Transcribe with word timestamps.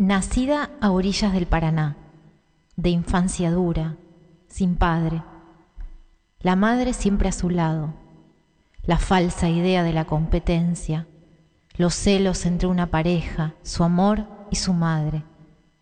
Nacida 0.00 0.70
a 0.80 0.92
orillas 0.92 1.34
del 1.34 1.44
Paraná, 1.44 1.94
de 2.74 2.88
infancia 2.88 3.50
dura, 3.50 3.96
sin 4.48 4.76
padre, 4.76 5.22
la 6.38 6.56
madre 6.56 6.94
siempre 6.94 7.28
a 7.28 7.32
su 7.32 7.50
lado, 7.50 7.92
la 8.82 8.96
falsa 8.96 9.50
idea 9.50 9.82
de 9.82 9.92
la 9.92 10.06
competencia, 10.06 11.06
los 11.76 11.92
celos 11.92 12.46
entre 12.46 12.66
una 12.66 12.86
pareja, 12.86 13.52
su 13.62 13.84
amor 13.84 14.24
y 14.50 14.56
su 14.56 14.72
madre, 14.72 15.22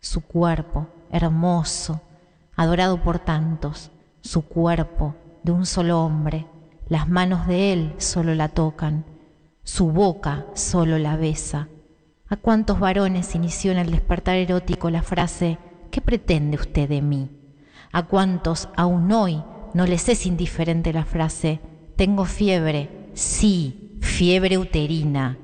su 0.00 0.22
cuerpo 0.22 0.88
hermoso, 1.12 2.00
adorado 2.56 3.00
por 3.00 3.20
tantos, 3.20 3.92
su 4.20 4.42
cuerpo 4.42 5.14
de 5.44 5.52
un 5.52 5.64
solo 5.64 6.02
hombre, 6.04 6.44
las 6.88 7.08
manos 7.08 7.46
de 7.46 7.72
él 7.72 7.94
solo 7.98 8.34
la 8.34 8.48
tocan, 8.48 9.04
su 9.62 9.92
boca 9.92 10.44
solo 10.54 10.98
la 10.98 11.14
besa 11.14 11.68
¿A 12.30 12.36
cuántos 12.36 12.78
varones 12.78 13.34
inició 13.34 13.72
en 13.72 13.78
el 13.78 13.90
despertar 13.90 14.36
erótico 14.36 14.90
la 14.90 15.00
frase 15.00 15.58
¿Qué 15.90 16.02
pretende 16.02 16.58
usted 16.58 16.86
de 16.86 17.00
mí? 17.00 17.30
¿A 17.90 18.02
cuántos 18.02 18.68
aún 18.76 19.10
hoy 19.12 19.42
no 19.72 19.86
les 19.86 20.10
es 20.10 20.26
indiferente 20.26 20.92
la 20.92 21.06
frase 21.06 21.60
Tengo 21.96 22.26
fiebre? 22.26 23.10
Sí, 23.14 23.96
fiebre 24.02 24.58
uterina. 24.58 25.38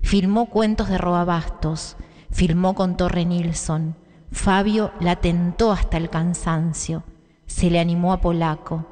Filmó 0.00 0.46
cuentos 0.46 0.88
de 0.88 0.96
robabastos, 0.96 1.96
filmó 2.30 2.74
con 2.74 2.96
Torre 2.96 3.26
Nilsson. 3.26 3.94
Fabio 4.30 4.90
la 5.00 5.16
tentó 5.16 5.70
hasta 5.70 5.98
el 5.98 6.08
cansancio. 6.08 7.04
Se 7.44 7.70
le 7.70 7.78
animó 7.78 8.14
a 8.14 8.22
Polaco. 8.22 8.86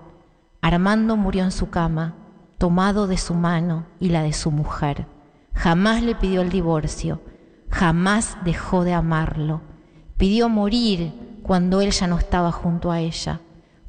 Armando 0.60 1.16
murió 1.16 1.42
en 1.44 1.52
su 1.52 1.70
cama, 1.70 2.14
tomado 2.58 3.06
de 3.06 3.16
su 3.16 3.32
mano 3.32 3.86
y 3.98 4.10
la 4.10 4.22
de 4.22 4.34
su 4.34 4.50
mujer. 4.50 5.06
Jamás 5.54 6.02
le 6.02 6.14
pidió 6.14 6.42
el 6.42 6.50
divorcio, 6.50 7.20
jamás 7.70 8.36
dejó 8.44 8.84
de 8.84 8.92
amarlo. 8.92 9.62
Pidió 10.16 10.48
morir 10.48 11.12
cuando 11.42 11.80
él 11.80 11.92
ya 11.92 12.06
no 12.06 12.18
estaba 12.18 12.52
junto 12.52 12.90
a 12.90 13.00
ella. 13.00 13.40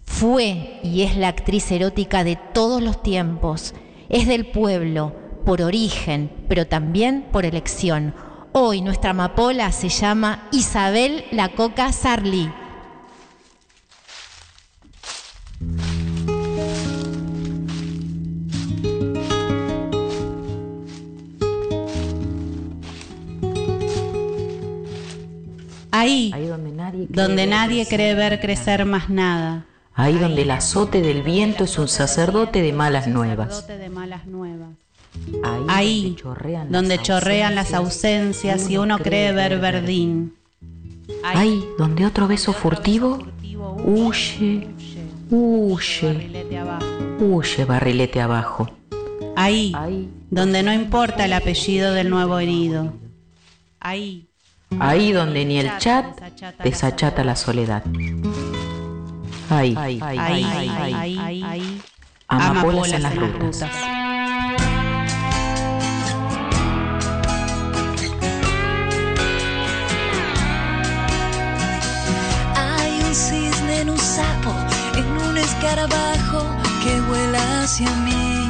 Fue 0.04 0.80
y 0.84 1.02
es 1.04 1.18
la 1.18 1.28
actriz 1.28 1.72
erótica 1.72 2.24
de 2.24 2.38
todos 2.54 2.82
los 2.82 3.02
tiempos. 3.02 3.74
Es 4.10 4.28
del 4.28 4.46
pueblo, 4.46 5.14
por 5.46 5.62
origen, 5.62 6.32
pero 6.48 6.68
también 6.68 7.26
por 7.32 7.46
elección. 7.46 8.14
Hoy 8.52 8.82
nuestra 8.82 9.12
amapola 9.12 9.72
se 9.72 9.90
llama 9.90 10.48
Isabel 10.52 11.26
La 11.32 11.50
Coca 11.50 11.92
Sarli. 11.92 12.52
Ahí, 26.02 26.34
donde 27.10 27.46
nadie, 27.46 27.86
cree, 27.88 28.16
ver 28.16 28.40
crecer 28.40 28.86
más 28.86 29.10
nada. 29.10 29.66
Ahí 29.94 30.18
donde 30.18 30.42
el 30.42 30.50
azote 30.52 31.00
del 31.00 31.22
viento 31.22 31.66
es 31.66 31.78
un 31.78 31.88
sacerdote 31.88 32.64
de 32.64 32.74
malas 32.74 33.08
nuevas. 33.08 33.68
Ahí 35.68 36.16
donde 36.70 36.98
chorrean 36.98 37.54
las 37.54 37.76
ausencias 37.76 38.68
y 38.68 38.78
uno 38.78 38.98
cree 38.98 39.32
ver 39.32 39.60
verdín. 39.60 40.34
Ahí 41.24 41.64
donde 41.78 42.08
otro 42.08 42.28
beso 42.28 42.52
furtivo 42.52 43.20
huye, 43.86 44.68
huye, 45.30 46.30
huye 47.20 47.66
barrilete 47.66 48.22
abajo. 48.22 48.72
Ahí 49.36 49.72
donde 50.32 50.64
no 50.64 50.74
importa 50.74 51.26
el 51.26 51.34
apellido 51.34 51.94
del 51.94 52.10
nuevo 52.10 52.40
herido. 52.40 52.94
Ahí 53.80 54.31
Ahí 54.80 55.12
donde 55.12 55.46
ni 55.46 55.60
el 55.60 55.78
chat 55.78 56.06
desachata 56.64 57.24
la 57.24 57.36
soledad. 57.36 57.84
Ahí, 59.50 59.76
ahí, 59.78 60.00
ahí, 60.02 60.18
ahí, 60.44 61.20
ahí, 61.44 61.82
Amapolas 62.28 62.92
en 62.94 63.04
las 63.04 63.16
rutas. 63.16 63.70
Hay 72.56 73.04
un 73.06 73.14
cisne 73.14 73.82
en 73.82 73.90
un 73.90 74.00
sapo, 74.00 74.54
en 74.96 75.06
un 75.28 75.38
escarabajo 75.38 76.46
que 76.84 77.02
vuela 77.02 77.64
hacia 77.64 77.90
mí. 77.98 78.50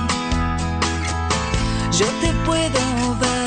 Yo 1.92 2.06
te 2.22 2.32
puedo 2.46 3.16
ver 3.20 3.41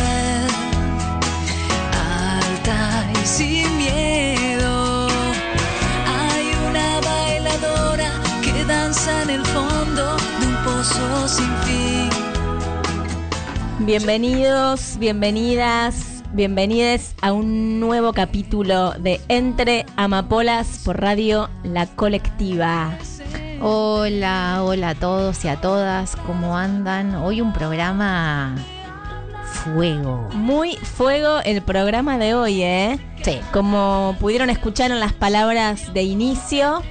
sin 3.25 3.79
miedo. 3.79 5.09
Hay 6.07 6.53
una 6.69 7.01
bailadora 7.01 8.11
que 8.43 8.65
danza 8.65 9.23
en 9.23 9.31
el 9.31 9.47
fondo 9.47 10.17
de 10.41 10.47
un 10.47 10.57
pozo 10.65 11.29
sin 11.29 11.51
fin. 11.65 12.11
Bienvenidos, 13.87 14.99
bienvenidas, 14.99 16.23
bienvenides 16.33 17.15
a 17.23 17.33
un 17.33 17.81
nuevo 17.81 18.13
capítulo 18.13 18.93
de 18.93 19.21
Entre 19.29 19.87
Amapolas 19.97 20.83
por 20.85 21.01
Radio 21.01 21.49
La 21.63 21.87
Colectiva. 21.87 22.99
Hola, 23.63 24.61
hola 24.63 24.91
a 24.91 24.95
todos 24.95 25.43
y 25.47 25.49
a 25.49 25.61
todas, 25.61 26.17
¿cómo 26.27 26.59
andan? 26.59 27.15
Hoy 27.15 27.41
un 27.41 27.55
programa 27.55 28.55
fuego. 29.65 30.29
Muy 30.35 30.77
fuego 30.77 31.41
el 31.45 31.63
programa 31.63 32.19
de 32.19 32.35
hoy, 32.35 32.63
¿eh? 32.63 32.99
Sí. 33.23 33.39
Como 33.53 34.17
pudieron 34.21 34.51
escuchar 34.51 34.91
en 34.91 35.01
las 35.01 35.13
palabras 35.13 35.95
de 35.95 36.03
inicio, 36.03 36.83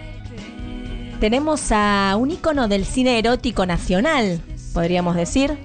tenemos 1.19 1.71
a 1.71 2.15
un 2.17 2.31
ícono 2.31 2.67
del 2.67 2.85
cine 2.85 3.19
erótico 3.19 3.65
nacional, 3.65 4.41
podríamos 4.73 5.15
decir. 5.15 5.57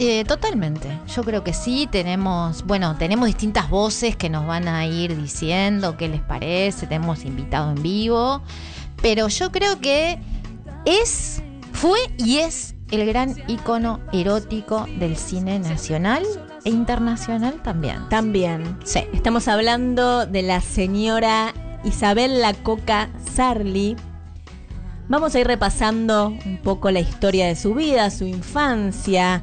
Eh, 0.00 0.24
totalmente, 0.24 0.88
yo 1.12 1.24
creo 1.24 1.42
que 1.42 1.52
sí, 1.52 1.88
tenemos, 1.90 2.64
bueno, 2.64 2.94
tenemos 2.96 3.26
distintas 3.26 3.68
voces 3.68 4.14
que 4.14 4.30
nos 4.30 4.46
van 4.46 4.68
a 4.68 4.86
ir 4.86 5.20
diciendo 5.20 5.96
qué 5.96 6.06
les 6.06 6.20
parece, 6.20 6.86
tenemos 6.86 7.24
invitado 7.24 7.72
en 7.72 7.82
vivo, 7.82 8.40
pero 9.02 9.26
yo 9.26 9.50
creo 9.50 9.80
que 9.80 10.20
es, 10.84 11.42
fue 11.72 11.98
y 12.16 12.38
es 12.38 12.76
el 12.92 13.06
gran 13.06 13.34
icono 13.48 13.98
erótico 14.12 14.86
del 15.00 15.16
cine 15.16 15.58
nacional 15.58 16.24
e 16.68 16.70
internacional 16.70 17.54
también. 17.62 18.08
También. 18.10 18.78
Sí. 18.84 19.00
Estamos 19.14 19.48
hablando 19.48 20.26
de 20.26 20.42
la 20.42 20.60
señora 20.60 21.54
Isabel 21.82 22.40
La 22.40 22.52
Coca 22.52 23.08
Sarli. 23.32 23.96
Vamos 25.08 25.34
a 25.34 25.40
ir 25.40 25.46
repasando 25.46 26.28
un 26.28 26.58
poco 26.62 26.90
la 26.90 27.00
historia 27.00 27.46
de 27.46 27.56
su 27.56 27.74
vida, 27.74 28.10
su 28.10 28.26
infancia, 28.26 29.42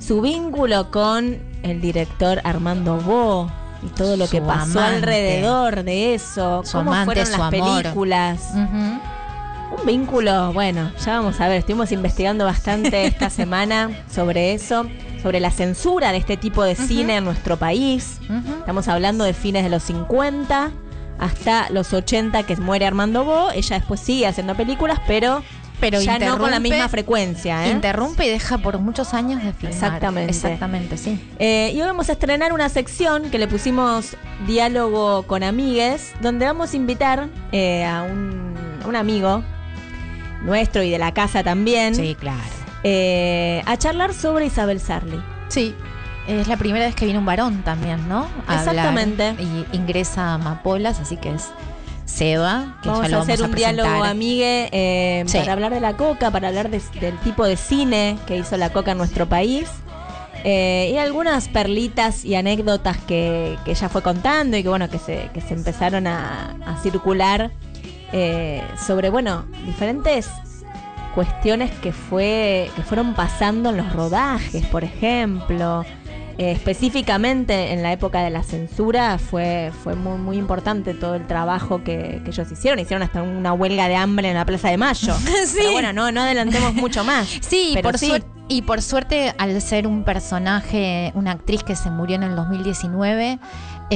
su 0.00 0.20
vínculo 0.20 0.90
con 0.90 1.38
el 1.62 1.80
director 1.80 2.40
Armando 2.42 2.96
Bo 2.98 3.48
y 3.84 3.88
todo 3.90 4.16
lo 4.16 4.26
que 4.26 4.42
pasó 4.42 4.80
alrededor 4.80 5.84
de 5.84 6.14
eso, 6.14 6.62
su 6.64 6.78
cómo 6.78 6.92
fueron 7.04 7.30
las 7.30 7.50
películas 7.50 8.40
un 9.74 9.86
vínculo, 9.86 10.52
bueno, 10.52 10.92
ya 11.04 11.18
vamos 11.18 11.40
a 11.40 11.48
ver, 11.48 11.58
estuvimos 11.58 11.92
investigando 11.92 12.44
bastante 12.44 13.06
esta 13.06 13.30
semana 13.30 13.90
sobre 14.10 14.52
eso, 14.54 14.86
sobre 15.22 15.40
la 15.40 15.50
censura 15.50 16.12
de 16.12 16.18
este 16.18 16.36
tipo 16.36 16.62
de 16.62 16.74
cine 16.74 17.16
en 17.16 17.24
nuestro 17.24 17.56
país. 17.56 18.18
Estamos 18.58 18.88
hablando 18.88 19.24
de 19.24 19.32
fines 19.32 19.64
de 19.64 19.70
los 19.70 19.82
50 19.84 20.70
hasta 21.18 21.70
los 21.70 21.92
80 21.92 22.42
que 22.44 22.56
muere 22.56 22.86
Armando 22.86 23.24
Bo. 23.24 23.50
Ella 23.52 23.78
después 23.78 24.00
sigue 24.00 24.26
haciendo 24.26 24.54
películas, 24.54 25.00
pero 25.06 25.42
pero 25.80 26.00
ya 26.00 26.18
no 26.18 26.38
con 26.38 26.50
la 26.50 26.60
misma 26.60 26.88
frecuencia. 26.88 27.66
¿eh? 27.66 27.70
Interrumpe 27.70 28.26
y 28.26 28.30
deja 28.30 28.58
por 28.58 28.78
muchos 28.78 29.12
años 29.12 29.42
de 29.42 29.52
filmar. 29.52 29.74
Exactamente. 29.74 30.30
Exactamente, 30.30 30.96
sí. 30.96 31.20
Eh, 31.38 31.72
y 31.74 31.80
hoy 31.80 31.86
vamos 31.86 32.08
a 32.08 32.12
estrenar 32.12 32.52
una 32.52 32.68
sección 32.68 33.30
que 33.30 33.38
le 33.38 33.48
pusimos 33.48 34.16
diálogo 34.46 35.24
con 35.24 35.42
amigues, 35.42 36.12
donde 36.20 36.46
vamos 36.46 36.72
a 36.72 36.76
invitar 36.76 37.28
eh, 37.52 37.84
a 37.84 38.02
un 38.04 38.96
amigo 38.96 39.42
nuestro 40.44 40.82
y 40.82 40.90
de 40.90 40.98
la 40.98 41.12
casa 41.12 41.42
también. 41.42 41.94
Sí, 41.94 42.14
claro. 42.18 42.38
Eh, 42.82 43.62
a 43.66 43.76
charlar 43.76 44.14
sobre 44.14 44.46
Isabel 44.46 44.78
Sarli. 44.78 45.20
Sí, 45.48 45.74
es 46.28 46.48
la 46.48 46.56
primera 46.56 46.84
vez 46.84 46.94
que 46.94 47.04
viene 47.04 47.18
un 47.18 47.26
varón 47.26 47.62
también, 47.62 48.08
¿no? 48.08 48.26
Exactamente. 48.48 49.34
y 49.38 49.76
ingresa 49.76 50.30
a 50.30 50.34
Amapolas, 50.34 51.00
así 51.00 51.16
que 51.16 51.34
es 51.34 51.50
Seba. 52.04 52.78
Que 52.82 52.88
vamos, 52.88 53.04
ya 53.04 53.08
lo 53.08 53.16
vamos 53.18 53.28
a 53.28 53.32
hacer 53.32 53.44
un 53.44 53.54
diálogo, 53.54 54.04
amigue, 54.04 54.68
eh, 54.72 55.24
para 55.32 55.52
hablar 55.52 55.72
de 55.72 55.80
la 55.80 55.96
coca, 55.96 56.30
para 56.30 56.48
hablar 56.48 56.70
del 56.70 57.18
tipo 57.20 57.44
de 57.46 57.56
cine 57.56 58.18
que 58.26 58.36
hizo 58.36 58.56
la 58.56 58.70
coca 58.70 58.92
en 58.92 58.98
nuestro 58.98 59.28
país. 59.28 59.68
Eh, 60.46 60.90
y 60.92 60.98
algunas 60.98 61.48
perlitas 61.48 62.22
y 62.22 62.34
anécdotas 62.34 62.98
que, 62.98 63.56
que, 63.64 63.70
ella 63.70 63.88
fue 63.88 64.02
contando 64.02 64.58
y 64.58 64.62
que 64.62 64.68
bueno 64.68 64.90
que 64.90 64.98
se, 64.98 65.30
que 65.32 65.40
se 65.40 65.54
empezaron 65.54 66.06
a, 66.06 66.54
a 66.66 66.76
circular 66.82 67.50
eh, 68.16 68.62
sobre, 68.86 69.10
bueno, 69.10 69.44
diferentes 69.66 70.30
cuestiones 71.16 71.70
que, 71.80 71.92
fue, 71.92 72.70
que 72.76 72.82
fueron 72.82 73.14
pasando 73.14 73.70
en 73.70 73.76
los 73.78 73.92
rodajes, 73.92 74.64
por 74.66 74.84
ejemplo. 74.84 75.84
eh, 76.38 76.50
específicamente 76.50 77.72
en 77.72 77.82
la 77.84 77.92
época 77.92 78.22
de 78.22 78.30
la 78.30 78.42
censura 78.42 79.18
fue, 79.18 79.70
fue 79.84 79.94
muy, 79.94 80.18
muy 80.18 80.36
importante 80.36 80.92
todo 80.94 81.14
el 81.14 81.26
trabajo 81.28 81.84
que, 81.84 82.20
que 82.24 82.30
ellos 82.30 82.50
hicieron. 82.50 82.78
Hicieron 82.80 83.02
hasta 83.04 83.22
una 83.22 83.52
huelga 83.52 83.86
de 83.88 83.96
hambre 83.96 84.28
en 84.30 84.34
la 84.34 84.44
Plaza 84.44 84.68
de 84.70 84.76
Mayo. 84.76 85.14
Sí. 85.46 85.58
Pero 85.58 85.72
bueno, 85.72 85.92
no, 85.92 86.10
no 86.12 86.22
adelantemos 86.22 86.74
mucho 86.74 87.04
más. 87.04 87.28
Sí, 87.40 87.70
Pero 87.74 87.90
por 87.90 87.98
sí. 87.98 88.12
y 88.48 88.62
por 88.62 88.82
suerte, 88.82 89.32
al 89.38 89.60
ser 89.62 89.86
un 89.86 90.02
personaje, 90.04 91.12
una 91.14 91.30
actriz 91.32 91.62
que 91.62 91.76
se 91.76 91.90
murió 91.90 92.16
en 92.16 92.24
el 92.24 92.34
2019, 92.36 93.38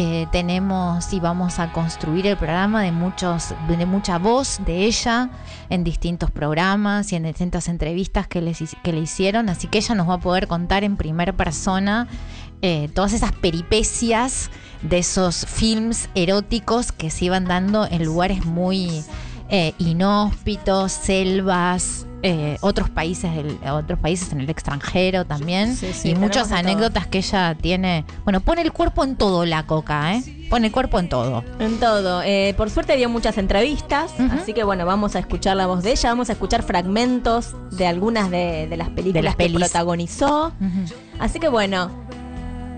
eh, 0.00 0.29
tenemos 0.31 1.12
y 1.12 1.19
vamos 1.19 1.59
a 1.59 1.73
construir 1.73 2.25
el 2.29 2.37
programa 2.37 2.83
de 2.85 2.93
muchos, 2.93 3.53
de 3.67 3.85
mucha 3.85 4.17
voz 4.19 4.61
de 4.65 4.85
ella 4.85 5.29
en 5.71 5.83
distintos 5.83 6.31
programas 6.31 7.11
y 7.11 7.17
en 7.17 7.25
distintas 7.25 7.67
entrevistas 7.67 8.29
que, 8.29 8.41
les, 8.41 8.77
que 8.85 8.93
le 8.93 9.00
hicieron. 9.00 9.49
Así 9.49 9.67
que 9.67 9.79
ella 9.79 9.97
nos 9.97 10.09
va 10.09 10.15
a 10.15 10.21
poder 10.21 10.47
contar 10.47 10.85
en 10.85 10.97
primera 10.97 11.33
persona 11.33 12.06
eh, 12.62 12.89
todas 12.95 13.12
esas 13.12 13.33
peripecias 13.33 14.53
de 14.83 14.99
esos 14.99 15.45
films 15.47 16.09
eróticos 16.15 16.93
que 16.93 17.11
se 17.11 17.25
iban 17.25 17.47
dando 17.47 17.85
en 17.91 18.05
lugares 18.05 18.44
muy 18.44 19.03
eh, 19.49 19.75
inhóspitos, 19.79 20.93
selvas, 20.93 22.06
eh, 22.23 22.56
otros 22.62 22.91
países 22.91 23.32
del- 23.35 23.59
otros 23.70 23.99
países 24.00 24.32
en 24.32 24.41
el 24.41 24.50
extranjero 24.50 25.25
también 25.25 25.76
Sí, 25.76 25.93
sí, 25.93 26.11
y 26.11 26.15
muchas 26.17 26.49
todo. 26.49 26.59
anécdotas 26.59 27.06
que 27.06 27.19
ella 27.19 27.55
tiene. 27.61 28.05
Bueno, 28.25 28.41
pone 28.41 28.62
el 28.62 28.73
cuerpo 28.73 29.05
en 29.05 29.15
todo 29.17 29.44
la 29.47 29.67
coca, 29.67 30.15
¿eh? 30.17 30.47
Pone 30.50 30.67
el 30.69 30.73
cuerpo 30.73 30.99
en 30.99 31.09
todo. 31.09 31.44
En 31.61 31.79
todo. 31.79 32.23
Eh, 32.25 32.55
por 32.56 32.70
suerte 32.70 32.97
dio 32.97 33.09
muchas 33.09 33.38
entrevistas, 33.38 34.12
así 34.32 34.53
que 34.53 34.65
bueno, 34.65 34.85
vamos 34.87 35.15
a 35.15 35.19
escuchar 35.20 35.56
la 35.56 35.67
voz 35.67 35.82
de 35.85 35.93
ella, 35.93 36.09
vamos 36.09 36.29
a 36.31 36.32
escuchar 36.32 36.62
fragmentos 36.62 37.55
de 37.70 37.87
algunas 37.87 38.31
de, 38.31 38.67
de 38.69 38.76
las 38.76 38.88
películas 38.88 39.23
las 39.25 39.37
que 39.37 39.44
pelis. 39.44 39.59
protagonizó. 39.61 40.53
Así 41.20 41.38
que 41.38 41.49
bueno, 41.49 41.91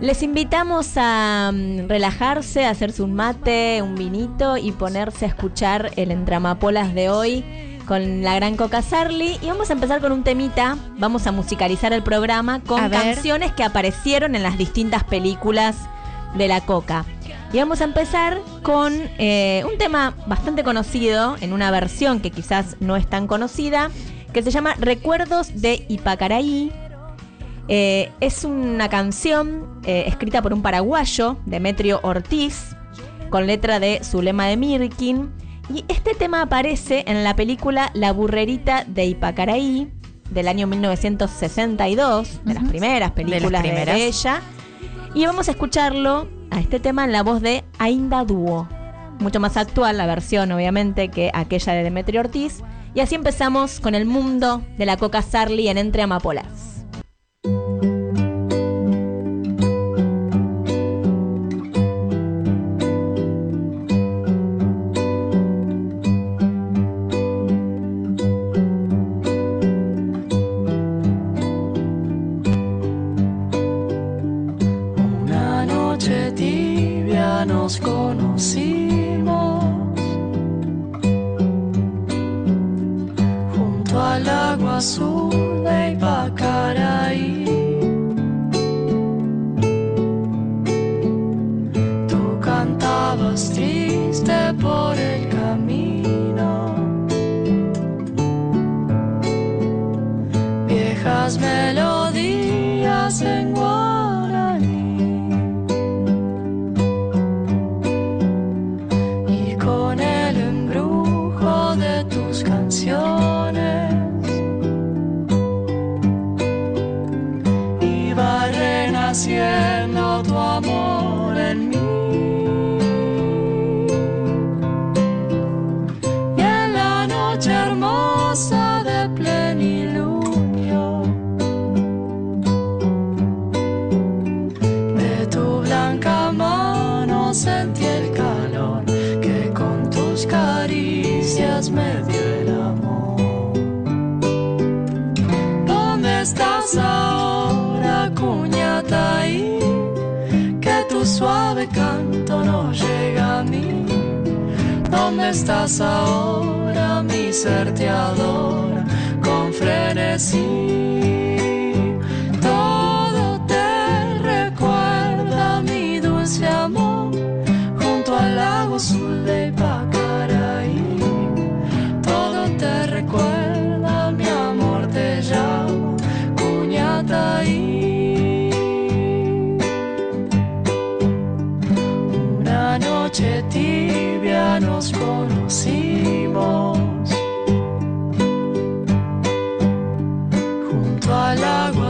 les 0.01 0.23
invitamos 0.23 0.93
a 0.97 1.51
mm, 1.55 1.89
relajarse, 1.89 2.65
a 2.67 2.71
hacerse 2.71 3.03
un 3.03 3.15
mate, 3.15 3.81
un 3.83 3.95
vinito 3.95 4.57
y 4.57 4.73
ponerse 4.73 5.25
a 5.25 5.29
escuchar 5.29 5.93
el 5.97 6.11
Entramapolas 6.11 6.93
de 6.95 7.09
hoy 7.11 7.45
con 7.91 8.23
la 8.23 8.37
gran 8.37 8.55
Coca 8.55 8.83
Sarli. 8.83 9.37
Y 9.43 9.49
vamos 9.49 9.69
a 9.71 9.73
empezar 9.73 10.01
con 10.01 10.13
un 10.13 10.23
temita, 10.23 10.77
vamos 10.99 11.27
a 11.27 11.33
musicalizar 11.33 11.93
el 11.93 12.05
programa 12.05 12.61
con 12.61 12.79
A 12.79 12.87
ver. 12.87 13.03
canciones 13.03 13.53
que 13.53 13.65
aparecieron 13.65 14.37
en 14.37 14.45
las 14.45 14.57
distintas 14.57 15.03
películas 15.03 15.77
de 16.37 16.47
la 16.47 16.61
Coca. 16.61 17.05
Y 17.53 17.59
vamos 17.59 17.81
a 17.81 17.85
empezar 17.85 18.39
con 18.63 18.93
eh, 19.19 19.65
un 19.69 19.77
tema 19.77 20.15
bastante 20.29 20.63
conocido, 20.63 21.35
en 21.41 21.53
una 21.53 21.73
versión 21.73 22.21
que 22.21 22.31
quizás 22.31 22.77
no 22.79 22.95
es 22.95 23.09
tan 23.09 23.27
conocida, 23.27 23.91
que 24.33 24.45
se 24.45 24.53
llama 24.53 24.77
Recuerdos 24.79 25.61
de 25.61 25.85
Ipacaraí. 25.89 26.71
Eh, 27.67 28.13
es 28.21 28.45
una 28.45 28.89
canción 28.89 29.81
eh, 29.85 30.05
escrita 30.07 30.43
por 30.43 30.53
un 30.53 30.63
paraguayo, 30.63 31.39
Demetrio 31.45 31.99
Ortiz, 32.05 32.77
con 33.31 33.49
letra 33.49 33.81
de 33.81 33.99
Zulema 34.05 34.47
de 34.47 34.57
Mirkin. 34.57 35.33
Y 35.69 35.85
este 35.89 36.15
tema 36.15 36.43
aparece 36.43 37.05
en 37.07 37.23
la 37.23 37.37
película 37.37 37.91
La 37.95 38.13
burrerita 38.13 38.85
de 38.85 39.07
Ipacaraí, 39.07 39.93
del 40.31 40.49
año 40.49 40.67
1962, 40.67 42.41
de 42.45 42.55
las 42.55 42.65
primeras 42.69 43.13
películas 43.13 43.63
de, 43.63 43.69
primeras. 43.69 43.95
de 43.95 44.07
ella. 44.07 44.41
Y 45.15 45.27
vamos 45.27 45.49
a 45.49 45.53
escucharlo 45.53 46.29
a 46.51 46.61
este 46.61 46.81
tema 46.81 47.05
en 47.05 47.13
la 47.13 47.23
voz 47.23 47.41
de 47.41 47.65
Ainda 47.79 48.25
Dúo. 48.25 48.69
Mucho 49.19 49.41
más 49.41 49.57
actual 49.57 49.99
la 49.99 50.07
versión, 50.07 50.51
obviamente, 50.53 51.09
que 51.09 51.31
aquella 51.35 51.73
de 51.75 51.83
Demetrio 51.83 52.21
Ortiz. 52.21 52.63
Y 52.95 53.01
así 53.01 53.15
empezamos 53.15 53.81
con 53.81 53.95
el 53.95 54.07
mundo 54.07 54.63
de 54.79 54.87
la 54.87 54.97
Coca 54.97 55.23
Sarli 55.23 55.69
en 55.69 55.79
Entre 55.79 56.03
Amapolas. 56.03 56.80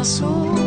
Al 0.00 0.60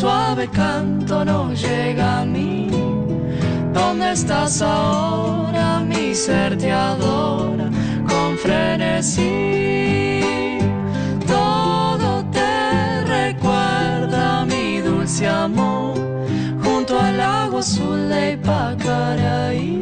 suave 0.00 0.48
canto 0.48 1.24
no 1.26 1.52
llega 1.52 2.20
a 2.20 2.24
mí. 2.24 2.68
¿Dónde 3.74 4.12
estás 4.12 4.62
ahora? 4.62 5.80
Mi 5.80 6.14
ser 6.14 6.56
te 6.56 6.72
adora 6.72 7.68
con 8.08 8.38
frenesí. 8.38 10.20
Todo 11.26 12.24
te 12.36 13.04
recuerda 13.16 14.46
mi 14.46 14.78
dulce 14.78 15.28
amor 15.28 15.98
junto 16.64 16.98
al 16.98 17.18
lago 17.18 17.58
azul 17.58 18.08
de 18.08 18.32
Ipacaraí. 18.32 19.76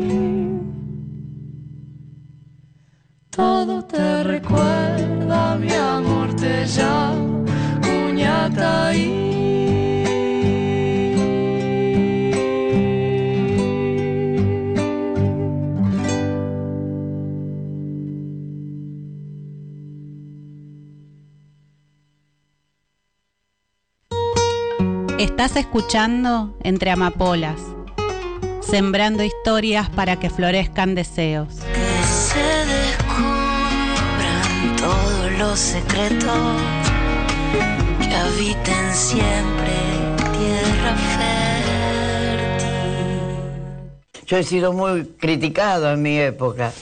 Todo 3.30 3.84
te 3.84 4.25
recuerda, 4.25 5.54
mi 5.54 5.72
amor 5.72 6.34
te 6.34 6.66
llama, 6.66 7.44
ahí. 8.88 9.27
Estás 25.40 25.54
escuchando 25.54 26.52
Entre 26.64 26.90
Amapolas, 26.90 27.61
sembrando 28.61 29.23
historias 29.23 29.88
para 29.88 30.18
que 30.18 30.30
florezcan 30.30 30.97
deseos. 30.97 31.54
Que 31.61 32.02
se 32.02 32.40
descubran 32.66 33.76
todos 34.78 35.30
los 35.38 35.57
secretos 35.61 36.61
que 38.00 38.12
habiten 38.12 38.92
siempre 38.92 39.71
tierra 40.37 40.97
fértil. 41.14 42.66
Yo 44.26 44.38
he 44.38 44.42
sido 44.42 44.73
muy 44.73 45.04
criticado 45.04 45.92
en 45.92 46.02
mi 46.02 46.18
época. 46.18 46.73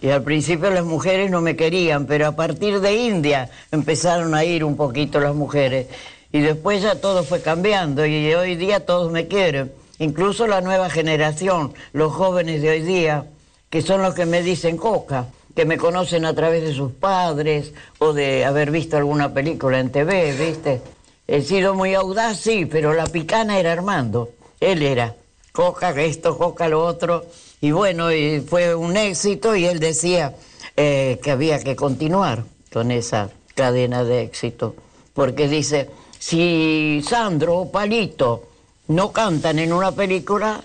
Y 0.00 0.10
al 0.10 0.22
principio 0.22 0.70
las 0.70 0.84
mujeres 0.84 1.28
no 1.28 1.40
me 1.40 1.56
querían, 1.56 2.06
pero 2.06 2.28
a 2.28 2.36
partir 2.36 2.80
de 2.80 2.94
India 2.94 3.50
empezaron 3.72 4.32
a 4.36 4.44
ir 4.44 4.62
un 4.62 4.76
poquito 4.76 5.18
las 5.18 5.34
mujeres. 5.34 5.88
Y 6.32 6.40
después 6.40 6.82
ya 6.82 7.00
todo 7.00 7.24
fue 7.24 7.40
cambiando 7.40 8.04
y 8.04 8.32
hoy 8.34 8.56
día 8.56 8.84
todos 8.84 9.10
me 9.12 9.28
quieren. 9.28 9.72
Incluso 9.98 10.46
la 10.46 10.60
nueva 10.60 10.90
generación, 10.90 11.72
los 11.92 12.12
jóvenes 12.12 12.60
de 12.62 12.70
hoy 12.70 12.82
día, 12.82 13.26
que 13.70 13.82
son 13.82 14.02
los 14.02 14.14
que 14.14 14.26
me 14.26 14.42
dicen 14.42 14.76
coca, 14.76 15.26
que 15.54 15.64
me 15.64 15.78
conocen 15.78 16.26
a 16.26 16.34
través 16.34 16.62
de 16.62 16.74
sus 16.74 16.92
padres 16.92 17.72
o 17.98 18.12
de 18.12 18.44
haber 18.44 18.70
visto 18.70 18.96
alguna 18.96 19.32
película 19.32 19.80
en 19.80 19.90
TV, 19.90 20.32
¿viste? 20.32 20.82
He 21.26 21.40
sido 21.42 21.74
muy 21.74 21.94
audaz, 21.94 22.38
sí, 22.38 22.66
pero 22.66 22.92
la 22.92 23.06
picana 23.06 23.58
era 23.58 23.72
Armando. 23.72 24.30
Él 24.60 24.82
era 24.82 25.14
coca 25.56 25.90
esto, 26.02 26.36
coca 26.36 26.68
lo 26.68 26.84
otro. 26.84 27.24
Y 27.62 27.70
bueno, 27.70 28.12
y 28.12 28.40
fue 28.40 28.74
un 28.74 28.96
éxito 28.96 29.56
y 29.56 29.64
él 29.64 29.80
decía 29.80 30.34
eh, 30.76 31.18
que 31.22 31.30
había 31.30 31.58
que 31.58 31.74
continuar 31.74 32.44
con 32.70 32.90
esa 32.90 33.30
cadena 33.54 34.04
de 34.04 34.22
éxito. 34.22 34.76
Porque 35.14 35.48
dice, 35.48 35.88
si 36.18 37.02
Sandro 37.06 37.58
o 37.58 37.70
Palito 37.70 38.48
no 38.88 39.12
cantan 39.12 39.58
en 39.58 39.72
una 39.72 39.92
película, 39.92 40.60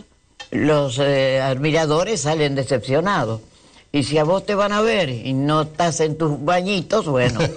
los 0.52 1.00
eh, 1.00 1.42
admiradores 1.42 2.22
salen 2.22 2.56
decepcionados. 2.56 3.42
Y 3.92 4.04
si 4.04 4.18
a 4.18 4.24
vos 4.24 4.46
te 4.46 4.56
van 4.56 4.72
a 4.72 4.82
ver 4.82 5.10
y 5.10 5.34
no 5.34 5.64
estás 5.64 6.00
en 6.00 6.18
tus 6.18 6.44
bañitos, 6.44 7.06
bueno. 7.08 7.40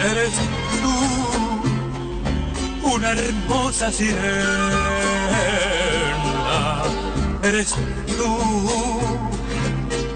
Eres 0.00 0.32
tú, 0.80 0.94
una 2.94 3.10
hermosa 3.12 3.92
sirena. 3.92 4.84
Eres 7.42 7.74
tú 8.16 8.97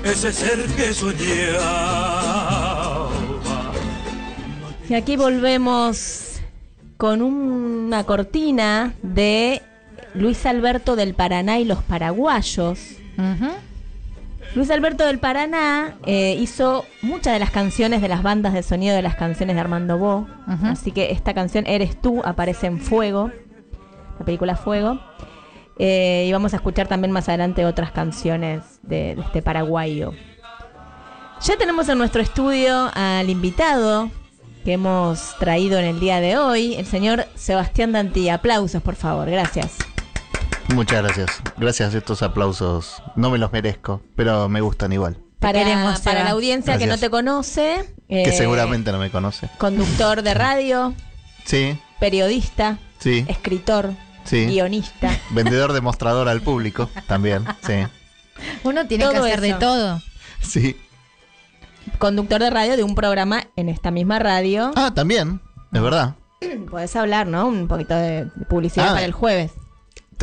ese 0.05 0.33
ser 0.33 0.65
que 0.77 0.93
soñaba. 0.93 2.03
Y 4.89 4.95
aquí 4.95 5.17
volvemos 5.17 6.41
con 6.97 7.23
una 7.23 8.05
cortina 8.05 8.95
de 9.03 9.63
Luis 10.15 10.45
Alberto 10.47 10.97
del 10.97 11.15
Paraná 11.15 11.59
y 11.59 11.65
los 11.65 11.83
paraguayos. 11.83 12.79
Luis 14.55 14.71
Alberto 14.71 15.07
del 15.07 15.19
Paraná 15.19 15.97
eh, 16.05 16.37
hizo 16.39 16.85
muchas 17.01 17.33
de 17.33 17.39
las 17.39 17.51
canciones 17.51 18.03
de 18.03 18.09
las 18.09 18.23
bandas 18.23 18.53
de 18.53 18.63
sonido 18.63 18.95
de 18.95 19.03
las 19.03 19.17
canciones 19.17 19.57
de 19.57 19.61
Armando 19.61 19.97
Bo. 19.99 20.27
Así 20.65 20.93
que 20.93 21.11
esta 21.11 21.33
canción 21.33 21.67
Eres 21.67 21.99
tú 22.01 22.21
aparece 22.25 22.67
en 22.67 22.79
Fuego, 22.81 23.31
la 24.19 24.25
película 24.25 24.57
Fuego. 24.57 25.01
Eh, 25.79 26.27
y 26.29 26.33
vamos 26.33 26.53
a 26.53 26.57
escuchar 26.57 26.87
también 26.87 27.13
más 27.13 27.29
adelante 27.29 27.65
otras 27.65 27.93
canciones 27.93 28.72
de, 28.83 29.15
de, 29.15 29.23
este 29.23 29.43
paraguayo. 29.43 30.13
Ya 31.41 31.57
tenemos 31.57 31.89
en 31.89 31.99
nuestro 31.99 32.23
estudio 32.23 32.91
al 32.95 33.29
invitado 33.29 34.11
que 34.65 34.75
hemos 34.75 35.37
traído 35.39 35.79
en 35.79 35.87
el 35.87 36.01
día 36.01 36.21
de 36.21 36.39
hoy, 36.39 36.75
el 36.75 36.87
señor 36.87 37.27
Sebastián 37.35 37.93
Danti. 37.93 38.29
Aplausos, 38.29 38.83
por 38.83 38.95
favor. 38.95 39.29
Gracias. 39.29 39.77
Muchas 40.75 41.03
gracias. 41.03 41.31
Gracias, 41.57 41.95
estos 41.95 42.23
aplausos 42.23 43.03
no 43.17 43.31
me 43.31 43.39
los 43.39 43.53
merezco, 43.53 44.01
pero 44.15 44.49
me 44.49 44.61
gustan 44.61 44.93
igual. 44.93 45.19
Para, 45.41 45.99
para 46.05 46.23
la 46.23 46.31
audiencia 46.31 46.79
que 46.79 46.87
no 46.87 46.99
te 46.99 47.11
conoce. 47.11 47.93
que 48.09 48.23
eh, 48.23 48.33
seguramente 48.33 48.93
no 48.93 48.99
me 48.99 49.11
conoce. 49.11 49.49
Conductor 49.59 50.23
de 50.23 50.35
radio. 50.35 50.95
Sí. 51.45 51.77
Periodista. 51.99 52.79
Sí. 52.99 53.25
Escritor. 53.29 53.95
Guionista. 54.31 55.11
Vendedor 55.31 55.73
demostrador 55.73 56.29
al 56.29 56.43
público 56.43 56.89
también, 57.09 57.45
sí. 57.67 57.75
Uno 58.65 58.87
tiene 58.87 59.09
que 59.09 59.17
hacer 59.17 59.41
de 59.41 59.55
todo. 59.55 60.01
Sí. 60.41 60.77
Conductor 61.99 62.41
de 62.41 62.51
radio 62.51 62.77
de 62.77 62.83
un 62.83 62.95
programa 62.95 63.45
en 63.57 63.69
esta 63.69 63.91
misma 63.91 64.19
radio. 64.19 64.73
Ah, 64.77 64.93
también, 64.95 65.41
es 65.73 65.83
verdad. 65.83 66.15
Puedes 66.71 66.95
hablar, 66.97 67.27
¿no? 67.27 67.47
Un 67.47 67.69
poquito 67.69 67.95
de 67.95 68.27
publicidad 68.49 68.89
ah. 68.91 68.95
para 68.95 69.05
el 69.05 69.13
jueves. 69.13 69.53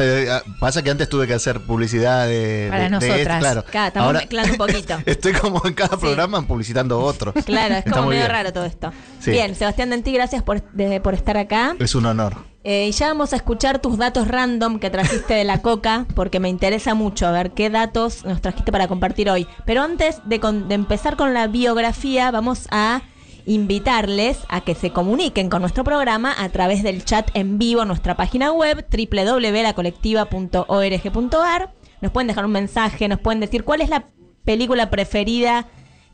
Ah, 0.02 0.44
pasa 0.60 0.82
que 0.82 0.90
antes 0.90 1.10
tuve 1.10 1.28
que 1.28 1.34
hacer 1.34 1.60
publicidad 1.62 2.28
de. 2.28 2.68
Para 2.70 2.90
nosotras. 2.90 3.40
claro. 3.40 3.66
estamos 3.68 3.98
Ahora, 3.98 4.20
mezclando 4.20 4.52
un 4.54 4.58
poquito. 4.58 4.98
estoy 5.06 5.34
como 5.34 5.62
en 5.66 5.74
cada 5.74 5.98
programa 5.98 6.42
publicitando 6.42 7.00
otro. 7.00 7.34
Claro, 7.34 7.76
es 7.76 7.92
como 7.92 8.08
medio 8.08 8.28
raro 8.28 8.54
todo 8.54 8.66
esto. 8.66 8.92
Bien, 9.26 9.56
Sebastián 9.56 9.90
Dentí, 9.90 10.14
gracias 10.14 10.44
por, 10.44 10.62
por 11.02 11.14
estar 11.14 11.38
acá. 11.38 11.76
Es 11.80 11.96
un 11.96 12.06
honor. 12.06 12.38
Eh, 12.70 12.90
y 12.90 12.92
ya 12.92 13.08
vamos 13.08 13.34
a 13.34 13.38
escuchar 13.38 13.82
tus 13.82 13.98
datos 13.98 14.28
random 14.28 14.78
que 14.78 14.92
trajiste 14.92 15.34
de 15.34 15.44
la 15.44 15.64
coca, 15.64 16.06
porque 16.14 16.40
me 16.40 16.50
interesa 16.50 16.94
mucho 16.94 17.26
a 17.26 17.32
ver 17.32 17.50
qué 17.50 17.72
datos 17.72 18.24
nos 18.26 18.42
trajiste 18.42 18.72
para 18.72 18.88
compartir 18.88 19.28
hoy. 19.32 19.48
Pero 19.66 19.82
antes 19.82 20.22
de, 20.26 20.38
de 20.38 20.76
empezar 20.76 21.18
con 21.18 21.34
la 21.34 21.48
biografía, 21.48 22.30
vamos 22.30 22.68
a 22.70 23.02
invitarles 23.48 24.38
a 24.50 24.62
que 24.62 24.76
se 24.76 24.92
comuniquen 24.92 25.50
con 25.50 25.62
nuestro 25.62 25.84
programa 25.84 26.32
a 26.38 26.48
través 26.50 26.84
del 26.84 27.04
chat 27.04 27.32
en 27.34 27.58
vivo 27.58 27.82
en 27.82 27.88
nuestra 27.88 28.16
página 28.16 28.52
web 28.52 28.86
www.lacolectiva.org.ar. 28.88 31.74
Nos 32.02 32.12
pueden 32.12 32.28
dejar 32.28 32.46
un 32.46 32.52
mensaje, 32.52 33.08
nos 33.08 33.20
pueden 33.20 33.40
decir 33.40 33.64
cuál 33.64 33.82
es 33.82 33.90
la 33.90 34.10
película 34.44 34.92
preferida 34.92 35.66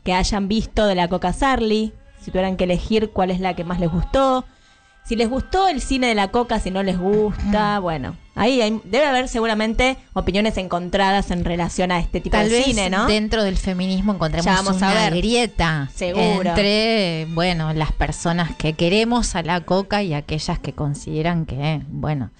que 0.04 0.14
hayan 0.14 0.48
visto 0.48 0.86
de 0.86 0.94
la 0.94 1.08
Coca 1.08 1.34
Sarli, 1.34 1.92
si 2.18 2.30
tuvieran 2.30 2.56
que 2.56 2.64
elegir 2.64 3.10
cuál 3.10 3.30
es 3.30 3.40
la 3.40 3.54
que 3.54 3.64
más 3.64 3.78
les 3.78 3.92
gustó 3.92 4.46
si 5.06 5.14
les 5.14 5.28
gustó 5.28 5.68
el 5.68 5.80
cine 5.80 6.08
de 6.08 6.14
la 6.14 6.28
coca, 6.28 6.58
si 6.58 6.70
no 6.70 6.82
les 6.82 6.98
gusta, 6.98 7.78
bueno, 7.78 8.16
ahí 8.34 8.80
debe 8.84 9.06
haber 9.06 9.28
seguramente 9.28 9.96
opiniones 10.14 10.56
encontradas 10.56 11.30
en 11.30 11.44
relación 11.44 11.92
a 11.92 12.00
este 12.00 12.20
tipo 12.20 12.36
de 12.36 12.62
cine, 12.64 12.90
¿no? 12.90 13.06
Dentro 13.06 13.44
del 13.44 13.56
feminismo 13.56 14.14
encontremos 14.14 14.46
vamos 14.46 14.76
una 14.76 14.90
a 14.90 14.94
ver. 14.94 15.16
grieta 15.16 15.90
Seguro. 15.94 16.50
entre, 16.50 17.28
bueno, 17.30 17.72
las 17.72 17.92
personas 17.92 18.54
que 18.56 18.72
queremos 18.72 19.36
a 19.36 19.42
la 19.42 19.60
coca 19.60 20.02
y 20.02 20.12
aquellas 20.12 20.58
que 20.58 20.72
consideran 20.72 21.46
que, 21.46 21.82
bueno, 21.88 22.30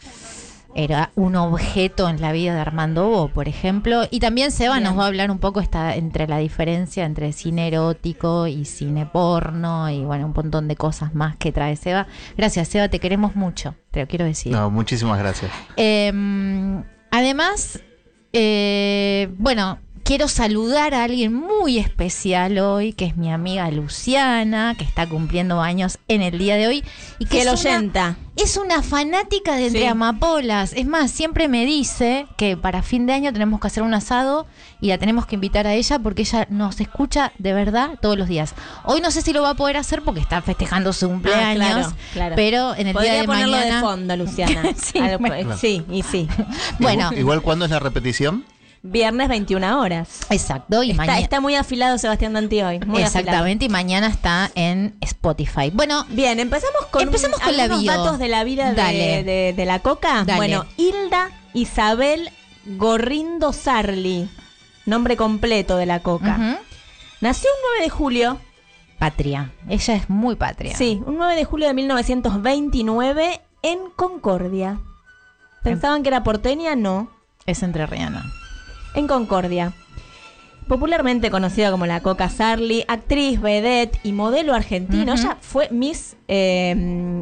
era 0.77 1.11
un 1.15 1.37
objeto 1.37 2.07
en 2.11 2.21
la 2.21 2.33
vida 2.33 2.55
de 2.55 2.61
Armando 2.61 3.09
Bo, 3.09 3.29
por 3.29 3.49
ejemplo. 3.49 4.03
Y 4.11 4.21
también 4.21 4.53
Seba 4.53 4.79
nos 4.79 4.97
va 4.97 5.05
a 5.05 5.07
hablar 5.07 5.31
un 5.31 5.39
poco 5.39 5.61
esta, 5.61 5.97
entre 5.97 6.29
la 6.29 6.37
diferencia 6.37 7.07
entre 7.07 7.33
cine 7.33 7.69
erótico 7.69 8.47
y 8.47 8.67
cine 8.67 9.07
porno 9.07 9.89
y 9.89 10.05
bueno, 10.05 10.27
un 10.27 10.35
montón 10.37 10.69
de 10.69 10.77
cosas 10.77 11.15
más 11.15 11.37
que 11.37 11.51
trae 11.51 11.77
Seba. 11.77 12.07
Gracias, 12.37 12.69
Seba, 12.69 12.89
te 12.89 13.01
queremos 13.01 13.35
mucho, 13.35 13.75
te 13.91 14.01
lo 14.01 14.07
quiero 14.07 14.27
decir. 14.27 14.53
No, 14.53 14.71
muchísimas 14.71 15.19
gracias. 15.19 15.51
Em, 15.77 16.85
además, 17.11 17.81
eh, 18.35 19.29
bueno, 19.39 19.79
quiero 20.07 20.29
saludar 20.29 20.95
a 20.95 21.03
alguien 21.05 21.35
muy 21.35 21.79
especial 21.79 22.59
hoy, 22.59 22.93
que 22.93 23.07
es 23.07 23.17
mi 23.17 23.33
amiga 23.33 23.69
Luciana, 23.73 24.77
que 24.79 24.85
está 24.85 25.09
cumpliendo 25.09 25.61
años 25.61 25.99
en 26.07 26.23
el 26.23 26.39
día 26.39 26.55
de 26.57 26.69
hoy. 26.69 26.85
Y 27.19 27.25
que 27.25 27.41
Fiel 27.43 27.49
es 27.49 27.65
una- 27.65 28.17
es 28.37 28.57
una 28.57 28.83
fanática 28.83 29.57
de 29.57 29.67
Entre 29.67 29.81
Sí. 29.81 29.87
Amapolas. 29.87 30.75
Es 30.75 30.87
más, 30.87 31.11
siempre 31.11 31.49
me 31.49 31.65
dice 31.67 32.27
que 32.37 32.57
para 32.57 32.83
fin 32.83 33.07
de 33.07 33.15
año 33.15 33.33
tenemos 33.33 33.59
que 33.61 33.67
hacer 33.67 33.83
un 33.83 33.95
asado 33.95 34.47
y 34.81 34.89
la 34.89 34.99
tenemos 34.99 35.27
que 35.27 35.35
invitar 35.35 35.67
a 35.67 35.75
ella 35.75 35.99
porque 35.99 36.23
ella 36.23 36.47
nos 36.51 36.81
escucha 36.81 37.33
de 37.39 37.53
verdad 37.53 37.99
todos 38.01 38.17
los 38.17 38.29
días. 38.29 38.55
Hoy 38.85 39.01
no 39.01 39.11
sé 39.11 39.23
si 39.23 39.33
lo 39.33 39.43
va 39.43 39.51
a 39.51 39.55
poder 39.55 39.77
hacer 39.77 40.03
porque 40.03 40.21
está 40.21 40.41
festejando 40.41 40.93
su 40.93 41.09
cumpleaños, 41.09 41.65
Ah, 41.67 41.75
claro, 41.75 41.97
claro. 42.13 42.37
pero 42.37 42.75
en 42.77 42.87
el 42.87 42.93
Podría 42.93 43.13
día 43.13 43.21
de 43.23 43.27
ponerlo 43.27 43.57
mañana... 43.57 43.75
de 43.77 43.81
fondo, 43.81 44.17
Luciana. 44.17 44.63
Sí, 44.77 44.99
Algo- 45.01 45.19
me- 45.19 45.57
sí, 45.57 45.83
y 45.91 46.03
sí. 46.05 46.29
Bueno, 46.79 47.11
igual, 47.17 47.43
¿cuándo 47.43 47.65
es 47.65 47.71
la 47.73 47.81
repetición? 47.81 48.45
Viernes 48.91 49.29
21 49.29 49.81
horas. 49.81 50.21
exacto. 50.31 50.83
Y 50.83 50.91
Está, 50.93 51.03
mañana... 51.03 51.19
está 51.21 51.41
muy 51.41 51.55
afilado 51.55 51.99
Sebastián 51.99 52.33
Danti 52.33 52.63
hoy. 52.63 52.79
muy 52.81 53.03
afilado. 53.03 53.07
Exactamente, 53.07 53.65
y 53.65 53.69
mañana 53.69 54.07
está 54.09 54.51
en 54.55 54.97
Spotify. 55.01 55.71
Bueno, 55.73 56.05
Bien, 56.11 56.39
empezamos 56.41 56.87
con, 56.91 57.03
Empecemos 57.03 57.39
con 57.41 57.57
la 57.57 57.69
bio. 57.69 57.91
datos 57.91 58.19
de 58.19 58.29
la 58.29 58.45
vida 58.45 58.73
de, 58.73 59.23
de- 59.25 59.55
de 59.57 59.65
la 59.65 59.81
coca. 59.81 60.25
Dale. 60.25 60.37
Bueno, 60.37 60.65
Hilda 60.77 61.31
Isabel 61.55 62.31
Gorrindo 62.65 63.53
Sarli, 63.53 64.29
nombre 64.87 65.17
completo 65.17 65.77
de 65.77 65.87
la 65.87 66.01
coca. 66.01 66.37
Nació 67.21 67.49
un 67.51 67.61
9 67.79 67.85
de 67.85 67.91
julio, 67.91 68.39
patria. 68.99 69.53
Ella 69.69 69.95
es 69.95 70.09
muy 70.11 70.37
patria. 70.37 70.77
sí, 70.77 71.01
un 71.07 71.17
9 71.19 71.35
de 71.37 71.45
julio 71.45 71.67
de 71.69 71.75
1929 71.75 73.41
en 73.63 73.79
Concordia. 73.97 74.79
¿Pensaban 75.63 76.03
que 76.03 76.09
era 76.11 76.23
porteña? 76.23 76.77
No, 76.77 77.11
Es 77.47 77.63
entrerriana. 77.63 78.25
En 78.97 79.07
Concordia. 79.07 79.73
Popularmente 80.69 81.31
conocida 81.31 81.71
como 81.71 81.87
la 81.87 82.01
Coca 82.01 82.29
Sarli, 82.29 82.85
actriz, 82.89 83.41
vedette 83.41 84.01
y 84.03 84.11
modelo 84.11 84.53
argentina. 84.53 85.15
Ella 85.15 85.37
fue 85.41 85.69
Miss 85.71 86.17
eh, 86.27 86.75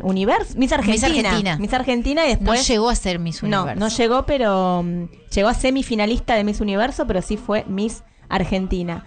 Universo, 0.02 0.54
Miss 0.56 0.72
Argentina. 0.72 1.28
Argentina. 1.28 1.56
Miss 1.58 1.74
Argentina 1.74 2.22
y 2.24 2.32
No 2.32 2.36
después 2.38 2.66
llegó 2.66 2.88
a 2.88 2.94
ser 2.94 3.18
Miss 3.18 3.42
No, 3.42 3.64
Universo. 3.64 3.80
no 3.80 3.88
llegó, 3.88 4.24
pero 4.24 4.82
mm, 4.82 5.04
llegó 5.34 5.48
a 5.48 5.54
semifinalista 5.54 6.36
de 6.36 6.44
Miss 6.44 6.62
Universo, 6.62 7.06
pero 7.06 7.20
sí 7.20 7.36
fue 7.36 7.66
Miss 7.68 8.02
Argentina. 8.30 9.04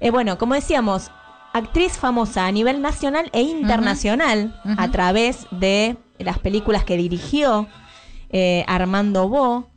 Eh, 0.00 0.10
bueno, 0.10 0.36
como 0.36 0.54
decíamos, 0.54 1.12
actriz 1.52 1.92
famosa 1.92 2.46
a 2.46 2.50
nivel 2.52 2.82
nacional 2.82 3.30
e 3.32 3.42
internacional 3.42 4.60
a 4.78 4.90
través 4.90 5.46
de 5.52 5.96
las 6.18 6.40
películas 6.40 6.82
que 6.82 6.96
dirigió 6.96 7.68
eh, 8.30 8.64
Armando 8.66 9.28
Bo, 9.28 9.68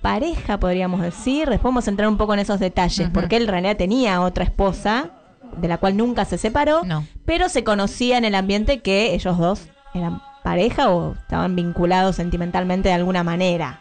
pareja, 0.00 0.58
podríamos 0.58 1.00
decir. 1.02 1.48
Después 1.48 1.62
vamos 1.70 1.86
a 1.86 1.90
entrar 1.90 2.08
un 2.08 2.16
poco 2.16 2.34
en 2.34 2.40
esos 2.40 2.58
detalles, 2.60 3.08
porque 3.12 3.36
él 3.36 3.42
en 3.44 3.48
realidad 3.48 3.76
tenía 3.76 4.20
otra 4.22 4.44
esposa, 4.44 5.10
de 5.56 5.68
la 5.68 5.78
cual 5.78 5.96
nunca 5.96 6.24
se 6.24 6.38
separó, 6.38 6.82
No. 6.84 7.04
pero 7.24 7.48
se 7.48 7.64
conocía 7.64 8.16
en 8.18 8.24
el 8.24 8.34
ambiente 8.34 8.80
que 8.80 9.14
ellos 9.14 9.36
dos 9.38 9.68
eran 9.94 10.22
pareja 10.44 10.90
o 10.90 11.14
estaban 11.14 11.56
vinculados 11.56 12.16
sentimentalmente 12.16 12.88
de 12.88 12.94
alguna 12.94 13.22
manera. 13.24 13.80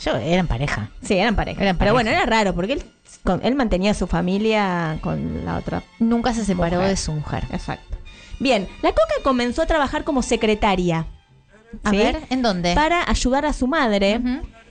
Yo 0.00 0.16
eran 0.16 0.48
pareja. 0.48 0.90
Sí, 1.02 1.14
eran 1.14 1.36
pareja. 1.36 1.62
Eran 1.62 1.76
Pero 1.78 1.92
pareja. 1.92 1.92
bueno, 1.94 2.10
era 2.10 2.26
raro 2.26 2.52
porque 2.54 2.72
él, 2.74 2.82
con- 3.22 3.40
él 3.44 3.54
mantenía 3.54 3.94
su 3.94 4.08
familia 4.08 4.98
con 5.02 5.44
la 5.44 5.56
otra. 5.56 5.82
Nunca 6.00 6.34
se 6.34 6.44
separó 6.44 6.76
Mujer. 6.78 6.90
de 6.90 6.96
su 6.96 7.12
mujer. 7.12 7.44
Exacto. 7.52 7.96
Bien, 8.40 8.66
la 8.82 8.90
Coca 8.90 9.14
comenzó 9.22 9.62
a 9.62 9.66
trabajar 9.66 10.02
como 10.02 10.22
secretaria. 10.22 11.06
A 11.84 11.90
¿sí? 11.90 11.96
ver, 11.96 12.22
¿en 12.30 12.42
dónde? 12.42 12.74
Para 12.74 13.08
ayudar 13.08 13.46
a 13.46 13.52
su 13.52 13.68
madre. 13.68 14.20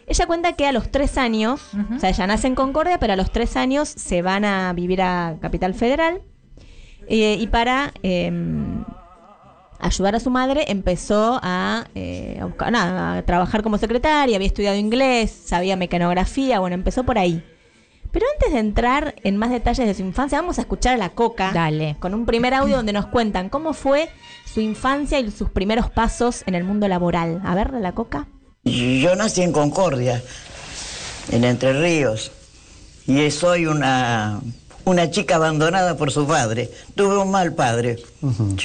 Ella 0.07 0.25
cuenta 0.27 0.53
que 0.53 0.67
a 0.67 0.71
los 0.71 0.91
tres 0.91 1.17
años, 1.17 1.61
o 1.95 1.99
sea, 1.99 2.09
ella 2.09 2.27
nace 2.27 2.47
en 2.47 2.55
Concordia, 2.55 2.99
pero 2.99 3.13
a 3.13 3.15
los 3.15 3.31
tres 3.31 3.55
años 3.55 3.87
se 3.89 4.21
van 4.21 4.43
a 4.45 4.73
vivir 4.73 5.01
a 5.01 5.37
Capital 5.41 5.73
Federal. 5.73 6.21
eh, 7.07 7.37
y 7.39 7.47
para 7.47 7.91
em, 8.01 8.85
ayudar 9.79 10.15
a 10.15 10.19
su 10.21 10.29
madre 10.29 10.65
empezó 10.69 11.37
a, 11.43 11.85
eh, 11.95 12.37
a 12.41 12.45
buscar- 12.45 12.71
nada, 12.71 13.17
a 13.17 13.21
trabajar 13.23 13.61
como 13.63 13.77
secretaria, 13.77 14.35
había 14.37 14.47
estudiado 14.47 14.77
inglés, 14.77 15.29
sabía 15.31 15.75
mecanografía, 15.75 16.59
bueno, 16.59 16.75
empezó 16.75 17.03
por 17.03 17.17
ahí. 17.17 17.43
Pero 18.11 18.25
antes 18.33 18.53
de 18.53 18.59
entrar 18.59 19.15
en 19.23 19.35
más 19.37 19.49
detalles 19.49 19.85
de 19.87 19.93
su 19.95 20.01
infancia, 20.03 20.39
vamos 20.39 20.59
a 20.59 20.61
escuchar 20.61 20.93
a 20.93 20.97
la 20.97 21.09
Coca 21.09 21.51
Dale. 21.51 21.97
con 21.99 22.13
un 22.13 22.25
primer 22.25 22.53
audio 22.53 22.75
donde 22.77 22.93
nos 22.93 23.07
cuentan 23.07 23.49
cómo 23.49 23.73
fue 23.73 24.07
su 24.45 24.61
infancia 24.61 25.19
y 25.19 25.29
sus 25.31 25.49
primeros 25.49 25.89
pasos 25.89 26.43
en 26.45 26.53
el 26.55 26.63
mundo 26.63 26.87
laboral. 26.87 27.41
A 27.43 27.53
ver, 27.55 27.73
la 27.73 27.91
Coca. 27.93 28.27
Yo 28.63 29.13
nací 29.15 29.41
en 29.41 29.51
Concordia, 29.51 30.23
en 31.31 31.43
Entre 31.43 31.73
Ríos, 31.73 32.31
y 33.05 33.29
soy 33.29 33.65
una, 33.65 34.39
una 34.85 35.11
chica 35.11 35.35
abandonada 35.35 35.97
por 35.97 36.11
su 36.11 36.25
padre. 36.25 36.71
Tuve 36.95 37.17
un 37.17 37.29
mal 37.29 37.53
padre, 37.55 38.01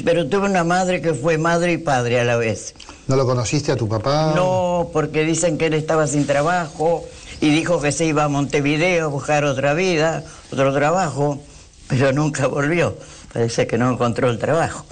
pero 0.05 0.29
tuve 0.29 0.47
una 0.47 0.63
madre 0.63 1.03
que 1.03 1.15
fue 1.15 1.37
madre 1.37 1.73
y 1.73 1.79
padre 1.79 2.21
a 2.21 2.25
la 2.25 2.37
vez. 2.37 2.77
¿No 3.09 3.17
lo 3.17 3.27
conociste 3.27 3.73
a 3.73 3.77
tu 3.77 3.89
papá? 3.89 4.35
No, 4.37 4.89
porque 4.93 5.25
dicen 5.25 5.59
que 5.59 5.67
él 5.67 5.75
estaba 5.75 6.07
sin 6.07 6.29
trabajo 6.29 7.05
y 7.41 7.51
dijo 7.51 7.81
que 7.81 7.91
se 7.91 8.07
iba 8.07 8.23
a 8.23 8.29
Montevideo 8.29 9.07
a 9.07 9.09
buscar 9.09 9.45
otra 9.45 9.75
vida, 9.75 10.23
otro 10.53 10.73
trabajo, 10.73 11.41
pero 11.89 12.13
nunca 12.13 12.47
volvió. 12.47 12.97
Parece 13.33 13.67
que 13.67 13.77
no 13.77 13.91
encontró 13.91 14.31
el 14.31 14.39
trabajo. 14.39 14.85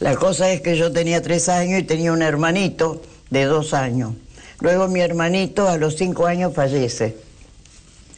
La 0.00 0.16
cosa 0.16 0.50
es 0.50 0.60
que 0.60 0.76
yo 0.76 0.92
tenía 0.92 1.22
tres 1.22 1.48
años 1.48 1.80
y 1.80 1.84
tenía 1.84 2.12
un 2.12 2.20
hermanito 2.20 3.00
de 3.30 3.44
dos 3.46 3.72
años. 3.72 4.12
Luego 4.60 4.88
mi 4.88 5.00
hermanito 5.00 5.68
a 5.68 5.76
los 5.76 5.96
cinco 5.96 6.26
años 6.26 6.54
fallece 6.54 7.16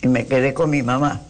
y 0.02 0.08
me 0.08 0.26
quedé 0.26 0.52
con 0.52 0.70
mi 0.70 0.82
mamá, 0.82 1.20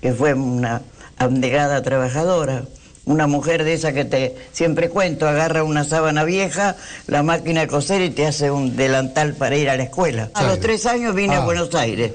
que 0.00 0.12
fue 0.12 0.34
una 0.34 0.82
abnegada 1.16 1.80
trabajadora, 1.82 2.64
una 3.04 3.26
mujer 3.26 3.64
de 3.64 3.74
esa 3.74 3.92
que 3.92 4.04
te 4.04 4.36
siempre 4.52 4.88
cuento, 4.88 5.28
agarra 5.28 5.62
una 5.62 5.84
sábana 5.84 6.24
vieja, 6.24 6.76
la 7.06 7.22
máquina 7.22 7.60
de 7.62 7.66
coser 7.68 8.02
y 8.02 8.10
te 8.10 8.26
hace 8.26 8.50
un 8.50 8.76
delantal 8.76 9.34
para 9.34 9.56
ir 9.56 9.70
a 9.70 9.76
la 9.76 9.84
escuela. 9.84 10.30
A 10.34 10.42
los 10.44 10.60
tres 10.60 10.84
años 10.86 11.14
vine 11.14 11.36
a 11.36 11.38
Ah. 11.38 11.44
Buenos 11.44 11.74
Aires, 11.74 12.12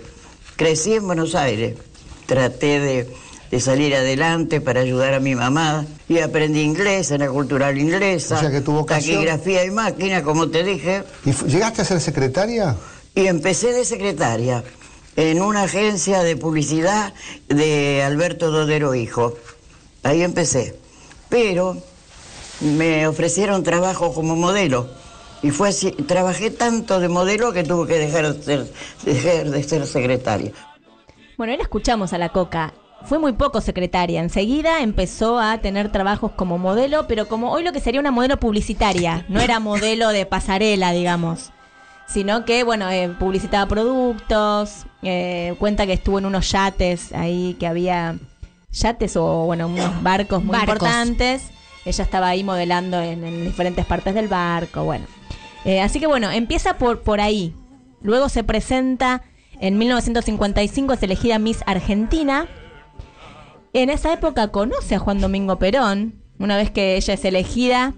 crecí 0.57 0.93
en 0.95 1.07
Buenos 1.07 1.35
Aires, 1.35 1.75
traté 2.25 2.79
de, 2.79 3.07
de 3.53 3.59
salir 3.59 3.93
adelante 3.95 4.61
para 4.61 4.79
ayudar 4.81 5.13
a 5.13 5.19
mi 5.19 5.35
mamá 5.35 5.85
y 6.09 6.17
aprendí 6.17 6.61
inglés 6.61 7.11
en 7.11 7.19
la 7.19 7.29
cultural 7.29 7.77
inglesa, 7.77 8.37
O 8.37 8.39
sea 8.39 8.49
que 8.49 8.61
tu 8.61 8.71
vocación- 8.71 9.17
taquigrafía 9.17 9.63
y 9.63 9.69
máquina, 9.69 10.23
como 10.23 10.49
te 10.49 10.63
dije. 10.63 11.03
¿Y 11.23 11.33
llegaste 11.45 11.83
a 11.83 11.85
ser 11.85 12.01
secretaria? 12.01 12.75
Y 13.13 13.27
empecé 13.27 13.71
de 13.71 13.85
secretaria 13.85 14.63
en 15.15 15.39
una 15.39 15.63
agencia 15.65 16.23
de 16.23 16.35
publicidad 16.35 17.13
de 17.47 18.01
Alberto 18.01 18.49
Dodero 18.49 18.95
Hijo. 18.95 19.35
Ahí 20.01 20.23
empecé. 20.23 20.75
Pero 21.29 21.77
me 22.59 23.05
ofrecieron 23.05 23.61
trabajo 23.61 24.15
como 24.15 24.35
modelo. 24.35 24.89
Y 25.43 25.51
fue 25.51 25.69
así, 25.69 25.91
trabajé 25.91 26.49
tanto 26.49 26.99
de 26.99 27.07
modelo 27.07 27.53
que 27.53 27.63
tuve 27.63 27.87
que 27.87 27.99
dejar 27.99 28.33
de 28.33 28.43
ser, 28.43 28.73
dejar 29.05 29.51
de 29.51 29.61
ser 29.63 29.85
secretaria. 29.85 30.53
Bueno, 31.37 31.51
ahí 31.51 31.57
la 31.57 31.63
escuchamos 31.65 32.13
a 32.13 32.17
la 32.17 32.29
Coca. 32.29 32.73
Fue 33.05 33.19
muy 33.19 33.33
poco 33.33 33.59
secretaria. 33.61 34.21
Enseguida 34.21 34.81
empezó 34.81 35.37
a 35.39 35.57
tener 35.57 35.91
trabajos 35.91 36.31
como 36.31 36.57
modelo, 36.57 37.05
pero 37.07 37.27
como 37.27 37.51
hoy 37.51 37.63
lo 37.63 37.73
que 37.73 37.79
sería 37.81 37.99
una 37.99 38.11
modelo 38.11 38.37
publicitaria. 38.37 39.25
No 39.27 39.41
era 39.41 39.59
modelo 39.59 40.09
de 40.09 40.25
pasarela, 40.25 40.91
digamos. 40.93 41.51
Sino 42.07 42.45
que, 42.45 42.63
bueno, 42.63 42.89
eh, 42.89 43.09
publicitaba 43.19 43.65
productos. 43.67 44.85
eh, 45.01 45.53
cuenta 45.59 45.85
que 45.85 45.93
estuvo 45.93 46.17
en 46.19 46.25
unos 46.25 46.49
yates 46.51 47.11
ahí 47.13 47.57
que 47.59 47.67
había 47.67 48.15
yates 48.71 49.17
o, 49.17 49.45
bueno, 49.45 49.67
unos 49.67 50.01
barcos 50.01 50.41
muy 50.43 50.53
Barcos. 50.55 50.75
importantes. 50.75 51.49
Ella 51.85 52.03
estaba 52.05 52.27
ahí 52.29 52.43
modelando 52.45 53.01
en, 53.01 53.23
en 53.25 53.43
diferentes 53.43 53.85
partes 53.85 54.13
del 54.15 54.29
barco, 54.29 54.85
bueno. 54.85 55.05
Eh, 55.65 55.81
así 55.81 55.99
que 55.99 56.07
bueno, 56.07 56.31
empieza 56.31 56.77
por, 56.77 57.01
por 57.01 57.19
ahí. 57.19 57.53
Luego 58.01 58.29
se 58.29 58.43
presenta 58.45 59.23
en 59.59 59.77
1955, 59.77 60.93
es 60.93 61.03
elegida 61.03 61.39
Miss 61.39 61.63
Argentina. 61.65 62.47
En 63.73 63.89
esa 63.89 64.13
época 64.13 64.49
conoce 64.49 64.95
a 64.95 64.99
Juan 64.99 65.19
Domingo 65.19 65.57
Perón. 65.57 66.13
Una 66.39 66.57
vez 66.57 66.69
que 66.71 66.95
ella 66.95 67.13
es 67.15 67.25
elegida, 67.25 67.93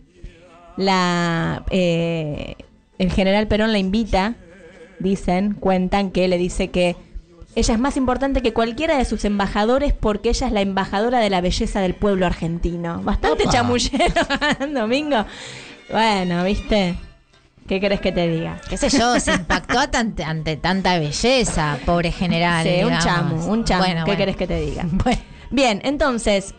la, 0.77 1.63
eh, 1.69 2.55
el 2.97 3.11
general 3.11 3.47
Perón 3.47 3.71
la 3.71 3.77
invita, 3.77 4.35
dicen, 4.99 5.53
cuentan 5.53 6.11
que 6.11 6.27
le 6.27 6.37
dice 6.37 6.69
que 6.69 6.95
ella 7.55 7.73
es 7.73 7.79
más 7.79 7.97
importante 7.97 8.41
que 8.41 8.53
cualquiera 8.53 8.97
de 8.97 9.05
sus 9.05 9.23
embajadores 9.25 9.93
porque 9.93 10.29
ella 10.29 10.47
es 10.47 10.53
la 10.53 10.61
embajadora 10.61 11.19
de 11.19 11.29
la 11.29 11.41
belleza 11.41 11.79
del 11.81 11.93
pueblo 11.93 12.25
argentino. 12.25 13.01
Bastante 13.01 13.43
Opa. 13.43 13.51
chamullero, 13.51 14.21
Domingo. 14.73 15.25
Bueno, 15.89 16.43
¿viste? 16.43 16.95
¿Qué 17.67 17.79
querés 17.79 17.99
que 17.99 18.11
te 18.11 18.27
diga? 18.27 18.61
qué 18.69 18.77
sé 18.77 18.89
yo, 18.89 19.19
se 19.19 19.33
impactó 19.33 19.79
ante 19.79 20.55
tanta 20.57 20.99
belleza, 20.99 21.79
pobre 21.85 22.11
general. 22.11 22.65
Sí, 22.65 22.83
un 22.83 22.97
chamo, 22.99 23.45
un 23.47 23.63
chamo. 23.63 23.83
Bueno, 23.83 24.01
¿Qué 24.01 24.11
bueno. 24.11 24.17
querés 24.17 24.35
que 24.35 24.47
te 24.47 24.59
diga? 24.59 24.85
Bueno. 25.03 25.34
Bien, 25.51 25.81
entonces, 25.83 26.55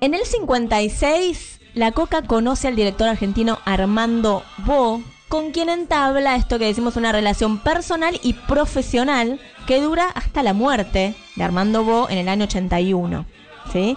en 0.00 0.14
el 0.14 0.24
56, 0.24 1.60
la 1.74 1.92
Coca 1.92 2.22
conoce 2.22 2.68
al 2.68 2.76
director 2.76 3.08
argentino 3.08 3.58
Armando 3.64 4.42
Bo, 4.58 5.02
con 5.28 5.50
quien 5.50 5.68
entabla 5.68 6.36
esto 6.36 6.58
que 6.58 6.66
decimos 6.66 6.96
una 6.96 7.12
relación 7.12 7.58
personal 7.58 8.18
y 8.22 8.34
profesional 8.34 9.40
que 9.66 9.80
dura 9.80 10.06
hasta 10.14 10.42
la 10.42 10.52
muerte 10.52 11.14
de 11.34 11.44
Armando 11.44 11.84
Bo 11.84 12.08
en 12.08 12.18
el 12.18 12.28
año 12.28 12.44
81. 12.44 13.26
¿sí? 13.72 13.96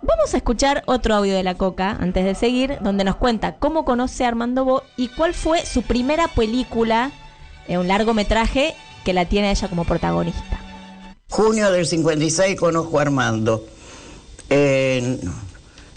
Vamos 0.00 0.34
a 0.34 0.36
escuchar 0.36 0.82
otro 0.86 1.14
audio 1.14 1.34
de 1.34 1.42
la 1.42 1.54
Coca 1.54 1.96
antes 2.00 2.24
de 2.24 2.34
seguir, 2.34 2.78
donde 2.80 3.04
nos 3.04 3.16
cuenta 3.16 3.56
cómo 3.56 3.84
conoce 3.84 4.24
a 4.24 4.28
Armando 4.28 4.64
Bo 4.64 4.82
y 4.96 5.08
cuál 5.08 5.34
fue 5.34 5.64
su 5.64 5.82
primera 5.82 6.26
película, 6.28 7.12
eh, 7.68 7.78
un 7.78 7.86
largometraje 7.86 8.74
que 9.04 9.12
la 9.12 9.26
tiene 9.26 9.50
ella 9.50 9.68
como 9.68 9.84
protagonista. 9.84 10.58
Junio 11.32 11.72
del 11.72 11.86
56 11.86 12.60
conozco 12.60 12.98
a 12.98 13.02
Armando. 13.02 13.64
En, 14.50 15.18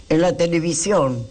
la 0.08 0.34
televisión 0.34 1.26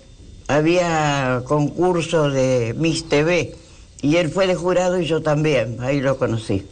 había 0.47 1.41
concurso 1.43 2.29
de 2.29 2.75
Miss 2.77 3.09
TV 3.09 3.55
y 4.03 4.17
él 4.17 4.29
fue 4.29 4.45
de 4.45 4.53
jurado 4.53 4.99
y 4.99 5.07
yo 5.07 5.23
también, 5.23 5.77
ahí 5.79 6.01
lo 6.01 6.19
conocí. 6.19 6.67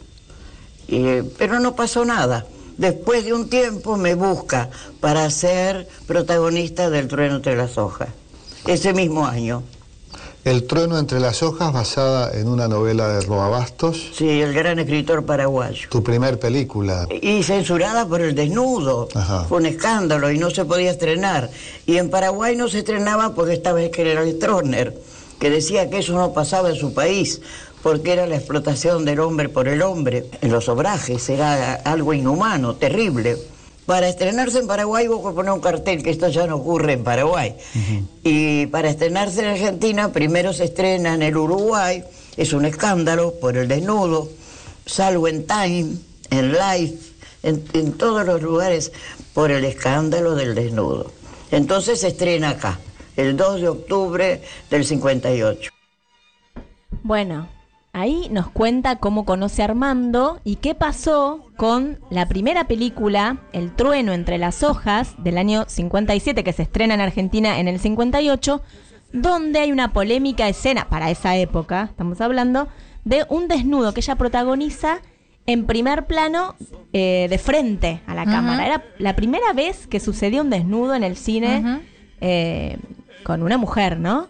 Y, 0.86 1.22
pero 1.36 1.58
no 1.58 1.74
pasó 1.74 2.04
nada. 2.04 2.46
Después 2.78 3.24
de 3.24 3.32
un 3.32 3.50
tiempo 3.50 3.96
me 3.96 4.14
busca 4.14 4.70
para 5.00 5.28
ser 5.28 5.88
protagonista 6.06 6.88
del 6.88 7.08
trueno 7.08 7.34
entre 7.34 7.56
las 7.56 7.78
hojas, 7.78 8.10
ese 8.64 8.92
mismo 8.92 9.26
año. 9.26 9.64
El 10.44 10.64
trueno 10.64 10.98
entre 10.98 11.20
las 11.20 11.42
hojas, 11.42 11.72
basada 11.72 12.38
en 12.38 12.48
una 12.48 12.68
novela 12.68 13.08
de 13.08 13.22
Roa 13.22 13.48
Bastos. 13.48 14.10
Sí, 14.14 14.42
el 14.42 14.52
gran 14.52 14.78
escritor 14.78 15.24
paraguayo. 15.24 15.88
Tu 15.88 16.02
primer 16.02 16.38
película. 16.38 17.08
Y 17.10 17.42
censurada 17.42 18.06
por 18.06 18.20
el 18.20 18.34
desnudo. 18.34 19.08
Ajá. 19.14 19.44
Fue 19.44 19.56
un 19.56 19.64
escándalo 19.64 20.30
y 20.30 20.38
no 20.38 20.50
se 20.50 20.66
podía 20.66 20.90
estrenar. 20.90 21.48
Y 21.86 21.96
en 21.96 22.10
Paraguay 22.10 22.56
no 22.56 22.68
se 22.68 22.80
estrenaba 22.80 23.34
porque 23.34 23.54
estaba 23.54 23.82
el 23.82 23.94
general 23.94 24.30
Stroessner, 24.32 24.94
que 25.40 25.48
decía 25.48 25.88
que 25.88 26.00
eso 26.00 26.12
no 26.12 26.34
pasaba 26.34 26.68
en 26.68 26.76
su 26.76 26.92
país, 26.92 27.40
porque 27.82 28.12
era 28.12 28.26
la 28.26 28.36
explotación 28.36 29.06
del 29.06 29.20
hombre 29.20 29.48
por 29.48 29.66
el 29.66 29.80
hombre 29.80 30.26
en 30.42 30.52
los 30.52 30.68
obrajes, 30.68 31.26
era 31.30 31.72
algo 31.76 32.12
inhumano, 32.12 32.74
terrible. 32.74 33.38
Para 33.86 34.08
estrenarse 34.08 34.58
en 34.58 34.66
Paraguay 34.66 35.08
hubo 35.08 35.28
que 35.28 35.34
poner 35.34 35.52
un 35.52 35.60
cartel, 35.60 36.02
que 36.02 36.10
esto 36.10 36.28
ya 36.28 36.46
no 36.46 36.56
ocurre 36.56 36.94
en 36.94 37.04
Paraguay. 37.04 37.54
Y 38.22 38.66
para 38.66 38.88
estrenarse 38.88 39.40
en 39.40 39.48
Argentina, 39.48 40.10
primero 40.10 40.52
se 40.52 40.64
estrena 40.64 41.14
en 41.14 41.22
el 41.22 41.36
Uruguay, 41.36 42.02
es 42.36 42.52
un 42.54 42.64
escándalo 42.64 43.34
por 43.34 43.56
el 43.56 43.68
desnudo, 43.68 44.30
salvo 44.86 45.28
en 45.28 45.46
Time, 45.46 45.96
en 46.30 46.52
Life, 46.52 46.98
en, 47.42 47.62
en 47.74 47.92
todos 47.92 48.24
los 48.24 48.40
lugares 48.40 48.90
por 49.34 49.50
el 49.50 49.64
escándalo 49.64 50.34
del 50.34 50.54
desnudo. 50.54 51.12
Entonces 51.50 52.00
se 52.00 52.08
estrena 52.08 52.50
acá, 52.50 52.80
el 53.16 53.36
2 53.36 53.60
de 53.60 53.68
octubre 53.68 54.42
del 54.70 54.84
58. 54.84 55.70
Bueno, 57.02 57.48
ahí 57.94 58.28
nos 58.30 58.50
cuenta 58.50 58.96
cómo 58.96 59.24
conoce 59.24 59.62
a 59.62 59.66
Armando 59.66 60.40
y 60.44 60.56
qué 60.56 60.74
pasó 60.74 61.46
con 61.56 62.00
la 62.10 62.26
primera 62.28 62.64
película, 62.64 63.38
El 63.52 63.74
trueno 63.74 64.12
entre 64.12 64.36
las 64.36 64.62
hojas, 64.62 65.14
del 65.18 65.38
año 65.38 65.64
57, 65.66 66.44
que 66.44 66.52
se 66.52 66.64
estrena 66.64 66.94
en 66.94 67.00
Argentina 67.00 67.58
en 67.60 67.68
el 67.68 67.78
58, 67.78 68.60
donde 69.12 69.60
hay 69.60 69.72
una 69.72 69.92
polémica 69.92 70.48
escena, 70.48 70.88
para 70.90 71.10
esa 71.10 71.36
época, 71.36 71.84
estamos 71.84 72.20
hablando, 72.20 72.68
de 73.04 73.24
un 73.28 73.46
desnudo 73.48 73.94
que 73.94 74.00
ella 74.00 74.16
protagoniza 74.16 75.00
en 75.46 75.66
primer 75.66 76.06
plano 76.06 76.56
eh, 76.92 77.28
de 77.30 77.38
frente 77.38 78.02
a 78.06 78.14
la 78.14 78.24
cámara. 78.24 78.66
Era 78.66 78.84
la 78.98 79.14
primera 79.14 79.52
vez 79.52 79.86
que 79.86 80.00
sucedió 80.00 80.42
un 80.42 80.50
desnudo 80.50 80.94
en 80.94 81.04
el 81.04 81.16
cine 81.16 81.82
eh, 82.20 82.78
con 83.22 83.42
una 83.42 83.56
mujer, 83.56 84.00
¿no? 84.00 84.28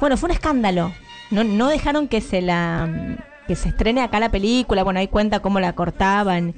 Bueno, 0.00 0.16
fue 0.16 0.28
un 0.28 0.32
escándalo. 0.32 0.92
No, 1.30 1.44
no 1.44 1.68
dejaron 1.68 2.08
que 2.08 2.20
se 2.20 2.40
la 2.42 2.88
que 3.46 3.54
se 3.54 3.68
estrene 3.68 4.02
acá 4.02 4.18
la 4.20 4.30
película. 4.30 4.82
Bueno, 4.82 4.98
ahí 5.00 5.06
cuenta 5.08 5.40
cómo 5.40 5.60
la 5.60 5.72
cortaban. 5.74 6.52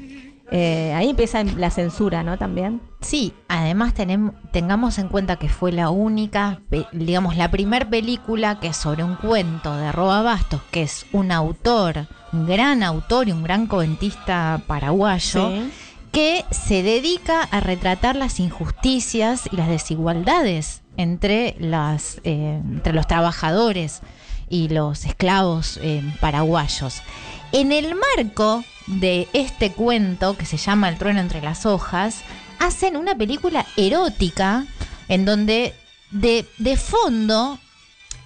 Eh, 0.51 0.95
ahí 0.95 1.11
empieza 1.11 1.45
la 1.45 1.69
censura, 1.71 2.23
¿no? 2.23 2.39
También. 2.39 2.81
Sí, 3.03 3.35
además 3.49 3.95
tenem- 3.95 4.33
tengamos 4.51 4.99
en 4.99 5.09
cuenta 5.09 5.37
que 5.37 5.51
fue 5.51 5.73
la 5.73 5.91
única, 5.91 6.61
digamos, 6.93 7.37
la 7.37 7.51
primer 7.51 7.91
película 7.91 8.59
que 8.59 8.69
es 8.69 8.77
sobre 8.79 9.05
un 9.05 9.17
cuento 9.17 9.77
de 9.77 9.93
Roa 9.93 10.23
Bastos, 10.23 10.63
que 10.71 10.83
es 10.83 11.05
un 11.13 11.31
autor, 11.33 12.07
un 12.33 12.47
gran 12.47 12.83
autor 12.83 13.29
y 13.29 13.33
un 13.33 13.43
gran 13.43 13.67
cuentista 13.67 14.63
paraguayo, 14.67 15.51
Sí. 15.51 15.71
que 16.13 16.47
se 16.51 16.83
dedica 16.83 17.43
a 17.43 17.61
retratar 17.61 18.17
las 18.17 18.41
injusticias 18.41 19.47
y 19.53 19.57
las 19.57 19.69
desigualdades 19.69 20.81
entre, 20.97 21.57
las, 21.61 22.23
eh, 22.25 22.61
entre 22.65 22.95
los 22.95 23.07
trabajadores 23.07 24.01
y 24.51 24.69
los 24.69 25.05
esclavos 25.05 25.79
eh, 25.83 26.03
paraguayos. 26.21 27.03
En 27.53 27.73
el 27.73 27.95
marco 28.17 28.65
de 28.87 29.29
este 29.33 29.73
cuento, 29.73 30.37
que 30.37 30.45
se 30.45 30.57
llama 30.57 30.89
El 30.89 30.99
trueno 30.99 31.21
entre 31.21 31.41
las 31.43 31.67
hojas, 31.67 32.23
hacen 32.59 32.97
una 32.97 33.15
película 33.15 33.67
erótica 33.77 34.67
en 35.09 35.25
donde 35.25 35.75
de, 36.11 36.47
de 36.59 36.77
fondo 36.77 37.59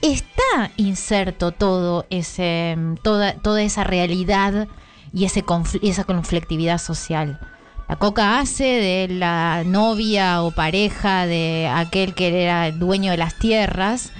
está 0.00 0.70
inserto 0.76 1.52
todo 1.52 2.06
ese, 2.10 2.76
toda, 3.02 3.34
toda 3.34 3.62
esa 3.62 3.84
realidad 3.84 4.68
y 5.14 5.24
ese 5.24 5.44
esa 5.82 6.04
conflictividad 6.04 6.78
social. 6.78 7.40
La 7.88 7.96
Coca 7.96 8.38
hace 8.38 8.64
de 8.64 9.08
la 9.14 9.64
novia 9.64 10.42
o 10.42 10.50
pareja 10.50 11.26
de 11.26 11.70
aquel 11.72 12.14
que 12.14 12.42
era 12.42 12.68
el 12.68 12.78
dueño 12.78 13.10
de 13.10 13.18
las 13.18 13.38
tierras. 13.38 14.12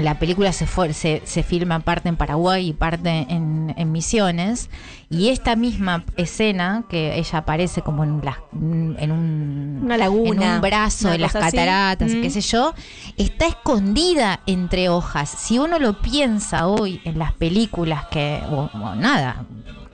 La 0.00 0.18
película 0.18 0.52
se, 0.52 0.66
fue- 0.66 0.92
se, 0.92 1.22
se 1.24 1.42
filma 1.42 1.80
parte 1.80 2.08
en 2.08 2.16
Paraguay 2.16 2.68
y 2.68 2.72
parte 2.72 3.26
en, 3.28 3.74
en 3.76 3.92
Misiones. 3.92 4.70
Y 5.10 5.28
esta 5.30 5.56
misma 5.56 6.04
escena, 6.16 6.84
que 6.88 7.18
ella 7.18 7.38
aparece 7.38 7.82
como 7.82 8.04
en, 8.04 8.20
las- 8.24 8.38
en 8.52 9.10
un, 9.12 9.80
Una 9.84 9.96
laguna, 9.96 10.46
en 10.46 10.54
un 10.56 10.60
brazo 10.60 11.10
de 11.10 11.18
las 11.18 11.32
cataratas, 11.32 12.12
Mm. 12.14 12.22
qué 12.22 12.30
sé 12.30 12.40
yo, 12.40 12.74
está 13.16 13.46
escondida 13.46 14.40
entre 14.46 14.88
hojas. 14.88 15.28
Si 15.28 15.58
uno 15.58 15.78
lo 15.78 16.00
piensa 16.00 16.66
hoy 16.66 17.00
en 17.04 17.18
las 17.18 17.32
películas 17.32 18.06
que, 18.10 18.40
o, 18.50 18.70
o 18.72 18.94
nada, 18.94 19.44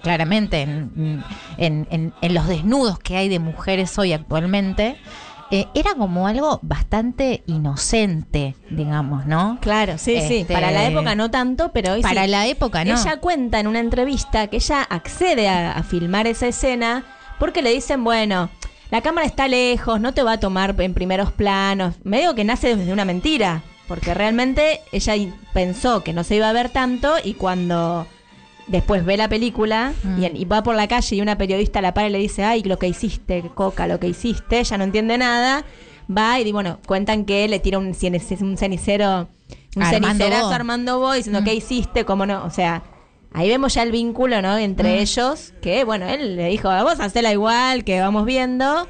claramente 0.02 0.60
en, 0.62 1.24
en- 1.56 1.88
en- 1.90 2.12
en 2.20 2.34
los 2.34 2.46
desnudos 2.46 2.98
que 2.98 3.16
hay 3.16 3.28
de 3.28 3.38
mujeres 3.38 3.98
hoy 3.98 4.12
actualmente, 4.12 4.96
eh, 5.50 5.66
era 5.74 5.94
como 5.94 6.26
algo 6.26 6.58
bastante 6.62 7.42
inocente, 7.46 8.54
digamos, 8.70 9.26
¿no? 9.26 9.58
Claro, 9.60 9.98
sí, 9.98 10.20
sí. 10.20 10.38
Este, 10.38 10.52
Para 10.52 10.70
la 10.70 10.86
época 10.86 11.14
no 11.14 11.30
tanto, 11.30 11.70
pero 11.72 11.92
hoy 11.92 12.02
Para 12.02 12.24
sí. 12.24 12.30
la 12.30 12.46
época 12.46 12.84
no. 12.84 12.94
Ella 13.00 13.18
cuenta 13.18 13.60
en 13.60 13.66
una 13.66 13.80
entrevista 13.80 14.46
que 14.48 14.56
ella 14.56 14.82
accede 14.82 15.48
a, 15.48 15.72
a 15.72 15.82
filmar 15.82 16.26
esa 16.26 16.48
escena 16.48 17.04
porque 17.38 17.62
le 17.62 17.72
dicen, 17.72 18.02
bueno, 18.04 18.50
la 18.90 19.02
cámara 19.02 19.26
está 19.26 19.48
lejos, 19.48 20.00
no 20.00 20.14
te 20.14 20.22
va 20.22 20.32
a 20.32 20.40
tomar 20.40 20.74
en 20.80 20.94
primeros 20.94 21.32
planos. 21.32 21.94
Me 22.04 22.20
digo 22.20 22.34
que 22.34 22.44
nace 22.44 22.76
desde 22.76 22.92
una 22.92 23.04
mentira, 23.04 23.62
porque 23.88 24.14
realmente 24.14 24.80
ella 24.92 25.14
pensó 25.52 26.02
que 26.02 26.12
no 26.12 26.24
se 26.24 26.36
iba 26.36 26.48
a 26.48 26.52
ver 26.52 26.70
tanto 26.70 27.14
y 27.22 27.34
cuando 27.34 28.06
después 28.68 29.04
ve 29.04 29.16
la 29.16 29.28
película 29.28 29.92
Mm. 30.02 30.22
y, 30.22 30.26
y 30.42 30.44
va 30.44 30.62
por 30.62 30.74
la 30.74 30.88
calle 30.88 31.16
y 31.16 31.20
una 31.20 31.36
periodista 31.38 31.80
la 31.80 31.94
para 31.94 32.08
y 32.08 32.10
le 32.12 32.18
dice, 32.18 32.44
ay, 32.44 32.62
lo 32.62 32.78
que 32.78 32.88
hiciste, 32.88 33.42
Coca, 33.54 33.86
lo 33.86 33.98
que 34.00 34.08
hiciste, 34.08 34.60
ella 34.60 34.78
no 34.78 34.84
entiende 34.84 35.18
nada. 35.18 35.64
Va 36.14 36.38
y 36.40 36.52
bueno, 36.52 36.78
cuentan 36.86 37.24
que 37.24 37.48
le 37.48 37.58
tira 37.58 37.78
un, 37.78 37.86
un 37.88 37.94
cenicero, 38.56 39.28
un 39.76 39.82
Armando 39.82 40.08
cenicerazo 40.24 40.46
Bo. 40.48 40.52
Armando 40.54 41.00
Bo 41.00 41.12
diciendo, 41.12 41.42
¿qué 41.44 41.54
hiciste? 41.54 42.04
¿Cómo 42.04 42.26
no? 42.26 42.44
O 42.44 42.50
sea, 42.50 42.82
ahí 43.32 43.48
vemos 43.48 43.74
ya 43.74 43.82
el 43.82 43.90
vínculo, 43.90 44.40
¿no? 44.40 44.56
Entre 44.56 44.96
Mm. 44.96 45.00
ellos, 45.00 45.52
que 45.60 45.82
bueno, 45.84 46.06
él 46.08 46.36
le 46.36 46.48
dijo, 46.48 46.68
vamos 46.68 47.00
a 47.00 47.04
hacerla 47.06 47.32
igual, 47.32 47.82
que 47.84 48.00
vamos 48.00 48.24
viendo. 48.24 48.86